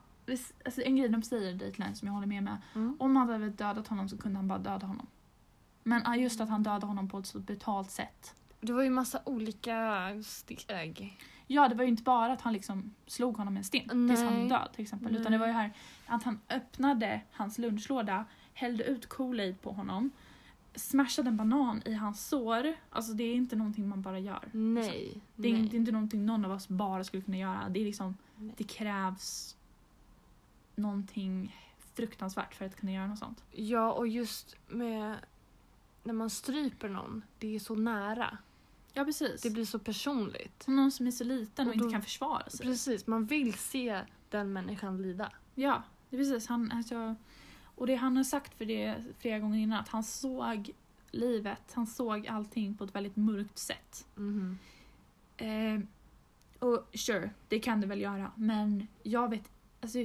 alltså 0.65 0.83
en 0.83 0.97
grej 0.97 1.09
de 1.09 1.23
säger 1.23 1.51
i 1.51 1.55
Dateline 1.55 1.95
som 1.95 2.07
jag 2.09 2.13
håller 2.13 2.27
med 2.27 2.43
med. 2.43 2.57
Mm. 2.75 2.97
Om 3.01 3.17
han 3.17 3.29
hade 3.29 3.51
dödat 3.51 3.89
honom 3.89 4.09
så 4.09 4.19
kunde 4.19 4.39
han 4.39 4.49
bara 4.49 4.59
döda 4.59 4.87
honom. 4.87 5.07
Men 5.83 6.21
just 6.21 6.41
att 6.41 6.49
han 6.49 6.63
dödade 6.63 6.87
honom 6.87 7.09
på 7.09 7.19
ett 7.19 7.27
så 7.27 7.39
brutalt 7.39 7.91
sätt. 7.91 8.35
Det 8.61 8.73
var 8.73 8.83
ju 8.83 8.91
massa 8.91 9.21
olika 9.25 10.01
steg. 10.25 11.19
Ja, 11.47 11.69
det 11.69 11.75
var 11.75 11.83
ju 11.85 11.89
inte 11.91 12.03
bara 12.03 12.33
att 12.33 12.41
han 12.41 12.53
liksom 12.53 12.95
slog 13.07 13.37
honom 13.37 13.55
med 13.55 13.61
en 13.61 13.65
sten 13.65 14.09
tills 14.09 14.21
han 14.23 14.35
Nej. 14.35 14.49
död 14.49 14.69
till 14.75 14.83
exempel. 14.83 15.13
Utan 15.13 15.23
Nej. 15.23 15.33
det 15.33 15.39
var 15.39 15.47
ju 15.47 15.53
här 15.53 15.73
att 16.07 16.23
han 16.23 16.41
öppnade 16.51 17.21
hans 17.33 17.59
lunchlåda, 17.59 18.25
hällde 18.55 18.85
ut 18.85 19.09
Kool-Aid 19.09 19.55
på 19.63 19.73
honom, 19.73 20.11
smashade 20.75 21.29
en 21.29 21.37
banan 21.37 21.83
i 21.85 21.95
hans 21.95 22.29
sår. 22.29 22.75
Alltså 22.91 23.13
det 23.13 23.25
är 23.25 23.35
inte 23.35 23.57
någonting 23.57 23.89
man 23.89 24.03
bara 24.03 24.19
gör. 24.19 24.49
Nej. 24.53 25.21
Det 25.37 25.49
är, 25.49 25.53
nej. 25.53 25.63
inte, 25.63 25.77
inte 25.77 25.93
någonting 25.93 26.27
någon 26.27 26.45
av 26.45 26.51
oss 26.53 26.69
bara 26.69 27.05
skulle 27.05 27.23
kunna 27.23 27.37
göra. 27.37 27.69
Det 27.69 27.81
är 27.81 27.85
liksom, 27.85 28.17
Nej. 28.37 28.55
det 28.59 28.65
krävs 28.65 29.57
någonting 30.75 31.57
fruktansvärt 31.95 32.55
för 32.55 32.65
att 32.65 32.77
kunna 32.77 32.93
göra 32.93 33.07
något 33.07 33.19
sånt. 33.19 33.45
Ja, 33.53 33.93
och 33.93 34.09
just 34.09 34.57
med 34.69 35.17
när 36.05 36.13
man 36.15 36.31
stryper 36.31 36.89
någon, 36.89 37.23
det 37.39 37.55
är 37.55 37.59
så 37.61 37.75
nära. 37.75 38.39
Ja, 38.93 39.05
precis. 39.05 39.43
Det 39.43 39.51
blir 39.51 39.65
så 39.65 39.79
personligt. 39.79 40.67
Någon 40.67 40.93
som 40.93 41.07
är 41.07 41.11
så 41.11 41.25
liten 41.25 41.67
och, 41.69 41.73
Och 41.73 41.79
då- 41.79 41.85
inte 41.85 41.95
kan 41.95 42.03
försvara 42.03 42.51
sig. 42.51 42.67
Precis, 42.67 43.07
man 43.07 43.27
vill 43.27 43.55
se 43.55 44.01
den 44.31 44.53
människan 44.53 45.03
lida. 45.03 45.33
Ja, 45.55 45.83
det 46.11 46.17
är 46.17 46.21
precis. 46.21 46.49
Han, 46.49 46.73
alltså, 46.73 47.15
och 47.81 47.87
det 47.87 47.95
han 47.95 48.17
har 48.17 48.25
sagt 48.25 48.55
för 48.55 48.65
det 48.65 49.05
flera 49.19 49.39
gånger 49.39 49.59
innan, 49.59 49.81
att 49.81 49.89
han 49.89 50.05
såg 50.05 50.71
livet, 51.11 51.73
han 51.73 51.87
såg 51.87 52.27
allting 52.29 52.75
på 52.75 52.85
ett 52.85 52.95
väldigt 52.95 53.17
mörkt 53.17 53.59
sätt. 53.59 54.07
Mhm. 54.15 54.59
Eh, 55.37 55.81
och 56.59 56.89
sure, 56.95 57.31
det 57.49 57.59
kan 57.61 57.81
det 57.81 57.87
väl 57.87 58.01
göra, 58.01 58.33
men 58.35 58.87
jag 59.03 59.31
vet 59.31 59.51
alltså, 59.81 59.99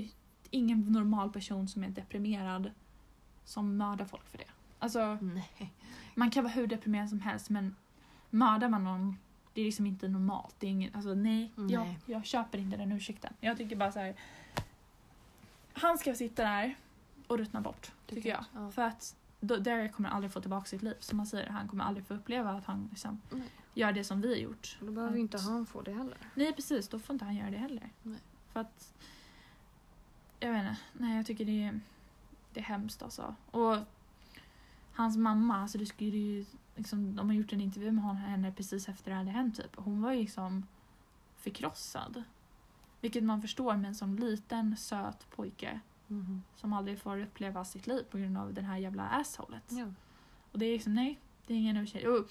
ingen 0.49 0.79
normal 0.81 1.31
person 1.31 1.67
som 1.67 1.83
är 1.83 1.89
deprimerad 1.89 2.71
som 3.45 3.77
mördar 3.77 4.05
folk 4.05 4.29
för 4.29 4.37
det. 4.37 4.49
Alltså, 4.79 5.17
Nej. 5.21 5.73
man 6.15 6.31
kan 6.31 6.43
vara 6.43 6.53
hur 6.53 6.67
deprimerad 6.67 7.09
som 7.09 7.19
helst 7.19 7.49
men 7.49 7.75
mördar 8.29 8.69
man 8.69 8.83
någon, 8.83 9.17
det 9.53 9.61
är 9.61 9.65
liksom 9.65 9.85
inte 9.85 10.07
normalt. 10.07 10.55
Det 10.59 10.67
är 10.67 10.71
ingen, 10.71 10.95
alltså 10.95 11.13
nej, 11.13 11.51
Jag, 11.55 11.67
Nej. 11.67 11.99
jag 12.05 12.25
köper 12.25 12.57
inte 12.57 12.77
den 12.77 12.91
ursäkten. 12.91 13.33
Jag 13.39 13.57
tycker 13.57 13.75
bara 13.75 13.91
så 13.91 13.99
här. 13.99 14.15
Han 15.73 15.97
ska 15.97 16.13
sitta 16.15 16.43
där 16.43 16.75
och 17.27 17.37
ruttna 17.37 17.61
bort, 17.61 17.91
tycker 18.07 18.29
jag. 18.29 18.45
Ja. 18.53 18.71
För 18.71 18.81
att 18.81 19.15
Derek 19.39 19.93
kommer 19.93 20.09
aldrig 20.09 20.31
få 20.31 20.41
tillbaka 20.41 20.65
sitt 20.65 20.81
liv. 20.81 20.93
Som 20.99 21.17
man 21.17 21.27
säger, 21.27 21.49
han 21.49 21.67
kommer 21.67 21.83
aldrig 21.83 22.05
få 22.07 22.13
uppleva 22.13 22.51
att 22.51 22.65
han 22.65 22.87
liksom 22.91 23.21
Nej. 23.29 23.43
gör 23.73 23.91
det 23.91 24.03
som 24.03 24.21
vi 24.21 24.27
har 24.27 24.35
gjort. 24.41 24.77
Då 24.81 24.91
behöver 24.91 25.15
ju 25.15 25.21
inte 25.21 25.37
Att- 25.37 25.43
han 25.43 25.65
få 25.65 25.81
det 25.81 25.93
heller. 25.93 26.17
Nej 26.35 26.53
precis, 26.53 26.87
då 26.87 26.99
får 26.99 27.13
inte 27.13 27.25
han 27.25 27.35
göra 27.35 27.51
det 27.51 27.57
heller. 27.57 27.89
Nej. 28.03 28.19
För 28.53 28.59
att... 28.59 28.93
Jag 30.39 30.51
vet 30.51 30.59
inte, 30.61 30.77
nej 30.93 31.17
jag 31.17 31.25
tycker 31.25 31.45
det 31.45 31.63
är, 31.63 31.79
det 32.53 32.59
är 32.59 32.63
hemskt 32.63 33.03
alltså. 33.03 33.35
Och 33.51 33.77
hans 34.93 35.17
mamma, 35.17 35.57
alltså 35.57 35.77
det 35.77 35.85
skulle 35.85 36.17
ju... 36.17 36.45
Liksom, 36.75 37.15
de 37.15 37.27
har 37.29 37.35
gjort 37.35 37.53
en 37.53 37.61
intervju 37.61 37.91
med 37.91 38.17
henne 38.17 38.51
precis 38.51 38.89
efter 38.89 39.11
det 39.11 39.17
hade 39.17 39.31
hänt 39.31 39.57
typ. 39.57 39.75
Hon 39.75 40.01
var 40.01 40.11
ju 40.11 40.19
liksom 40.21 40.67
förkrossad. 41.37 42.23
Vilket 43.01 43.23
man 43.23 43.41
förstår 43.41 43.75
med 43.77 43.85
en 43.87 43.95
sån 43.95 44.15
liten 44.15 44.77
söt 44.77 45.29
pojke 45.35 45.79
Mhm. 46.07 46.43
som 46.55 46.73
aldrig 46.73 46.99
får 46.99 47.21
uppleva 47.21 47.65
sitt 47.65 47.87
liv 47.87 48.03
på 48.03 48.17
grund 48.17 48.37
av 48.37 48.53
den 48.53 48.65
här 48.65 48.77
jävla 48.77 49.03
assholet. 49.09 49.63
Ja. 49.67 49.85
Och 50.51 50.59
det 50.59 50.65
är 50.65 50.73
liksom, 50.73 50.93
nej, 50.93 51.19
det 51.47 51.53
är 51.53 51.57
ingen 51.57 51.77
ursäkt. 51.77 52.07
Och 52.07 52.27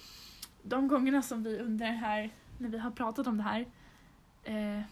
de 0.63 0.89
gångerna 0.89 1.23
som 1.23 1.43
vi 1.43 1.59
under 1.59 1.87
det 1.87 1.93
här, 1.93 2.31
när 2.59 2.69
vi 2.69 2.79
har 2.79 2.91
pratat 2.91 3.27
om 3.27 3.37
det 3.37 3.43
här, 3.43 3.67
eh, 4.45 4.83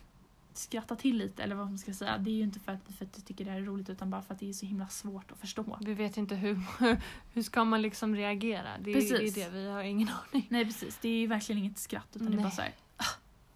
skrattat 0.54 0.98
till 0.98 1.16
lite 1.16 1.42
eller 1.42 1.54
vad 1.56 1.66
man 1.66 1.78
ska 1.78 1.94
säga. 1.94 2.18
Det 2.18 2.30
är 2.30 2.34
ju 2.34 2.42
inte 2.42 2.60
för 2.60 2.72
att, 2.72 2.92
för 2.98 3.04
att 3.04 3.16
jag 3.16 3.24
tycker 3.26 3.44
det 3.44 3.50
här 3.50 3.60
är 3.60 3.64
roligt 3.64 3.90
utan 3.90 4.10
bara 4.10 4.22
för 4.22 4.34
att 4.34 4.40
det 4.40 4.48
är 4.48 4.52
så 4.52 4.66
himla 4.66 4.88
svårt 4.88 5.32
att 5.32 5.38
förstå. 5.38 5.78
Vi 5.80 5.94
vet 5.94 6.16
inte 6.16 6.34
hur, 6.34 6.60
hur 7.32 7.42
ska 7.42 7.64
man 7.64 7.82
liksom 7.82 8.16
reagera. 8.16 8.68
Det 8.80 8.90
är, 8.90 8.94
det 8.94 9.06
är 9.06 9.18
Precis. 9.18 9.34
det, 9.34 9.50
vi 9.50 9.68
har 9.68 9.82
ingen 9.82 10.08
aning. 10.08 10.46
Nej 10.50 10.64
precis, 10.64 10.98
det 10.98 11.08
är 11.08 11.18
ju 11.20 11.26
verkligen 11.26 11.58
inget 11.64 11.78
skratt 11.78 12.08
utan 12.16 12.26
det 12.26 12.32
är 12.32 12.36
Nej. 12.36 12.44
bara 12.44 12.50
såhär, 12.50 12.72
ah, 12.96 13.04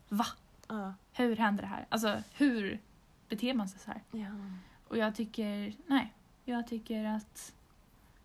va? 0.08 0.26
Ja. 0.68 0.94
Hur 1.12 1.36
händer 1.36 1.62
det 1.62 1.68
här? 1.68 1.86
Alltså 1.88 2.22
hur 2.32 2.80
beter 3.28 3.54
man 3.54 3.68
sig 3.68 3.80
så 3.80 3.90
här? 3.90 4.02
Ja. 4.10 4.28
Och 4.88 4.96
jag 4.96 5.14
tycker, 5.14 5.74
nej, 5.86 6.12
jag 6.44 6.66
tycker 6.66 7.04
att 7.04 7.52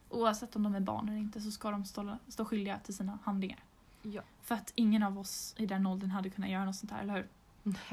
oavsett 0.10 0.56
om 0.56 0.64
de 0.64 0.76
är 0.76 0.80
barn 0.80 1.10
eller 1.10 1.18
inte 1.18 1.42
så 1.42 1.52
ska 1.52 1.72
de 1.72 1.86
stå, 1.86 2.18
stå 2.28 2.46
skyldiga 2.46 2.80
till 2.80 2.96
sina 2.96 3.20
handlingar. 3.24 3.60
Ja. 4.02 4.22
För 4.42 4.56
att 4.56 4.72
ingen 4.76 5.04
av 5.04 5.20
oss 5.20 5.56
i 5.58 5.66
den 5.66 5.88
åldern 5.88 6.10
hade 6.10 6.30
kunnat 6.30 6.50
göra 6.50 6.66
något 6.66 6.76
sånt 6.76 6.92
här, 6.92 7.02
eller 7.02 7.14
hur? 7.14 7.28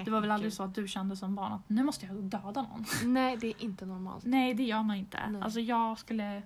Det 0.04 0.10
var 0.10 0.20
väl 0.20 0.30
aldrig 0.30 0.52
så 0.52 0.62
att 0.62 0.74
du 0.74 0.88
kände 0.88 1.16
som 1.16 1.34
barn 1.34 1.52
att 1.52 1.68
nu 1.68 1.84
måste 1.84 2.06
jag 2.06 2.16
döda 2.16 2.62
någon? 2.62 2.84
Nej, 3.04 3.36
det 3.36 3.46
är 3.46 3.64
inte 3.64 3.86
normalt. 3.86 4.24
Nej, 4.24 4.54
det 4.54 4.62
gör 4.62 4.82
man 4.82 4.96
inte. 4.96 5.30
Nej. 5.30 5.42
Alltså 5.42 5.60
jag 5.60 5.98
skulle... 5.98 6.42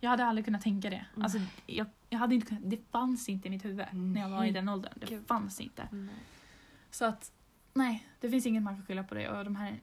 Jag 0.00 0.10
hade 0.10 0.24
aldrig 0.24 0.44
kunnat 0.44 0.62
tänka 0.62 0.90
det. 0.90 1.04
Alltså, 1.16 1.38
jag, 1.66 1.86
jag 2.10 2.18
hade 2.18 2.34
inte 2.34 2.46
kunnat, 2.46 2.70
det 2.70 2.90
fanns 2.90 3.28
inte 3.28 3.48
i 3.48 3.50
mitt 3.50 3.64
huvud 3.64 3.86
när 3.92 4.20
jag 4.20 4.28
var 4.28 4.38
i 4.38 4.40
Nej. 4.40 4.52
den 4.52 4.68
åldern. 4.68 4.92
Det 4.96 5.06
Gud. 5.06 5.26
fanns 5.26 5.60
inte. 5.60 5.88
Nej. 5.90 6.14
Så 6.90 7.04
att, 7.04 7.32
nej, 7.74 8.06
det 8.20 8.30
finns 8.30 8.46
inget 8.46 8.62
man 8.62 8.74
kan 8.74 8.86
skylla 8.86 9.04
på 9.04 9.14
det. 9.14 9.28
Och 9.28 9.44
de 9.44 9.56
här, 9.56 9.80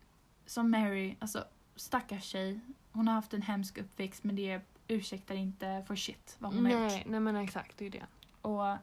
som 0.48 0.72
Mary, 0.72 1.16
alltså 1.20 1.46
stackars 1.76 2.24
tjej. 2.24 2.60
Hon 2.92 3.08
har 3.08 3.16
haft 3.16 3.34
en 3.34 3.42
hemsk 3.42 3.78
uppväxt 3.78 4.24
men 4.24 4.36
det 4.36 4.62
ursäktar 4.88 5.36
inte 5.36 5.84
för 5.88 5.96
shit 5.96 6.36
vad 6.40 6.54
hon 6.54 6.66
har 6.66 6.72
gjort. 6.72 6.92
Nej, 6.92 7.04
nej 7.08 7.20
men 7.20 7.36
exakt, 7.36 7.78
det 7.78 7.86
är 7.86 7.90
det. 7.90 8.06
Och 8.42 8.78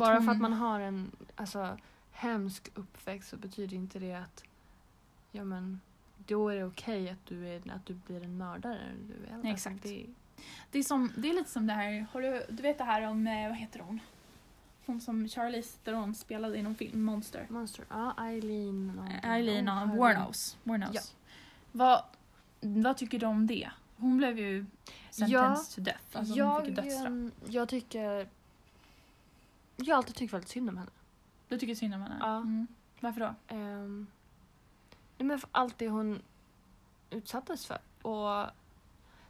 Bara 0.00 0.14
hon- 0.14 0.24
för 0.24 0.32
att 0.32 0.40
man 0.40 0.52
har 0.52 0.80
en 0.80 1.10
alltså, 1.36 1.78
hemsk 2.12 2.70
uppväxt 2.74 3.28
så 3.28 3.36
betyder 3.36 3.76
inte 3.76 3.98
det 3.98 4.14
att 4.14 4.44
ja, 5.30 5.44
men, 5.44 5.80
då 6.26 6.48
är 6.48 6.56
det 6.56 6.64
okej 6.64 7.10
att, 7.10 7.26
du 7.26 7.48
är, 7.48 7.72
att 7.72 7.86
du 7.86 7.94
blir 7.94 8.24
en 8.24 8.36
mördare. 8.38 8.78
när 8.84 9.08
Du 9.08 9.14
är 9.14 9.18
äldre. 9.34 9.38
Nej, 9.42 9.52
exakt. 9.52 9.82
Det, 9.82 10.06
Det 10.70 10.78
är, 10.78 10.82
som, 10.82 11.12
det 11.16 11.30
är 11.30 11.34
lite 11.34 11.50
som 11.50 11.66
det 11.66 11.72
här, 11.72 12.06
har 12.12 12.22
du, 12.22 12.46
du 12.50 12.62
vet 12.62 12.78
det 12.78 12.84
här 12.84 13.02
om, 13.02 13.26
eh, 13.26 13.48
vad 13.48 13.56
heter 13.58 13.80
hon? 13.80 14.00
Hon 14.86 15.00
som 15.00 15.28
Charlize 15.28 15.78
Theron 15.84 16.14
spelade 16.14 16.58
i 16.58 16.62
någon 16.62 16.74
film, 16.74 17.02
Monster. 17.04 17.46
Monster. 17.50 17.84
Ja, 17.88 18.14
Eileen. 18.18 18.86
någonting. 18.86 19.20
Eileen 19.22 19.66
Ja, 19.66 19.80
Eileen. 19.80 19.98
Warnos. 19.98 20.56
Warnos. 20.64 20.94
Ja. 20.94 21.00
Vad, 21.72 22.02
vad 22.60 22.96
tycker 22.96 23.18
du 23.18 23.26
om 23.26 23.46
det? 23.46 23.70
Hon 23.96 24.16
blev 24.16 24.38
ju 24.38 24.66
sentenced 25.10 25.74
to 25.74 25.80
death. 25.80 26.00
Alltså 26.12 26.32
hon 26.32 26.38
jag, 26.38 26.60
fick 26.60 26.68
ju 26.68 26.74
dödsstraff. 26.74 27.06
ehm, 27.06 27.32
jag 27.48 27.68
tycker... 27.68 28.28
Jag 29.76 29.86
har 29.94 29.96
alltid 29.96 30.14
tyckt 30.14 30.32
väldigt 30.32 30.50
synd 30.50 30.68
om 30.68 30.76
henne. 30.76 30.90
Du 31.48 31.58
tycker 31.58 31.74
synd 31.74 31.94
om 31.94 32.02
henne? 32.02 32.16
Ja. 32.20 32.36
Mm. 32.36 32.66
Varför 33.00 33.20
då? 33.20 33.56
Um, 33.56 34.06
nej 35.18 35.26
men 35.26 35.38
för 35.38 35.48
allt 35.52 35.78
det 35.78 35.88
hon 35.88 36.22
utsattes 37.10 37.66
för. 37.66 37.78
Och 38.02 38.46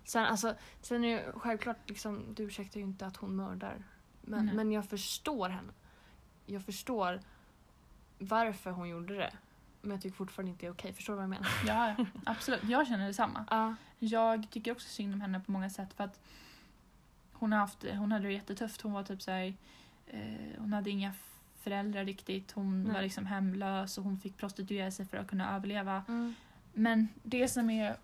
sen, 0.05 0.25
alltså, 0.25 0.55
sen 0.83 1.05
är 1.05 1.17
det 1.17 1.33
självklart, 1.37 1.77
liksom, 1.89 2.25
det 2.35 2.43
ursäktar 2.43 2.81
ju 2.81 2.87
inte 2.87 3.07
att 3.07 3.17
hon 3.17 3.37
mördar. 3.37 3.83
Men, 4.23 4.47
Nej. 4.47 4.55
men 4.55 4.73
jag 4.73 4.85
förstår 4.85 5.49
henne. 5.49 5.73
Jag 6.47 6.63
förstår 6.63 7.21
varför 8.19 8.71
hon 8.71 8.89
gjorde 8.89 9.15
det. 9.15 9.33
Men 9.81 9.91
jag 9.91 10.01
tycker 10.01 10.17
fortfarande 10.17 10.51
inte 10.51 10.67
det 10.67 10.69
är 10.69 10.73
okej. 10.73 10.93
Förstår 10.93 11.13
du 11.13 11.17
vad 11.17 11.23
jag 11.23 11.31
menar? 11.31 11.49
Ja, 11.67 11.95
ja, 11.99 12.07
absolut. 12.27 12.65
Jag 12.65 12.87
känner 12.87 13.07
detsamma. 13.07 13.45
Ja. 13.51 13.75
Jag 13.99 14.51
tycker 14.51 14.73
också 14.73 14.89
synd 14.89 15.15
om 15.15 15.21
henne 15.21 15.41
på 15.41 15.53
många 15.53 15.71
sätt 15.71 15.93
för 15.95 16.05
att 16.05 16.21
hon, 17.33 17.53
har 17.53 17.59
haft, 17.59 17.85
hon 17.93 18.13
hade 18.13 18.27
det 18.27 18.33
jättetufft. 18.33 18.81
Hon 18.81 18.93
var 18.93 19.03
typ 19.03 19.23
såhär, 19.23 19.55
eh, 20.07 20.21
hon 20.59 20.73
hade 20.73 20.91
inga 20.91 21.13
föräldrar 21.61 22.05
riktigt. 22.05 22.53
Hon 22.53 22.83
Nej. 22.85 22.93
var 22.93 23.03
liksom 23.03 23.27
hemlös 23.27 23.99
och 23.99 24.05
hon 24.05 24.19
fick 24.19 24.37
prostituera 24.37 24.91
sig 24.91 25.07
för 25.07 25.17
att 25.17 25.29
kunna 25.29 25.57
överleva. 25.57 26.05
Mm. 26.09 26.35
Men 26.73 27.09
det 27.23 27.49
som 27.49 27.71
är 27.71 27.97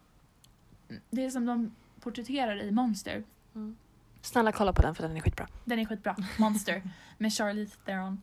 det 1.11 1.31
som 1.31 1.47
de 1.47 1.75
porträtterar 2.01 2.63
i 2.63 2.71
Monster, 2.71 3.25
Mm. 3.55 3.77
Snälla 4.23 4.53
kolla 4.53 4.73
på 4.73 4.83
den 4.83 4.95
för 4.95 5.03
den 5.09 5.17
är 5.17 5.21
skitbra. 5.21 5.49
den 5.65 5.79
är 5.79 5.85
skitbra, 5.85 6.17
Monster, 6.39 6.83
med 7.19 7.33
Charlize 7.33 7.77
Theron. 7.85 8.07
Um, 8.09 8.21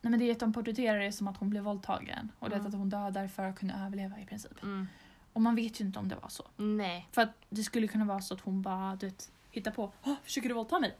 nej 0.00 0.10
men 0.10 0.18
det 0.18 0.24
är 0.24 0.32
att 0.32 0.40
de 0.40 0.52
porträtterar 0.52 0.98
det 1.00 1.12
som 1.12 1.28
att 1.28 1.36
hon 1.36 1.50
blev 1.50 1.62
våldtagen 1.62 2.32
och 2.38 2.50
det 2.50 2.56
Mm. 2.56 2.66
att 2.66 2.74
hon 2.74 2.88
dödar 2.90 3.28
för 3.28 3.44
att 3.48 3.58
kunna 3.58 3.86
överleva 3.86 4.18
i 4.20 4.26
princip. 4.26 4.62
Mm. 4.62 4.88
Och 5.32 5.40
man 5.42 5.54
vet 5.54 5.80
ju 5.80 5.84
inte 5.84 5.98
om 5.98 6.08
det 6.08 6.16
var 6.22 6.28
så. 6.28 6.44
Nej. 6.56 7.08
För 7.12 7.22
att 7.22 7.30
det 7.50 7.62
skulle 7.62 7.88
kunna 7.88 8.04
vara 8.04 8.20
så 8.20 8.34
att 8.34 8.40
hon 8.40 8.62
bara, 8.62 8.96
du 8.96 9.06
vet, 9.06 9.30
hittar 9.50 9.70
på 9.70 9.92
försöker 10.22 10.48
du 10.48 10.54
våldta 10.54 10.78
mig? 10.80 10.96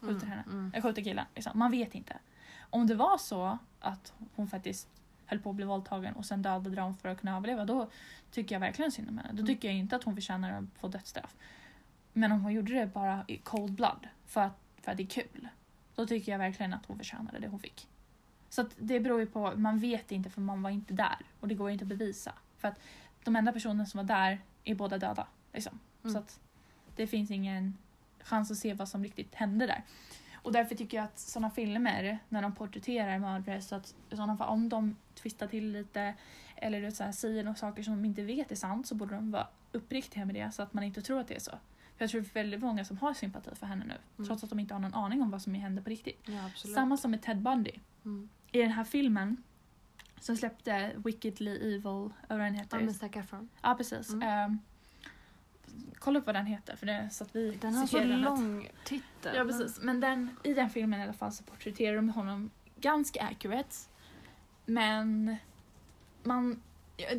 Skjuter 0.00 0.26
henne. 0.26 0.42
Mm. 0.46 0.70
Jag 0.74 0.82
skjuter 0.82 1.02
killen. 1.04 1.24
Liksom. 1.34 1.58
Man 1.58 1.70
vet 1.70 1.94
inte. 1.94 2.16
Om 2.70 2.86
det 2.86 2.94
var 2.94 3.18
så 3.18 3.58
att 3.80 4.12
hon 4.34 4.48
faktiskt 4.48 4.88
höll 5.26 5.38
på 5.38 5.50
att 5.50 5.56
bli 5.56 5.64
våldtagen 5.64 6.14
och 6.14 6.24
sen 6.24 6.42
dödade 6.42 6.76
dem 6.76 6.96
för 6.96 7.08
att 7.08 7.20
kunna 7.20 7.36
överleva, 7.36 7.64
då 7.64 7.90
tycker 8.30 8.54
jag 8.54 8.60
verkligen 8.60 8.92
synd 8.92 9.08
om 9.08 9.18
henne. 9.18 9.28
Då 9.32 9.34
Mm. 9.38 9.46
tycker 9.46 9.68
jag 9.68 9.76
inte 9.76 9.96
att 9.96 10.04
hon 10.04 10.14
förtjänar 10.14 10.52
att 10.58 10.64
få 10.80 10.88
dödsstraff. 10.88 11.34
Men 12.18 12.32
om 12.32 12.42
hon 12.42 12.52
gjorde 12.52 12.74
det 12.74 12.86
bara 12.86 13.24
i 13.28 13.36
cold 13.36 13.72
blood, 13.72 14.08
för 14.26 14.40
att, 14.40 14.58
för 14.80 14.90
att 14.90 14.96
det 14.96 15.02
är 15.02 15.06
kul, 15.06 15.48
då 15.94 16.06
tycker 16.06 16.32
jag 16.32 16.38
verkligen 16.38 16.74
att 16.74 16.86
hon 16.86 16.98
förtjänade 16.98 17.38
det 17.38 17.48
hon 17.48 17.60
fick. 17.60 17.88
Så 18.48 18.66
det 18.78 19.00
beror 19.00 19.20
ju 19.20 19.26
på, 19.26 19.52
man 19.56 19.78
vet 19.78 20.12
inte 20.12 20.30
för 20.30 20.40
man 20.40 20.62
var 20.62 20.70
inte 20.70 20.94
där 20.94 21.16
och 21.40 21.48
det 21.48 21.54
går 21.54 21.70
inte 21.70 21.84
att 21.84 21.88
bevisa. 21.88 22.32
För 22.58 22.68
att 22.68 22.80
de 23.24 23.36
enda 23.36 23.52
personerna 23.52 23.86
som 23.86 23.98
var 23.98 24.04
där 24.04 24.40
är 24.64 24.74
båda 24.74 24.98
döda. 24.98 25.26
Liksom. 25.52 25.80
Mm. 26.02 26.12
Så 26.12 26.18
att 26.18 26.40
det 26.96 27.06
finns 27.06 27.30
ingen 27.30 27.78
chans 28.20 28.50
att 28.50 28.56
se 28.56 28.74
vad 28.74 28.88
som 28.88 29.04
riktigt 29.04 29.34
hände 29.34 29.66
där. 29.66 29.82
Och 30.34 30.52
därför 30.52 30.74
tycker 30.74 30.96
jag 30.96 31.04
att 31.04 31.18
sådana 31.18 31.50
filmer, 31.50 32.18
när 32.28 32.42
de 32.42 32.54
porträtterar 32.54 33.18
mördare, 33.18 33.62
så 33.62 33.74
att 33.74 33.94
sådana 34.10 34.36
fall, 34.36 34.48
om 34.48 34.68
de 34.68 34.96
twistar 35.14 35.46
till 35.46 35.72
lite 35.72 36.14
eller 36.56 36.90
så 36.90 37.04
här, 37.04 37.12
säger 37.12 37.44
några 37.44 37.56
saker 37.56 37.82
som 37.82 37.94
de 37.94 38.04
inte 38.04 38.22
vet 38.22 38.52
är 38.52 38.56
sant 38.56 38.86
så 38.86 38.94
borde 38.94 39.14
de 39.14 39.30
vara 39.30 39.48
uppriktiga 39.72 40.24
med 40.24 40.34
det 40.34 40.50
så 40.54 40.62
att 40.62 40.74
man 40.74 40.84
inte 40.84 41.02
tror 41.02 41.20
att 41.20 41.28
det 41.28 41.34
är 41.34 41.40
så. 41.40 41.58
För 41.96 42.04
jag 42.04 42.10
tror 42.10 42.20
det 42.20 42.26
är 42.28 42.34
väldigt 42.34 42.60
många 42.60 42.84
som 42.84 42.98
har 42.98 43.14
sympati 43.14 43.54
för 43.54 43.66
henne 43.66 43.84
nu, 43.84 43.94
Mm. 44.16 44.26
trots 44.26 44.44
att 44.44 44.50
de 44.50 44.58
inte 44.60 44.74
har 44.74 44.80
någon 44.80 44.94
aning 44.94 45.22
om 45.22 45.30
vad 45.30 45.42
som 45.42 45.54
hände 45.54 45.82
på 45.82 45.90
riktigt. 45.90 46.20
Ja. 46.24 46.50
Samma 46.74 46.96
som 46.96 47.10
med 47.10 47.22
Ted 47.22 47.42
Bundy. 47.42 47.72
Mm. 48.04 48.28
I 48.52 48.58
den 48.58 48.70
här 48.70 48.84
filmen 48.84 49.42
som 50.20 50.36
släppte 50.36 50.92
Wickedly 50.96 51.50
Evil, 51.74 52.10
vad 52.28 52.38
den 52.40 52.54
heter. 52.54 52.78
Ja, 52.78 52.84
med 52.84 52.96
Zac 52.96 53.10
Efron. 53.16 53.48
Ja, 53.62 53.74
precis. 53.74 54.10
Mm. 54.12 54.28
Ehm, 54.28 54.58
kolla 55.98 56.18
upp 56.18 56.26
vad 56.26 56.34
den 56.34 56.46
heter 56.46 56.76
för 56.76 56.86
det 56.86 57.08
så 57.12 57.24
att 57.24 57.36
vi 57.36 57.58
Den 57.60 57.74
har 57.74 57.86
så 57.86 57.98
den 57.98 58.20
lång 58.20 58.68
titel. 58.84 59.36
Ja 59.36 59.44
precis, 59.44 59.80
men 59.82 60.00
den, 60.00 60.36
i 60.42 60.54
den 60.54 60.70
filmen 60.70 61.00
i 61.00 61.02
alla 61.02 61.12
fall 61.12 61.32
så 61.32 61.44
porträtterar 61.44 61.96
de 61.96 62.08
honom 62.08 62.50
ganska 62.80 63.22
accurate. 63.22 63.76
Men 64.66 65.36
man, 66.22 66.62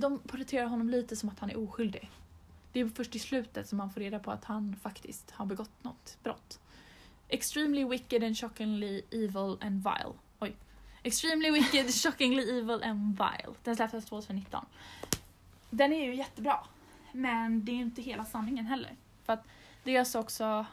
de 0.02 0.20
porträtterar 0.20 0.66
honom 0.68 0.90
lite 0.90 1.16
som 1.16 1.30
att 1.30 1.40
han 1.40 1.50
är 1.50 1.58
oskyldig. 1.60 2.10
Det 2.78 2.82
är 2.82 2.88
först 2.88 3.16
i 3.16 3.20
slutet 3.20 3.70
som 3.70 3.78
man 3.78 3.90
får 3.90 4.02
reda 4.02 4.20
på 4.20 4.32
att 4.32 4.46
han 4.46 4.76
faktiskt 4.76 5.32
har 5.32 5.46
begått 5.46 5.84
något 5.84 6.18
brott. 6.24 6.60
Extremely 7.28 7.86
wicked 7.86 8.24
and 8.24 8.38
shockingly 8.38 9.02
evil 9.12 9.58
and 9.62 9.84
vile. 9.84 10.14
Oj. 10.40 10.56
Extremely 11.04 11.52
wicked, 11.52 11.94
shockingly 12.04 12.60
evil 12.60 12.84
and 12.84 13.18
vile. 13.18 13.56
Den 13.64 13.76
släpptes 13.76 14.06
2019. 14.06 14.66
Den 15.70 15.94
är 15.94 16.06
ju 16.06 16.16
jättebra. 16.16 16.60
Men 17.12 17.66
det 17.66 17.72
är 17.72 17.76
ju 17.76 17.82
inte 17.82 18.02
hela 18.02 18.26
sanningen 18.26 18.66
heller. 18.66 18.96
För 19.24 19.34
att 19.34 19.48
dels 19.84 20.16
också, 20.16 20.66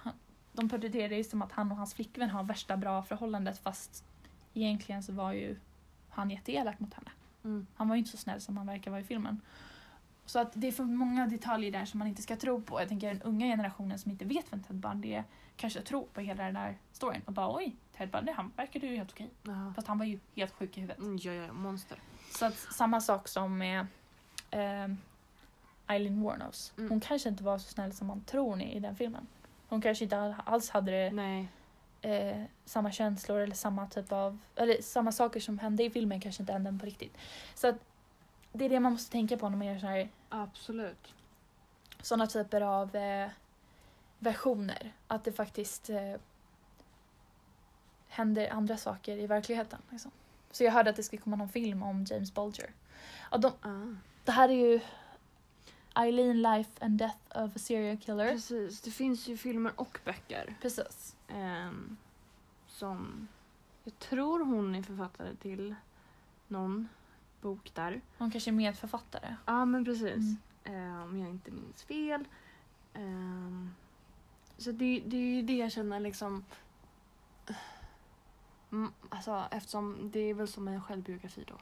de 0.52 0.68
porträtterar 0.68 1.08
det 1.08 1.24
som 1.24 1.42
att 1.42 1.52
han 1.52 1.70
och 1.70 1.76
hans 1.76 1.94
flickvän 1.94 2.30
har 2.30 2.44
värsta 2.44 2.76
bra 2.76 3.02
förhållandet 3.02 3.58
fast 3.58 4.04
egentligen 4.54 5.02
så 5.02 5.12
var 5.12 5.32
ju 5.32 5.56
han 6.08 6.30
jätteelak 6.30 6.80
mot 6.80 6.94
henne. 6.94 7.10
Mm. 7.44 7.66
Han 7.74 7.88
var 7.88 7.96
ju 7.96 7.98
inte 7.98 8.10
så 8.10 8.16
snäll 8.16 8.40
som 8.40 8.56
han 8.56 8.66
verkar 8.66 8.90
vara 8.90 9.00
i 9.00 9.04
filmen. 9.04 9.40
Så 10.26 10.38
att 10.38 10.50
det 10.54 10.66
är 10.66 10.72
för 10.72 10.84
många 10.84 11.26
detaljer 11.26 11.72
där 11.72 11.84
som 11.84 11.98
man 11.98 12.08
inte 12.08 12.22
ska 12.22 12.36
tro 12.36 12.62
på. 12.62 12.80
Jag 12.80 12.88
tänker 12.88 13.08
den 13.08 13.22
unga 13.22 13.46
generationen 13.46 13.98
som 13.98 14.10
inte 14.10 14.24
vet 14.24 14.52
vem 14.52 14.62
Ted 14.62 14.76
Bundy 14.76 15.12
är 15.12 15.24
kanske 15.56 15.80
tror 15.80 16.06
på 16.12 16.20
hela 16.20 16.44
den 16.44 16.54
där 16.54 16.78
storyn 16.92 17.22
och 17.26 17.32
bara 17.32 17.56
oj, 17.56 17.76
Ted 17.96 18.10
Bundy 18.10 18.32
han 18.32 18.52
verkade 18.56 18.86
ju 18.86 18.96
helt 18.96 19.12
okej. 19.12 19.30
Jaha. 19.42 19.72
Fast 19.76 19.88
han 19.88 19.98
var 19.98 20.06
ju 20.06 20.18
helt 20.36 20.52
sjuk 20.52 20.78
i 20.78 20.80
huvudet. 20.80 20.98
Mm, 20.98 21.18
ja, 21.22 21.32
ja, 21.32 21.52
monster. 21.52 21.98
Så 22.30 22.46
att 22.46 22.56
samma 22.56 23.00
sak 23.00 23.28
som 23.28 23.58
med 23.58 23.86
ehm, 24.50 24.96
Eileen 25.86 26.22
Warnos. 26.22 26.72
Mm. 26.76 26.90
Hon 26.90 27.00
kanske 27.00 27.28
inte 27.28 27.44
var 27.44 27.58
så 27.58 27.68
snäll 27.68 27.92
som 27.92 28.06
man 28.06 28.20
tror 28.20 28.62
i 28.62 28.80
den 28.80 28.96
filmen. 28.96 29.26
Hon 29.68 29.80
kanske 29.80 30.04
inte 30.04 30.36
alls 30.44 30.70
hade 30.70 30.90
det, 30.90 31.46
eh, 32.02 32.44
samma 32.64 32.92
känslor 32.92 33.40
eller 33.40 33.54
samma 33.54 33.86
typ 33.86 34.12
av... 34.12 34.38
Eller 34.56 34.82
samma 34.82 35.12
saker 35.12 35.40
som 35.40 35.58
hände 35.58 35.84
i 35.84 35.90
filmen 35.90 36.20
kanske 36.20 36.42
inte 36.42 36.52
hände 36.52 36.78
på 36.80 36.86
riktigt. 36.86 37.16
Så 37.54 37.68
att 37.68 37.76
det 38.58 38.64
är 38.64 38.68
det 38.68 38.80
man 38.80 38.92
måste 38.92 39.12
tänka 39.12 39.36
på 39.36 39.48
när 39.48 39.56
man 39.56 39.66
gör 39.66 39.78
så 39.78 39.86
här 39.86 40.08
Absolut. 40.28 41.14
sådana 42.02 42.26
typer 42.26 42.60
av 42.60 42.96
eh, 42.96 43.28
versioner. 44.18 44.92
Att 45.06 45.24
det 45.24 45.32
faktiskt 45.32 45.90
eh, 45.90 46.14
händer 48.08 48.48
andra 48.52 48.76
saker 48.76 49.16
i 49.18 49.26
verkligheten. 49.26 49.78
Liksom. 49.90 50.10
Så 50.50 50.64
jag 50.64 50.72
hörde 50.72 50.90
att 50.90 50.96
det 50.96 51.02
ska 51.02 51.16
komma 51.16 51.36
någon 51.36 51.48
film 51.48 51.82
om 51.82 52.04
James 52.04 52.34
Bulger. 52.34 52.70
Och 53.30 53.40
de, 53.40 53.52
Ah. 53.62 53.94
det 54.24 54.32
här 54.32 54.48
är 54.48 54.52
ju 54.72 54.80
Eileen 55.94 56.42
Life 56.42 56.70
and 56.84 56.98
Death 56.98 57.18
of 57.44 57.56
a 57.56 57.58
Serial 57.58 57.96
Killer. 57.98 58.32
Precis, 58.32 58.80
det 58.80 58.90
finns 58.90 59.28
ju 59.28 59.36
filmer 59.36 59.72
och 59.76 59.98
böcker. 60.04 60.56
Precis. 60.62 61.16
ehm, 61.28 61.96
som 62.66 63.28
jag 63.84 63.98
tror 63.98 64.44
hon 64.44 64.74
är 64.74 64.82
författare 64.82 65.34
till 65.36 65.74
någon 66.48 66.88
bok 67.44 67.74
där. 67.74 68.00
Hon 68.18 68.30
kanske 68.30 68.50
är 68.50 68.52
medförfattare. 68.52 69.36
Ja 69.46 69.64
men 69.64 69.84
precis. 69.84 70.24
Mm. 70.64 70.96
Eh, 70.96 71.02
om 71.02 71.18
jag 71.18 71.30
inte 71.30 71.50
minns 71.50 71.82
fel. 71.82 72.24
Ehm, 72.94 73.74
så 74.58 74.72
det, 74.72 75.02
det 75.06 75.16
är 75.16 75.34
ju 75.36 75.42
det 75.42 75.56
jag 75.56 75.72
känner 75.72 76.00
liksom. 76.00 76.44
Mm, 78.72 78.92
alltså 79.08 79.44
eftersom 79.50 80.10
det 80.12 80.20
är 80.20 80.34
väl 80.34 80.48
som 80.48 80.68
en 80.68 80.82
självbiografi 80.82 81.44
då. 81.46 81.54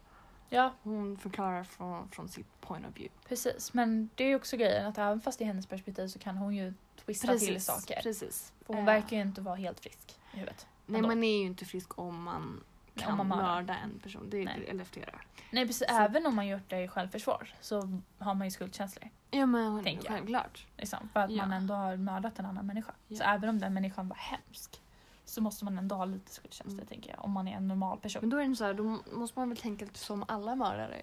Ja, 0.49 0.73
Hon 0.83 1.17
förklarar 1.19 1.65
från, 1.65 2.09
från 2.09 2.29
sitt 2.29 2.61
point 2.61 2.87
of 2.87 2.97
view. 2.97 3.15
precis. 3.29 3.75
Men 3.75 4.11
det 4.15 4.25
är 4.25 4.29
ju 4.29 4.37
också 4.37 4.57
grejen 4.57 4.87
att 4.87 4.99
även 4.99 5.21
fast 5.21 5.41
i 5.41 5.45
hennes 5.45 5.67
perspektiv 5.67 6.09
så 6.09 6.19
kan 6.19 6.37
hon 6.37 6.55
ju 6.57 6.75
twista 7.05 7.39
till 7.39 7.63
saker. 7.63 8.01
Precis. 8.03 8.53
För 8.67 8.75
hon 8.75 8.79
Eh, 8.79 8.85
verkar 8.85 9.17
ju 9.17 9.23
inte 9.23 9.41
vara 9.41 9.55
helt 9.55 9.81
frisk 9.81 10.21
i 10.33 10.37
huvudet. 10.37 10.67
Nej 10.87 10.97
ändå. 10.99 11.09
man 11.09 11.25
är 11.25 11.39
ju 11.39 11.47
inte 11.47 11.65
frisk 11.65 11.99
om 11.99 12.23
man 12.23 12.61
kan 12.95 13.17
man 13.17 13.29
mörda 13.29 13.75
en 13.77 13.99
person. 13.99 14.31
Det, 14.31 14.45
Nej. 14.45 14.67
eller 14.69 14.85
flera. 14.85 15.19
Nej 15.51 15.67
precis, 15.67 15.89
Så- 15.89 15.95
även 15.95 16.27
om 16.27 16.37
man 16.37 16.47
gjort 16.49 16.69
det 16.69 16.83
i 16.85 16.89
självförsvar 16.89 17.55
så 17.61 18.01
har 18.19 18.35
man 18.35 18.47
ju 18.47 18.51
skuldkänslor. 18.51 19.09
Ja 19.31 19.47
men 19.47 19.85
Tänker 19.85 20.09
självklart. 20.09 20.67
Liksom, 20.77 21.09
för 21.13 21.21
att 21.21 21.31
Ja. 21.31 21.43
man 21.43 21.53
ändå 21.53 21.75
har 21.75 21.97
mördat 21.97 22.39
en 22.39 22.47
annan 22.47 22.67
människa. 22.67 22.93
Så 23.09 23.15
Ja. 23.15 23.25
även 23.35 23.49
om 23.49 23.59
den 23.59 23.75
människan 23.75 24.09
var 24.09 24.17
hemsk 24.17 24.83
så 25.25 25.41
måste 25.41 25.65
man 25.65 25.79
ändå 25.79 25.95
ha 25.95 26.05
lite 26.05 26.33
skuldkänslor 26.33 26.73
Mm. 26.81 26.87
tänker 26.87 27.11
jag. 27.11 27.25
Om 27.25 27.31
man 27.31 27.49
är 27.49 27.57
en 27.57 27.69
normal 27.69 27.99
person. 28.01 28.21
Men 28.21 28.31
då 28.31 28.37
är 28.37 28.49
det 28.49 28.57
så 28.57 28.65
här, 28.65 28.75
då 28.75 28.99
måste 29.13 29.39
man 29.39 29.49
väl 29.49 29.59
tänka 29.59 29.85
lite 29.85 29.99
som 29.99 30.25
alla 30.29 30.55
mördare. 30.55 31.03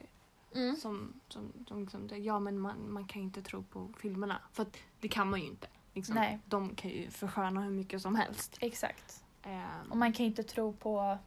Mm. 0.55 0.75
Som, 0.75 1.13
som, 1.27 1.53
som 1.67 1.81
liksom, 1.81 2.07
det- 2.07 2.17
ja 2.17 2.39
men 2.39 2.59
man, 2.59 2.91
man 2.93 3.05
kan 3.07 3.21
ju 3.21 3.25
inte 3.25 3.41
tro 3.41 3.63
på 3.63 3.89
filmerna. 3.99 4.41
För 4.53 4.63
att 4.63 4.77
det 4.99 5.07
kan 5.07 5.29
man 5.29 5.39
ju 5.39 5.45
inte. 5.47 5.67
Liksom. 5.93 6.15
Nej. 6.15 6.39
De 6.45 6.75
kan 6.75 6.91
ju 6.91 7.09
försköna 7.09 7.61
hur 7.61 7.71
mycket 7.71 8.01
som 8.01 8.15
helst. 8.15 8.57
Exakt. 8.61 9.23
Ehm, 9.43 9.91
Och 9.91 9.97
man 9.97 10.13
kan 10.13 10.25
inte 10.25 10.43
tro 10.43 10.73
på 10.73 11.17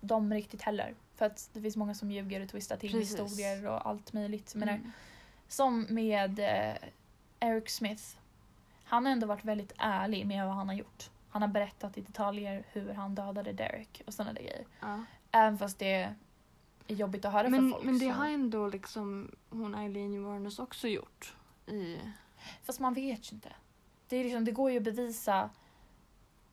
dem 0.00 0.34
riktigt 0.34 0.62
heller. 0.62 0.94
För 1.14 1.26
att 1.26 1.50
det 1.52 1.60
finns 1.60 1.76
många 1.76 1.94
som 1.94 2.10
ljuger 2.10 2.42
och 2.42 2.48
twistar 2.48 2.76
till 2.76 2.90
Precis. 2.92 3.20
historier 3.20 3.66
och 3.66 3.86
allt 3.86 4.12
möjligt. 4.12 4.50
Jag 4.54 4.60
menar, 4.60 4.72
mm. 4.72 4.92
Som 5.48 5.86
med 5.90 6.38
eh, 6.38 6.76
Eric 7.40 7.70
Smith. 7.70 8.02
Han 8.84 9.06
har 9.06 9.12
ändå 9.12 9.26
varit 9.26 9.44
väldigt 9.44 9.72
ärlig 9.78 10.26
med 10.26 10.46
vad 10.46 10.54
han 10.54 10.68
har 10.68 10.74
gjort. 10.74 11.10
Han 11.28 11.42
har 11.42 11.48
berättat 11.48 11.98
i 11.98 12.00
detaljer 12.00 12.64
hur 12.72 12.92
han 12.92 13.14
dödade 13.14 13.52
Derek 13.52 14.02
och 14.06 14.14
sådana 14.14 14.32
där 14.32 14.42
grejer. 14.42 14.66
ja. 14.80 15.04
Även 15.30 15.58
fast 15.58 15.78
det 15.78 15.94
är 15.94 16.14
jobbigt 16.94 17.24
att 17.24 17.32
höra 17.32 17.48
men, 17.48 17.60
för 17.60 17.70
folk. 17.70 17.84
men 17.84 17.98
det 17.98 18.06
så. 18.06 18.10
har 18.10 18.28
ändå 18.28 18.68
liksom 18.68 19.30
hon 19.50 19.74
Eileen 19.74 20.24
Warnes 20.24 20.58
också 20.58 20.88
gjort. 20.88 21.34
I, 21.66 21.98
Fast 22.62 22.80
man 22.80 22.94
vet 22.94 23.32
ju 23.32 23.34
inte. 23.34 23.52
Det, 24.08 24.16
är 24.16 24.24
liksom, 24.24 24.44
det 24.44 24.52
går 24.52 24.70
ju 24.70 24.76
att 24.76 24.82
bevisa 24.82 25.50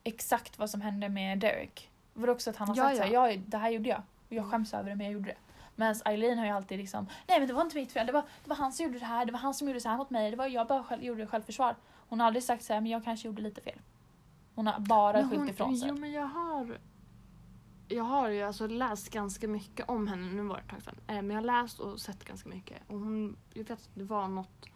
exakt 0.04 0.58
vad 0.58 0.70
som 0.70 0.80
hände 0.80 1.08
med 1.08 1.38
Derek. 1.38 1.90
Det 2.14 2.20
var 2.20 2.28
också 2.28 2.50
att 2.50 2.56
han 2.56 2.68
har 2.68 2.76
Ja, 2.76 2.82
sagt 2.82 2.96
ja. 2.96 3.04
såhär, 3.04 3.30
ja 3.34 3.40
det 3.46 3.56
här 3.56 3.70
gjorde 3.70 3.88
jag. 3.88 4.02
Och 4.28 4.32
jag 4.32 4.50
skäms 4.50 4.74
över 4.74 4.90
det 4.90 4.96
men 4.96 5.06
jag 5.06 5.12
gjorde 5.12 5.26
det. 5.28 5.36
Medan 5.76 5.94
Eileen 6.04 6.38
har 6.38 6.46
ju 6.46 6.52
alltid 6.52 6.78
liksom, 6.78 7.06
nej 7.28 7.38
men 7.38 7.48
det 7.48 7.54
var 7.54 7.62
inte 7.62 7.76
mitt 7.76 7.92
fel, 7.92 8.06
det 8.06 8.12
var, 8.12 8.22
det 8.44 8.48
var 8.48 8.56
han 8.56 8.72
som 8.72 8.86
gjorde 8.86 8.98
det 8.98 9.04
här, 9.04 9.24
det 9.26 9.32
var 9.32 9.38
han 9.38 9.54
som 9.54 9.68
gjorde 9.68 9.80
så 9.80 9.88
här 9.88 9.96
mot 9.96 10.10
mig, 10.10 10.30
det 10.30 10.36
var 10.36 10.46
jag 10.46 10.66
bara 10.66 10.84
själv, 10.84 11.02
gjorde 11.02 11.20
det 11.20 11.26
självförsvar. 11.26 11.76
Hon 12.08 12.20
har 12.20 12.26
aldrig 12.26 12.42
sagt 12.44 12.64
såhär, 12.64 12.80
men 12.80 12.90
jag 12.90 13.04
kanske 13.04 13.28
gjorde 13.28 13.42
lite 13.42 13.60
fel. 13.60 13.78
Hon 14.54 14.66
har 14.66 14.80
bara 14.80 15.20
Men 15.20 15.30
skyllt 15.30 15.50
ifrån 15.50 15.76
sig. 15.76 15.88
Jo 15.88 15.94
men 15.96 16.12
jag 16.12 16.26
har 16.26 16.78
jag 17.88 18.04
har 18.04 18.28
ju 18.28 18.42
alltså 18.42 18.66
läst 18.66 19.10
ganska 19.10 19.48
mycket 19.48 19.88
om 19.88 20.06
henne, 20.06 20.26
nu 20.32 20.42
var 20.42 20.56
det 20.56 20.62
ett 20.62 20.68
tag 20.70 20.82
sedan. 20.82 20.96
Eh, 21.06 21.14
Men 21.14 21.30
jag 21.30 21.36
har 21.36 21.62
läst 21.62 21.78
och 21.80 22.00
sett 22.00 22.24
ganska 22.24 22.48
mycket. 22.48 22.78
Och 22.88 22.98
hon, 22.98 23.36
jag 23.52 23.58
vet 23.64 23.70
att 23.70 23.88
det 23.94 24.04
var 24.04 24.28
något, 24.28 24.66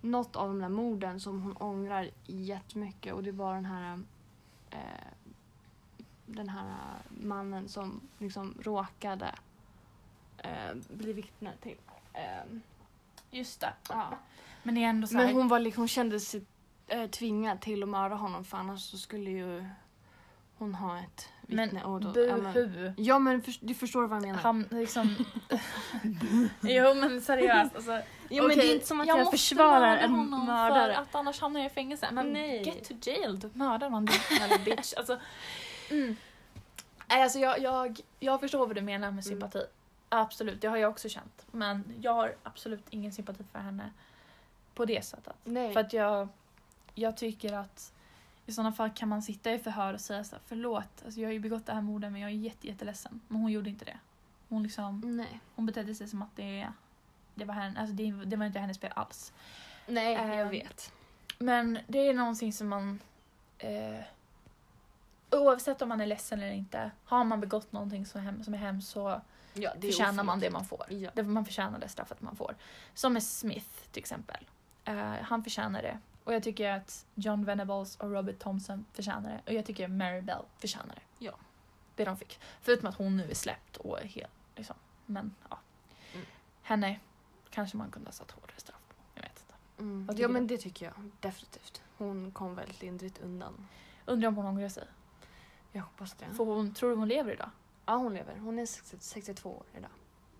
något 0.00 0.36
av 0.36 0.48
de 0.48 0.58
där 0.58 0.68
morden 0.68 1.20
som 1.20 1.42
hon 1.42 1.56
ångrar 1.56 2.10
jättemycket 2.26 3.14
och 3.14 3.22
det 3.22 3.32
var 3.32 3.54
den 3.54 3.64
här 3.64 4.00
eh, 4.70 4.78
den 6.28 6.48
här 6.48 6.76
mannen 7.08 7.68
som 7.68 8.00
liksom 8.18 8.54
råkade 8.62 9.34
eh, 10.38 10.74
bli 10.88 11.12
vittne 11.12 11.52
till. 11.62 11.76
Eh, 12.12 12.58
Just 13.30 13.60
det. 13.60 13.72
ja. 13.88 14.18
Men 14.62 14.74
det 14.74 14.84
är 14.84 14.88
ändå 14.88 15.06
såhär, 15.06 15.26
Men 15.26 15.34
hon, 15.34 15.48
var 15.48 15.58
liksom, 15.58 15.80
hon 15.80 15.88
kände 15.88 16.20
sig 16.20 16.44
eh, 16.86 17.06
tvingad 17.06 17.60
till 17.60 17.82
att 17.82 17.88
mörda 17.88 18.14
honom 18.14 18.44
för 18.44 18.56
annars 18.56 18.80
så 18.80 18.98
skulle 18.98 19.30
ju 19.30 19.64
hon 20.58 20.74
ha 20.74 20.98
ett 20.98 21.28
men 21.42 21.68
vittne. 21.68 21.84
och 21.84 22.00
då, 22.00 22.26
ja, 22.26 22.36
men, 22.36 22.52
buhu. 22.52 22.92
ja 22.96 23.18
men 23.18 23.42
för, 23.42 23.54
du 23.60 23.74
förstår 23.74 24.06
vad 24.06 24.16
jag 24.16 24.22
menar. 24.22 24.40
Han 24.40 24.68
liksom... 24.70 25.14
jo 26.60 26.94
men 26.94 27.20
seriöst 27.20 27.76
alltså. 27.76 28.00
ja, 28.28 28.42
men 28.42 28.58
det 28.58 28.70
är 28.70 28.74
inte 28.74 28.86
som 28.86 29.00
att 29.00 29.06
jag, 29.06 29.18
måste 29.18 29.36
försvarar 29.36 29.96
en 29.96 30.30
mördare. 30.30 30.94
För 30.94 31.02
att 31.02 31.14
annars 31.14 31.40
hamnar 31.40 31.60
jag 31.60 31.70
i 31.70 31.74
fängelse. 31.74 32.08
Men 32.12 32.32
Nej. 32.32 32.62
get 32.62 32.88
to 32.88 32.94
jail, 33.10 33.40
då 33.40 33.50
mördar 33.52 33.90
jävla 34.40 34.58
bitch. 34.64 34.94
Alltså, 34.96 35.18
mm. 35.90 36.16
Alltså 37.10 37.38
jag, 37.38 37.58
jag, 37.60 38.00
jag 38.20 38.40
förstår 38.40 38.66
vad 38.66 38.74
du 38.76 38.80
menar 38.82 39.10
med 39.10 39.10
Mm. 39.10 39.22
sympati. 39.22 39.62
Absolut, 40.08 40.60
det 40.60 40.68
har 40.68 40.76
jag 40.76 40.90
också 40.90 41.08
känt. 41.08 41.46
Men 41.52 41.84
jag 42.00 42.14
har 42.14 42.34
absolut 42.42 42.84
ingen 42.90 43.12
sympati 43.12 43.44
för 43.52 43.58
henne 43.58 43.90
på 44.74 44.84
det 44.84 45.04
sättet. 45.04 45.34
Nej. 45.44 45.72
För 45.72 45.80
att 45.80 45.92
jag, 45.92 46.28
jag 46.94 47.16
tycker 47.16 47.52
att 47.52 47.92
i 48.46 48.52
sådana 48.52 48.72
fall 48.72 48.90
kan 48.90 49.08
man 49.08 49.22
sitta 49.22 49.52
i 49.52 49.58
förhör 49.58 49.94
och 49.94 50.00
säga 50.00 50.24
så 50.24 50.36
här, 50.36 50.42
förlåt, 50.46 51.02
alltså 51.04 51.20
jag 51.20 51.28
har 51.28 51.32
ju 51.32 51.38
begått 51.40 51.66
det 51.66 51.72
här 51.72 51.80
mordet 51.80 52.12
men 52.12 52.20
jag 52.20 52.30
är 52.30 52.34
jätte, 52.34 52.66
jätteledsen. 52.66 53.20
Men 53.28 53.40
hon 53.40 53.52
gjorde 53.52 53.70
inte 53.70 53.84
det. 53.84 53.98
Hon, 54.48 54.62
liksom, 54.62 55.16
Nej. 55.16 55.40
hon 55.54 55.66
betedde 55.66 55.94
sig 55.94 56.08
som 56.08 56.22
att 56.22 56.36
det, 56.36 56.68
det, 57.34 57.44
var, 57.44 57.54
henne, 57.54 57.80
alltså 57.80 57.94
det, 57.94 58.10
det 58.24 58.36
var 58.36 58.46
inte 58.46 58.58
hennes 58.58 58.78
fel 58.78 58.92
alls. 58.96 59.32
Nej, 59.86 60.12
jag 60.14 60.40
Ehm, 60.40 60.48
vet. 60.50 60.92
Men 61.38 61.78
det 61.86 61.98
är 61.98 62.14
någonting 62.14 62.52
som 62.52 62.68
man... 62.68 63.00
Eh, 63.58 64.00
oavsett 65.30 65.82
om 65.82 65.88
man 65.88 66.00
är 66.00 66.06
ledsen 66.06 66.42
eller 66.42 66.52
inte, 66.52 66.90
har 67.04 67.24
man 67.24 67.40
begått 67.40 67.72
någonting 67.72 68.06
som, 68.06 68.20
hem, 68.20 68.44
som 68.44 68.54
är 68.54 68.58
hemskt 68.58 68.88
så 68.88 69.20
Ja, 69.54 69.72
förtjänar 69.80 70.24
man 70.24 70.40
det 70.40 70.50
man 70.50 70.64
får. 70.64 70.84
Ja. 70.88 71.10
Det, 71.14 71.22
man 71.22 71.44
förtjänar 71.44 71.78
det 71.78 71.88
straffet 71.88 72.20
man 72.20 72.36
får. 72.36 72.56
Som 72.94 73.12
med 73.12 73.22
Smith 73.22 73.88
till 73.92 74.00
exempel. 74.00 74.48
Eh, 74.84 74.96
han 74.98 75.44
förtjänar 75.44 75.82
det. 75.82 75.98
Och 76.24 76.34
jag 76.34 76.42
tycker 76.42 76.70
att 76.70 77.06
John 77.14 77.44
Venables 77.44 77.96
och 77.96 78.10
Robert 78.10 78.38
Thompson 78.38 78.84
förtjänar 78.92 79.30
det. 79.30 79.40
Och 79.50 79.58
jag 79.58 79.66
tycker 79.66 79.88
Mary 79.88 80.20
Bell 80.20 80.42
förtjänar 80.58 80.94
det. 80.94 81.24
Ja. 81.24 81.32
Det 81.94 82.04
de 82.04 82.16
fick. 82.16 82.40
Förutom 82.60 82.88
att 82.88 82.94
hon 82.94 83.16
nu 83.16 83.30
är 83.30 83.34
släppt 83.34 83.76
och 83.76 84.00
är 84.00 84.04
helt 84.04 84.32
liksom. 84.56 84.76
Men 85.06 85.34
ja. 85.50 85.58
Mm. 86.14 86.26
Henne 86.62 87.00
kanske 87.50 87.76
man 87.76 87.90
kunde 87.90 88.08
ha 88.08 88.12
satt 88.12 88.30
hårdare 88.30 88.56
straff 88.56 88.80
på. 88.88 88.94
Jag 89.14 89.22
vet 89.22 89.40
inte. 89.40 89.54
Mm. 89.78 90.08
Ja 90.16 90.28
men 90.28 90.46
det 90.46 90.58
tycker 90.58 90.86
jag 90.86 91.10
definitivt. 91.20 91.82
Hon 91.98 92.30
kom 92.32 92.54
väldigt 92.54 92.82
lindrigt 92.82 93.18
undan. 93.18 93.68
Undrar 94.06 94.28
om 94.28 94.36
hon 94.36 94.46
ångrar 94.46 94.68
sig. 94.68 94.84
Jag 95.72 95.82
hoppas 95.82 96.14
det. 96.14 96.24
För 96.34 96.44
hon, 96.44 96.74
tror 96.74 96.90
du 96.90 96.96
hon 96.96 97.08
lever 97.08 97.32
idag? 97.32 97.50
Ja 97.86 97.96
hon 97.96 98.14
lever. 98.14 98.36
Hon 98.36 98.58
är 98.58 98.66
60 98.66 98.96
62 99.00 99.50
år 99.50 99.62
idag. 99.78 99.90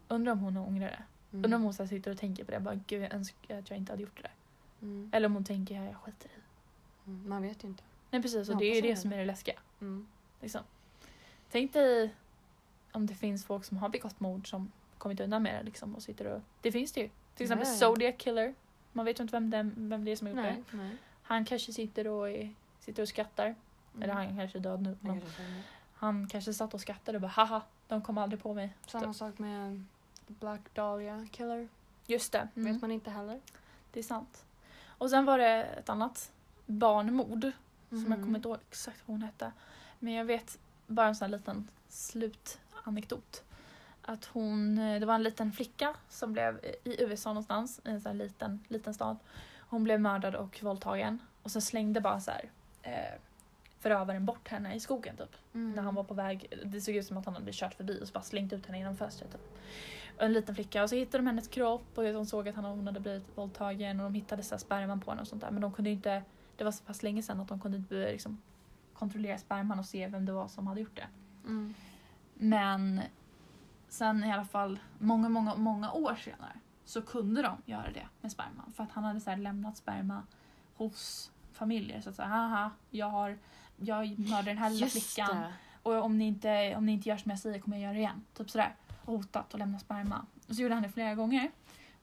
Undrar 0.09 0.33
om 0.33 0.39
hon 0.39 0.57
ångrar 0.57 0.87
det. 0.87 1.03
Mm. 1.33 1.45
Undrar 1.45 1.57
om 1.57 1.63
hon 1.63 1.75
så 1.75 1.83
här 1.83 1.89
sitter 1.89 2.11
och 2.11 2.19
tänker 2.19 2.45
på 2.45 2.51
det. 2.51 2.61
Bara, 2.61 2.75
Gud 2.87 3.03
jag 3.03 3.13
önskar 3.13 3.59
att 3.59 3.71
jag 3.71 3.79
inte 3.79 3.93
hade 3.93 4.03
gjort 4.03 4.17
det 4.17 4.23
där. 4.23 4.35
Mm. 4.83 5.11
Eller 5.15 5.27
om 5.27 5.35
hon 5.35 5.45
tänker 5.45 5.83
jag 5.83 5.97
skiter 5.97 6.29
i. 6.29 6.41
Mm. 7.07 7.29
Man 7.29 7.43
vet 7.43 7.65
ju 7.65 7.69
inte. 7.69 7.83
Nej 8.11 8.23
precis, 8.23 8.49
och 8.49 8.57
det 8.57 8.65
är 8.65 8.75
ju 8.75 8.81
det 8.81 8.97
som 8.97 9.13
är 9.13 9.19
det 9.19 9.25
läskiga. 9.25 9.59
Mm. 9.81 10.07
Liksom. 10.41 10.61
Tänk 11.51 11.73
dig 11.73 12.15
om 12.93 13.07
det 13.07 13.15
finns 13.15 13.45
folk 13.45 13.65
som 13.65 13.77
har 13.77 13.89
begått 13.89 14.21
mord 14.21 14.51
som 14.51 14.73
kommit 14.99 15.21
undan 15.21 15.43
med 15.43 15.55
det 15.55 15.63
liksom 15.63 15.95
och 15.95 16.03
sitter 16.03 16.27
och... 16.27 16.43
Det 16.61 16.73
finns 16.73 16.93
det 16.93 17.01
ju. 17.01 17.11
Till 17.35 17.45
exempel 17.45 17.69
ja. 17.69 17.75
Zodiac 17.75 18.15
Killer. 18.19 18.55
Man 18.93 19.05
vet 19.05 19.21
ju 19.21 19.23
inte 19.23 19.33
vem, 19.33 19.51
den, 19.51 19.75
vem 19.77 20.05
det 20.05 20.11
är 20.11 20.17
som 20.17 20.27
har 20.27 20.35
gjort 20.35 20.43
Nej, 20.43 20.63
det. 20.71 20.77
nej. 20.77 20.97
Han 21.23 21.45
kanske 21.45 21.73
sitter 21.73 22.07
och, 22.07 22.31
är, 22.31 22.55
sitter 22.81 23.03
och 23.03 23.09
skrattar. 23.09 23.55
Eller 24.01 24.15
han 24.15 24.37
kanske 24.37 24.59
är 24.59 24.63
död 24.63 24.83
nu. 24.83 24.89
Han 25.03 25.11
Men 25.11 25.21
kanske 25.21 25.43
han 25.95 26.29
kanske 26.29 26.55
satt 26.55 26.75
och 26.75 26.81
skrattade 26.81 27.19
och 27.19 27.23
bara 27.23 27.29
haha, 27.29 27.63
de 27.89 28.03
kom 28.03 28.19
aldrig 28.19 28.43
på 28.43 28.55
mig. 28.55 28.75
Samma 28.87 29.15
sak 29.15 29.39
med 29.39 29.85
Black 30.27 30.61
Dahlia 30.75 31.27
Killer. 31.33 31.69
Just 32.07 32.33
det. 32.33 32.49
Mm. 32.57 32.73
Vet 32.73 32.83
man 32.83 32.91
inte 32.93 33.11
heller. 33.11 33.41
Det 33.93 33.99
är 33.99 34.05
sant. 34.05 34.45
Och 34.87 35.11
sen 35.11 35.25
var 35.25 35.39
det 35.39 35.65
ett 35.65 35.89
annat 35.89 36.33
barnmord 36.67 37.41
som 37.89 37.99
Mhm. 37.99 38.13
jag 38.13 38.21
kommer 38.23 38.39
inte 38.39 38.49
ihåg 38.49 38.59
exakt 38.71 38.99
vad 39.07 39.15
hon 39.15 39.23
hette. 39.23 39.53
Men 39.99 40.13
jag 40.13 40.25
vet 40.25 40.59
bara 40.87 41.07
en 41.09 41.17
sån 41.17 41.25
här 41.31 41.39
liten 41.39 41.69
slutanekdot. 41.89 43.43
Att 44.03 44.25
hon, 44.25 44.79
eh, 44.79 45.01
det 45.01 45.07
var 45.07 45.15
en 45.15 45.23
liten 45.23 45.53
flicka 45.53 45.95
som 46.09 46.33
blev 46.33 46.61
i 46.85 47.03
USA 47.03 47.31
någonstans, 47.31 47.81
i 47.85 47.91
en 47.91 48.01
sån 48.01 48.11
här 48.11 48.17
liten, 48.25 48.65
liten 48.69 48.95
stad. 48.95 49.17
Hon 49.59 49.85
blev 49.85 50.01
mördad 50.01 50.35
och 50.35 50.59
våldtagen. 50.63 51.19
Och 51.43 51.51
sen 51.51 51.63
slängde 51.63 52.01
bara 52.01 52.21
så 52.21 52.31
här, 52.31 52.51
eh, 52.83 53.21
förövaren 53.79 54.25
bort 54.25 54.49
henne 54.49 54.75
i 54.75 54.81
skogen 54.81 55.17
typ. 55.17 55.37
Mm. 55.55 55.73
När 55.73 55.83
han 55.83 55.95
var 55.95 56.05
på 56.05 56.15
väg, 56.15 56.53
det 56.65 56.81
såg 56.81 56.95
ut 56.95 57.07
som 57.07 57.17
att 57.17 57.25
han 57.25 57.35
hade 57.35 57.53
kört 57.53 57.75
förbi 57.75 57.99
och 58.03 58.09
så 58.09 58.13
bara 58.13 58.23
slängt 58.23 58.53
ut 58.53 58.67
henne 58.67 58.79
genom 58.79 58.97
fönstret. 58.97 59.33
Typ. 59.33 59.59
En 60.19 60.33
liten 60.33 60.55
flicka 60.55 60.83
och 60.83 60.89
så 60.89 60.97
hittade 60.97 61.19
de 61.19 61.27
hennes 61.27 61.49
kropp 61.49 61.99
och 61.99 62.05
de 62.05 62.27
såg 62.27 62.49
att 62.49 62.55
han, 62.55 62.65
hon 62.65 62.87
hade 62.87 63.01
blivit 63.01 63.39
våldtagen 63.39 64.01
och 64.01 64.05
de 64.05 64.15
hittade 64.15 64.43
så 64.43 64.59
sperman 64.59 65.01
på 65.01 65.11
henne 65.11 65.21
och 65.21 65.29
sånt 65.29 65.43
där. 65.43 65.51
Men 65.51 65.63
de 65.63 65.73
kunde 65.73 65.91
inte, 65.91 66.23
det 66.57 66.65
var 66.65 66.73
så 66.73 66.85
pass 66.85 67.03
länge 67.03 67.23
sedan 67.23 67.41
att 67.41 67.49
de 67.49 67.61
kunde 67.61 67.77
inte 67.79 67.95
liksom, 67.95 68.43
kontrollera 68.95 69.39
sperman 69.39 69.79
och 69.79 69.87
se 69.87 70.09
vem 70.09 70.27
det 70.27 70.33
var 70.33 70.49
som 70.49 70.67
hade 70.67 70.81
gjort 70.81 70.97
det. 70.97 71.07
Mm. 71.47 71.75
Men 72.35 73.01
sen 73.89 74.25
i 74.25 74.33
alla 74.33 74.45
fall 74.45 74.79
många, 74.99 75.29
många, 75.29 75.55
många 75.55 75.93
år 75.93 76.15
senare 76.15 76.61
så 76.85 77.03
kunde 77.03 77.43
de 77.43 77.57
göra 77.65 77.91
det 77.93 78.07
med 78.21 78.33
sperman. 78.33 78.73
För 78.77 78.85
att 78.85 78.93
han 78.93 79.05
hade 79.05 79.21
så 79.21 79.31
här 79.31 79.37
lämnat 79.37 79.77
sperma 79.77 80.23
hos 80.77 81.33
familjer. 81.53 82.01
Så 82.01 82.11
att 82.11 82.17
säga, 82.17 82.29
haha, 82.29 82.71
jag 82.91 83.07
har 83.07 83.39
jag 83.81 84.19
mördade 84.19 84.51
den 84.51 84.59
här 84.59 84.71
lilla 84.71 84.87
Just 84.87 84.93
flickan. 85.15 85.37
det. 85.37 85.53
Och 85.83 86.03
om 86.05 86.19
ni, 86.19 86.27
inte, 86.27 86.75
om 86.77 86.87
ni 86.87 86.93
inte 86.93 87.09
gör 87.09 87.17
som 87.17 87.31
jag 87.31 87.39
säger 87.39 87.59
kommer 87.61 87.77
jag 87.77 87.83
göra 87.83 87.93
det 87.93 87.99
igen. 87.99 88.25
Typ 88.35 88.51
sådär. 88.51 88.75
Hotat 89.05 89.53
och 89.53 89.59
lämna 89.59 89.79
sperma. 89.79 90.27
Och 90.49 90.55
så 90.55 90.63
gjorde 90.63 90.75
han 90.75 90.83
det 90.83 90.89
flera 90.89 91.15
gånger. 91.15 91.51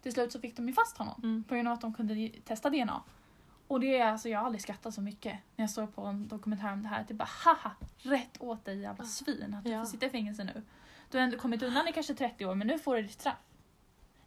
Till 0.02 0.14
slut 0.14 0.32
så 0.32 0.40
fick 0.40 0.56
de 0.58 0.68
ju 0.68 0.74
fast 0.74 0.98
honom. 0.98 1.20
Mm. 1.24 1.44
På 1.44 1.56
grund 1.56 1.68
av 1.68 1.74
att 1.74 1.82
de 1.82 1.94
kunde 1.94 2.30
testa 2.46 2.70
DNA. 2.70 3.02
Och 3.68 3.80
det 3.80 3.98
är 3.98 4.06
alltså, 4.12 4.30
jag 4.30 4.40
har 4.40 4.46
aldrig 4.46 4.62
skrattat 4.62 4.94
så 4.94 5.02
mycket 5.02 5.34
när 5.56 5.64
jag 5.64 5.70
såg 5.70 5.96
på 5.96 6.06
en 6.06 6.28
dokumentär 6.28 6.74
om 6.74 6.82
det 6.84 6.88
här. 6.90 7.06
Det 7.08 7.14
är 7.14 7.16
bara 7.16 7.30
haha, 7.46 7.72
rätt 7.98 8.42
åt 8.42 8.66
dig 8.66 8.80
jävla 8.80 9.04
svin 9.04 9.54
att 9.54 9.64
du 9.64 9.70
Ja. 9.70 9.80
får 9.84 9.92
sitta 9.92 10.06
i 10.06 10.10
fängelse 10.10 10.44
nu. 10.44 10.64
Du 11.12 11.18
har 11.18 11.24
ändå 11.24 11.38
kommit 11.38 11.64
undan 11.64 11.88
i 11.88 11.92
kanske 11.94 12.14
30 12.14 12.46
år 12.46 12.56
men 12.56 12.68
nu 12.68 12.80
får 12.80 12.96
du 12.96 13.02
ditt 13.02 13.12
straff. 13.12 13.38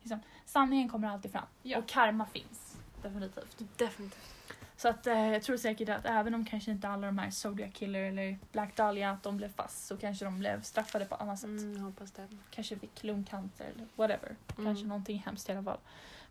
Liksom, 0.00 0.20
sanningen 0.46 0.88
kommer 0.88 1.08
alltid 1.08 1.32
fram. 1.32 1.44
Ja. 1.62 1.78
Och 1.78 1.88
karma 1.88 2.26
finns. 2.26 2.76
Definitivt. 3.02 3.78
Definitivt. 3.78 4.34
Så 4.78 4.88
att, 4.88 5.06
eh, 5.06 5.32
jag 5.32 5.42
tror 5.42 5.56
säkert 5.56 5.88
att 5.88 6.04
även 6.06 6.34
om 6.34 6.44
kanske 6.44 6.70
inte 6.70 6.88
alla 6.88 7.06
de 7.06 7.18
här 7.18 7.30
Zodiac 7.30 7.72
Killer 7.74 8.00
eller 8.02 8.38
Black 8.52 8.76
Dahlia 8.76 9.10
att 9.10 9.22
de 9.22 9.36
blev 9.36 9.52
fast 9.52 9.86
så 9.86 9.96
kanske 9.96 10.24
de 10.24 10.38
blev 10.38 10.62
straffade 10.62 11.04
på 11.04 11.14
annat 11.14 11.38
sätt. 11.38 11.48
Mm, 11.48 11.76
jag 11.76 11.82
hoppas 11.82 12.10
det. 12.12 12.28
Kanske 12.50 12.78
fick 12.78 13.02
lungcancer 13.04 13.64
eller 13.64 13.86
whatever. 13.96 14.36
Mm. 14.56 14.64
Kanske 14.64 14.86
någonting 14.86 15.18
hemskt 15.26 15.48
i 15.48 15.52
alla 15.52 15.62
fall. 15.62 15.78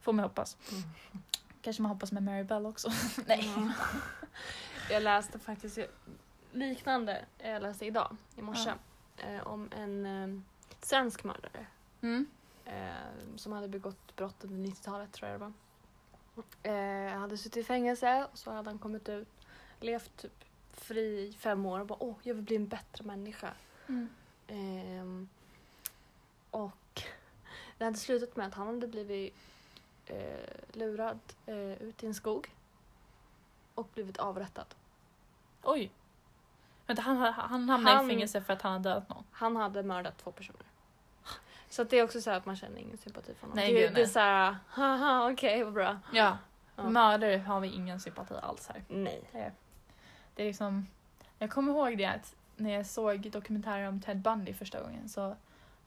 Får 0.01 0.13
man 0.13 0.23
hoppas. 0.23 0.57
Mm. 0.71 0.83
Kanske 1.61 1.81
man 1.81 1.91
hoppas 1.91 2.11
med 2.11 2.23
Mary 2.23 2.43
Bell 2.43 2.65
också. 2.65 2.91
Nej. 3.25 3.53
Ja. 3.55 3.71
Jag 4.91 5.03
läste 5.03 5.39
faktiskt 5.39 5.79
liknande, 6.51 7.25
jag 7.37 7.61
läste 7.61 7.85
idag, 7.85 8.17
i 8.35 8.41
morse, 8.41 8.71
eh, 9.17 9.47
om 9.47 9.69
en 9.77 10.05
eh, 10.05 10.41
svensk 10.81 11.23
mördare 11.23 11.65
Mm. 12.01 12.27
eh, 12.65 13.35
som 13.35 13.51
hade 13.51 13.67
begått 13.67 14.15
brott 14.15 14.43
under 14.43 14.69
90-talet 14.71 15.11
tror 15.11 15.29
jag 15.31 15.39
det 15.39 15.45
var. 15.45 15.53
Eh, 16.63 17.19
hade 17.19 17.37
suttit 17.37 17.57
i 17.57 17.63
fängelse 17.63 18.27
och 18.31 18.37
så 18.37 18.51
hade 18.51 18.69
han 18.69 18.79
kommit 18.79 19.09
ut, 19.09 19.27
levt 19.79 20.17
typ 20.17 20.43
fri 20.73 21.27
i 21.27 21.33
fem 21.33 21.65
år 21.65 21.79
och 21.79 21.85
bara 21.87 22.03
åh, 22.03 22.15
jag 22.23 22.33
vill 22.35 22.43
bli 22.43 22.55
en 22.55 22.67
bättre 22.67 23.03
människa. 23.03 23.53
Mm. 23.87 24.09
Ehm, 24.47 25.29
och 26.51 27.01
det 27.77 27.85
hade 27.85 27.97
slutat 27.97 28.35
med 28.35 28.47
att 28.47 28.53
han 28.53 28.67
hade 28.67 28.87
blivit 28.87 29.35
eh, 30.05 30.73
lurad 30.73 31.19
eh, 31.45 31.81
ut 31.81 32.03
i 32.03 32.07
en 32.07 32.13
skog 32.13 32.51
och 33.75 33.87
blivit 33.93 34.17
avrättad. 34.17 34.75
Oj. 35.63 35.91
Vänta, 36.85 37.01
han, 37.01 37.17
han 37.17 37.69
hamnade 37.69 37.95
Han- 37.97 38.05
i 38.05 38.09
fängelse 38.09 38.41
för 38.41 38.53
att 38.53 38.61
han 38.61 38.71
hade 38.71 38.89
dödat 38.89 39.09
någon. 39.09 39.23
Han 39.31 39.55
hade 39.55 39.83
mördat 39.83 40.17
två 40.17 40.31
personer. 40.31 40.65
Så 41.69 41.81
att 41.81 41.89
det 41.89 41.99
är 41.99 42.03
också 42.03 42.21
så 42.21 42.31
att 42.31 42.45
man 42.45 42.55
känner 42.55 42.79
ingen 42.79 42.97
sympati 42.97 43.33
för 43.33 43.41
honom. 43.41 43.55
Nej, 43.55 43.73
det, 43.73 43.79
gud, 43.79 43.95
det 43.95 44.01
är 44.01 44.05
så 44.05 44.19
här, 44.19 44.55
haha 44.67 45.31
okej 45.31 45.63
vad 45.63 45.73
bra. 45.73 45.99
Ja. 46.13 46.37
Ja. 46.75 46.89
Mördare 46.89 47.37
har 47.37 47.59
vi 47.59 47.67
ingen 47.67 47.99
sympati 47.99 48.33
alls 48.33 48.67
här. 48.67 48.83
Nej. 48.87 49.51
Det 50.35 50.43
är 50.43 50.47
liksom... 50.47 50.87
Jag 51.39 51.51
kommer 51.51 51.71
ihåg 51.71 51.97
det 51.97 52.05
att 52.05 52.35
när 52.55 52.73
jag 52.73 52.85
såg 52.85 53.31
dokumentärer 53.31 53.87
om 53.87 54.01
Ted 54.01 54.17
Bundy 54.17 54.53
första 54.53 54.81
gången 54.81 55.09
så 55.09 55.35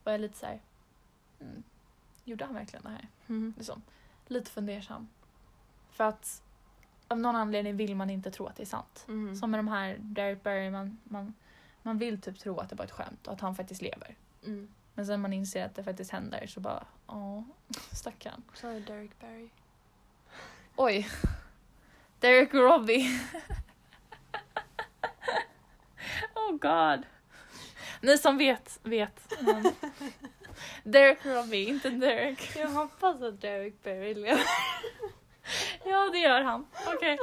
var 0.04 0.12
jag 0.12 0.20
lite 0.20 0.38
så 0.38 0.46
här. 0.46 0.60
Mm, 1.40 1.62
gjorde 2.24 2.44
han 2.44 2.54
verkligen 2.54 2.82
det 2.82 2.90
här? 2.90 3.08
Mm. 3.28 3.54
Liksom, 3.56 3.82
lite 4.26 4.50
fundersam. 4.50 5.08
För 5.90 6.04
att 6.04 6.42
av 7.08 7.18
någon 7.18 7.36
anledning 7.36 7.76
vill 7.76 7.96
man 7.96 8.10
inte 8.10 8.30
tro 8.30 8.46
att 8.46 8.56
det 8.56 8.62
är 8.62 8.66
sant. 8.66 9.04
Mm. 9.08 9.36
Som 9.36 9.50
med 9.50 9.58
de 9.58 9.68
här 9.68 9.96
Derek 10.00 10.42
Barry, 10.42 10.70
man, 10.70 10.98
man, 11.04 11.34
man 11.82 11.98
vill 11.98 12.20
typ 12.20 12.38
tro 12.38 12.58
att 12.58 12.70
det 12.70 12.76
var 12.76 12.84
ett 12.84 12.90
skämt 12.90 13.26
och 13.26 13.32
att 13.32 13.40
han 13.40 13.54
faktiskt 13.54 13.82
lever. 13.82 14.16
Mm. 14.46 14.68
Men 14.94 15.06
sen 15.06 15.20
man 15.20 15.32
inser 15.32 15.64
att 15.64 15.74
det 15.74 15.84
faktiskt 15.84 16.10
händer 16.10 16.46
så 16.46 16.60
bara, 16.60 16.84
åh, 17.06 17.42
stackarn. 17.92 18.42
Så 18.54 18.68
är 18.68 18.74
det 18.74 18.80
Derek 18.80 19.20
Barry. 19.20 19.48
Oj. 20.76 21.08
Derek 22.20 22.54
Robbie. 22.54 23.20
oh 26.34 26.52
god. 26.52 27.06
Ni 28.00 28.18
som 28.18 28.38
vet, 28.38 28.80
vet. 28.82 29.32
Men- 29.40 29.72
Derek 30.84 31.26
Robbie, 31.26 31.64
inte 31.68 31.90
Derek. 31.90 32.56
Jag 32.56 32.68
hoppas 32.68 33.22
att 33.22 33.40
Derek 33.40 33.82
Barry 33.82 34.14
lever. 34.14 34.40
Ja, 35.84 36.08
det 36.12 36.18
gör 36.18 36.40
han. 36.42 36.66
Okej. 36.86 37.18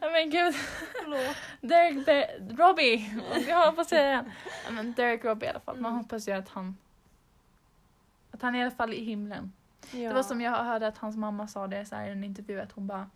Nej, 0.00 0.10
Men 0.12 0.30
gud. 0.30 0.54
Förlåt. 1.02 1.36
Derek 1.60 2.06
Be- 2.06 2.38
Robbie. 2.62 3.20
Jag 3.48 3.66
hoppas 3.70 3.88
säga 3.88 4.22
det. 4.22 4.32
Ja, 4.64 4.70
Men 4.70 4.92
Derek 4.92 5.24
Robbie 5.24 5.46
i 5.46 5.48
alla 5.48 5.60
fall. 5.60 5.76
Man 5.80 5.92
Mm. 5.92 6.02
hoppas 6.04 6.28
ju 6.28 6.32
att 6.32 6.48
han 6.48 6.76
att 8.34 8.42
han 8.42 8.54
är 8.54 8.58
i 8.58 8.62
alla 8.62 8.70
fall 8.70 8.94
i 8.94 9.04
himlen. 9.04 9.52
Ja. 9.92 10.08
Det 10.08 10.14
var 10.14 10.22
som 10.22 10.40
jag 10.40 10.50
hörde 10.64 10.86
att 10.86 10.98
hans 10.98 11.16
mamma 11.16 11.48
sa 11.48 11.66
det 11.66 11.84
så 11.86 11.94
här 11.96 12.06
i 12.08 12.10
en 12.12 12.24
intervju 12.24 12.60
att 12.60 12.72
hon 12.72 12.86
bara 12.86 13.10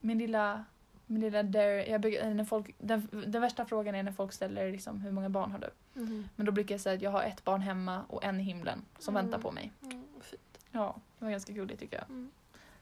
Min 0.00 0.18
lilla, 0.18 0.64
min 1.06 1.20
lilla 1.20 1.42
Derek, 1.42 1.88
jag 1.88 2.00
brukar, 2.00 2.30
när 2.34 2.44
folk, 2.44 2.74
den, 2.78 3.08
den 3.26 3.42
värsta 3.42 3.64
frågan 3.64 3.94
är 3.94 4.02
när 4.02 4.12
folk 4.12 4.32
ställer 4.32 4.72
liksom, 4.72 5.00
hur 5.00 5.10
många 5.10 5.28
barn 5.28 5.52
har 5.52 5.58
du? 5.58 5.70
Mhm. 6.00 6.28
Men 6.36 6.46
då 6.46 6.52
brukar 6.52 6.74
jag 6.74 6.80
säga 6.80 6.96
att 6.96 7.02
jag 7.02 7.10
har 7.10 7.22
ett 7.22 7.44
barn 7.44 7.60
hemma 7.60 8.02
och 8.08 8.24
en 8.24 8.40
i 8.40 8.42
himlen 8.42 8.82
som 8.98 9.16
Mm. 9.16 9.24
väntar 9.24 9.38
på 9.38 9.50
mig. 9.52 9.72
Mm, 9.82 10.04
fint. 10.20 10.58
Ja, 10.70 10.96
det 11.18 11.24
var 11.24 11.32
ganska 11.32 11.52
gulligt 11.52 11.80
tycker 11.80 11.96
jag. 11.96 12.08
Mm. 12.10 12.30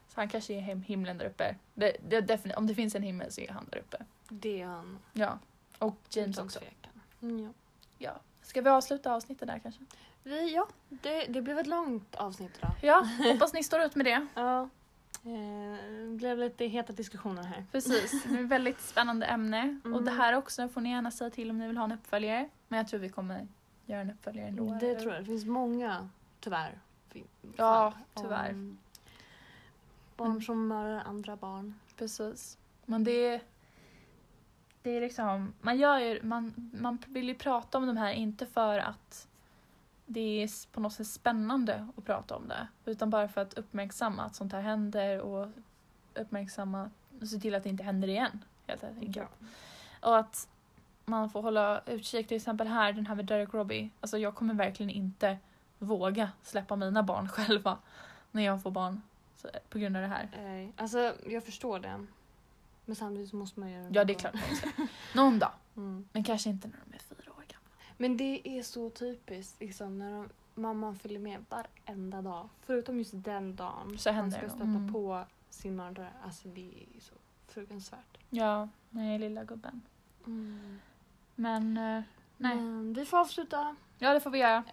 Så 0.08 0.20
han 0.20 0.28
kanske 0.28 0.54
är 0.54 0.60
hem, 0.60 0.82
himlen 0.82 1.18
där 1.18 1.26
uppe. 1.26 1.56
Det, 1.74 1.96
det, 2.08 2.20
defini- 2.20 2.54
om 2.56 2.66
det 2.66 2.74
finns 2.74 2.94
en 2.94 3.02
himmel 3.02 3.32
så 3.32 3.40
är 3.40 3.48
han 3.52 3.66
där 3.70 3.78
uppe. 3.78 3.96
Det 4.28 4.60
är 4.60 4.66
han. 4.66 4.98
Ja. 5.12 5.38
Och 5.78 5.96
James 6.10 6.36
Utan 6.36 6.44
också. 6.44 6.58
tvekan. 6.60 6.92
Mm, 7.22 7.44
ja. 7.44 7.50
Ja. 7.98 8.12
Ska 8.42 8.62
vi 8.62 8.70
avsluta 8.70 9.12
avsnittet 9.14 9.48
där 9.48 9.58
kanske? 9.58 9.80
Vi, 10.28 10.54
ja, 10.54 10.68
det, 10.88 11.24
det 11.26 11.42
blev 11.42 11.58
ett 11.58 11.66
långt 11.66 12.14
avsnitt 12.14 12.56
idag. 12.58 12.72
Ja, 12.82 13.06
hoppas 13.32 13.52
ni 13.52 13.62
står 13.64 13.80
ut 13.80 13.94
med 13.94 14.06
det. 14.06 14.26
Ja. 14.34 14.68
Eh, 15.24 16.02
det 16.02 16.16
blev 16.16 16.38
lite 16.38 16.64
heta 16.64 16.92
diskussioner 16.92 17.42
här. 17.42 17.64
Precis, 17.72 18.22
det 18.24 18.34
är 18.34 18.44
ett 18.44 18.48
väldigt 18.50 18.80
spännande 18.80 19.26
ämne. 19.26 19.60
Mm. 19.60 19.94
Och 19.94 20.02
det 20.02 20.10
här 20.10 20.32
också 20.32 20.68
får 20.68 20.80
ni 20.80 20.90
gärna 20.90 21.10
säga 21.10 21.30
till 21.30 21.50
om 21.50 21.58
ni 21.58 21.66
vill 21.66 21.76
ha 21.76 21.84
en 21.84 21.92
uppföljare. 21.92 22.48
Men 22.68 22.76
jag 22.76 22.88
tror 22.88 23.00
vi 23.00 23.08
kommer 23.08 23.48
göra 23.86 24.00
en 24.00 24.10
uppföljare 24.10 24.48
ändå. 24.48 24.78
Det 24.80 24.94
tror 25.00 25.12
jag. 25.12 25.22
Det 25.22 25.26
finns 25.26 25.44
många, 25.44 26.08
tyvärr. 26.40 26.78
fin- 27.08 27.26
Ja, 27.56 27.90
fall 28.14 28.22
tyvärr. 28.24 28.50
om 28.50 28.78
Barn 30.16 30.30
Mm. 30.30 30.42
som 30.42 30.68
mördar 30.68 31.02
andra 31.06 31.36
barn. 31.36 31.74
Precis. 31.96 32.58
Men 32.84 33.04
det 33.04 33.26
är... 33.26 33.40
Det 34.82 34.90
är 34.96 35.00
liksom... 35.00 35.52
Man, 35.60 35.78
gör 35.78 35.98
ju, 35.98 36.22
man, 36.22 36.70
man 36.80 36.98
vill 37.06 37.28
ju 37.28 37.34
prata 37.34 37.78
om 37.78 37.86
de 37.86 37.96
här 37.96 38.12
inte 38.12 38.46
för 38.46 38.78
att 38.78 39.27
det 40.10 40.42
är 40.42 40.72
på 40.72 40.80
något 40.80 40.92
sätt 40.92 41.06
spännande 41.06 41.88
att 41.96 42.04
prata 42.04 42.36
om 42.36 42.48
det. 42.48 42.68
Utan 42.84 43.10
bara 43.10 43.28
för 43.28 43.40
att 43.40 43.54
uppmärksamma 43.54 44.22
att 44.22 44.34
sånt 44.34 44.52
här 44.52 44.60
händer 44.60 45.20
och 45.20 45.48
uppmärksamma 46.14 46.90
och 47.20 47.28
se 47.28 47.38
till 47.38 47.54
att 47.54 47.62
det 47.62 47.68
inte 47.68 47.84
händer 47.84 48.08
igen. 48.08 48.44
Helt 48.66 48.84
enkelt. 48.84 49.28
Och 50.00 50.18
att 50.18 50.48
man 51.04 51.30
får 51.30 51.42
hålla 51.42 51.82
utkik, 51.86 52.28
till 52.28 52.36
exempel 52.36 52.66
här, 52.66 52.92
den 52.92 53.06
här 53.06 53.14
med 53.14 53.26
Derek 53.26 53.54
Robbie. 53.54 53.90
Alltså 54.00 54.18
jag 54.18 54.34
kommer 54.34 54.54
verkligen 54.54 54.90
inte 54.90 55.38
våga 55.78 56.30
släppa 56.42 56.76
mina 56.76 57.02
barn 57.02 57.28
själva 57.32 57.78
när 58.30 58.42
jag 58.42 58.62
får 58.62 58.70
barn 58.70 59.02
så, 59.36 59.48
på 59.68 59.78
grund 59.78 59.96
av 59.96 60.02
det 60.02 60.08
här. 60.08 60.28
Eh, 60.32 60.70
alltså, 60.76 61.14
jag 61.26 61.44
förstår 61.44 61.78
det. 61.78 62.06
Men 62.84 62.96
samtidigt 62.96 63.30
så 63.30 63.36
måste 63.36 63.60
man 63.60 63.70
göra 63.70 63.88
Ja, 63.92 64.04
det 64.04 64.12
är 64.12 64.18
klart. 64.18 64.34
Någon 65.14 65.38
dag. 65.38 65.52
Mm. 65.76 66.08
Men 66.12 66.24
kanske 66.24 66.50
inte 66.50 66.68
när 66.68 66.76
de 66.84 66.94
är. 66.94 67.07
Men 68.00 68.16
det 68.16 68.48
är 68.58 68.62
så 68.62 68.90
typiskt 68.90 69.60
liksom, 69.60 69.98
när 69.98 70.12
de, 70.12 70.28
mamman 70.54 70.96
följer 70.96 71.18
med 71.18 71.44
varenda 71.48 72.22
dag. 72.22 72.48
Förutom 72.60 72.98
just 72.98 73.12
den 73.14 73.56
dagen. 73.56 73.98
Så 73.98 74.08
man 74.08 74.16
händer 74.16 74.38
ska 74.38 74.48
stöta 74.48 74.64
Mm. 74.64 74.92
på 74.92 75.24
sin 75.50 75.76
mördare. 75.76 76.08
Alltså 76.24 76.48
det 76.48 76.68
är 76.96 77.00
så 77.00 77.14
fruktansvärt. 77.46 78.18
Ja, 78.30 78.68
nej, 78.90 79.18
lilla 79.18 79.44
gubben. 79.44 79.82
Men, 81.34 81.76
eh, 81.76 82.02
nej. 82.36 82.56
Men 82.56 82.92
vi 82.92 83.04
får 83.04 83.18
avsluta. 83.18 83.76
Ja, 83.98 84.14
det 84.14 84.20
får 84.20 84.30
vi 84.30 84.38
göra. 84.38 84.64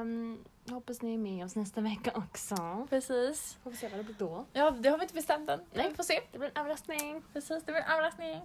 Um, 0.00 0.44
hoppas 0.70 1.02
ni 1.02 1.14
är 1.14 1.18
med 1.18 1.44
oss 1.44 1.56
nästa 1.56 1.80
vecka 1.80 2.12
också. 2.14 2.86
Precis. 2.90 3.58
Får 3.62 3.70
vi 3.70 3.76
se 3.76 3.88
vad 3.88 3.98
det 3.98 4.04
blir 4.04 4.16
då. 4.18 4.44
Ja, 4.52 4.70
det 4.70 4.88
har 4.88 4.98
vi 4.98 5.02
inte 5.02 5.14
bestämt 5.14 5.48
än. 5.48 5.60
Nej. 5.72 5.88
Vi 5.88 5.94
får 5.94 6.02
se. 6.02 6.20
Det 6.32 6.38
blir 6.38 6.50
en 6.54 6.60
överraskning. 6.60 7.22
Precis, 7.32 7.62
det 7.64 7.72
blir 7.72 7.82
en 7.82 7.90
överraskning. 7.90 8.40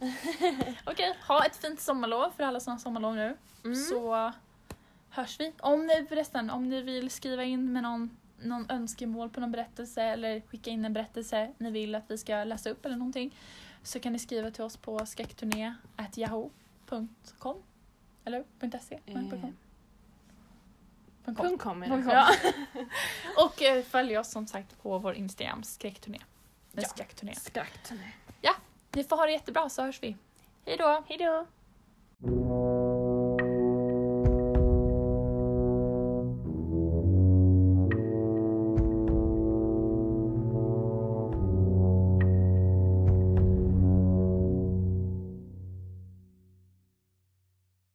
Okej, 0.85 1.17
ha 1.27 1.45
ett 1.45 1.55
fint 1.55 1.79
sommarlov 1.79 2.29
för 2.37 2.43
alla 2.43 2.59
som 2.59 2.73
har 2.73 2.79
sommarlov 2.79 3.15
nu. 3.15 3.37
Mm. 3.63 3.75
Så 3.75 4.31
hörs 5.09 5.39
vi. 5.39 5.53
Om 5.59 5.85
ni 5.85 6.05
förresten, 6.09 6.49
om 6.49 6.69
ni 6.69 6.81
vill 6.81 7.09
skriva 7.09 7.43
in 7.43 7.73
med 7.73 7.83
någon, 7.83 8.17
någon 8.41 8.69
önskemål 8.69 9.29
på 9.29 9.39
någon 9.39 9.51
berättelse 9.51 10.03
eller 10.03 10.41
skicka 10.41 10.69
in 10.69 10.85
en 10.85 10.93
berättelse 10.93 11.53
ni 11.57 11.71
vill 11.71 11.95
att 11.95 12.03
vi 12.07 12.17
ska 12.17 12.43
läsa 12.43 12.69
upp 12.69 12.85
eller 12.85 12.95
någonting 12.95 13.35
så 13.83 13.99
kan 13.99 14.13
ni 14.13 14.19
skriva 14.19 14.51
till 14.51 14.63
oss 14.63 14.77
på 14.77 15.05
skräckturné.yahoo.com 15.05 17.63
eller 18.25 18.43
.se? 18.79 18.99
Eh, 19.05 19.21
.com. 21.35 21.57
.com. 21.57 21.81
Com. 21.89 22.09
Ja. 22.09 22.27
Och 23.37 23.61
eh, 23.61 23.83
följ 23.83 24.17
oss 24.17 24.31
som 24.31 24.47
sagt 24.47 24.81
på 24.81 24.97
vår 24.97 25.13
Instagram, 25.13 25.63
skräckturné. 25.63 26.19
Ja. 26.71 26.87
Skräckturné. 26.87 27.35
Skratt. 27.35 27.91
Ni 28.91 29.03
får 29.03 29.17
ha 29.17 29.25
det 29.25 29.31
jättebra 29.31 29.69
så 29.69 29.83
hörs 29.83 30.03
vi. 30.03 30.15
Hej 30.65 30.77
då! 30.77 31.03
Hej 31.07 31.17
då. 31.17 31.45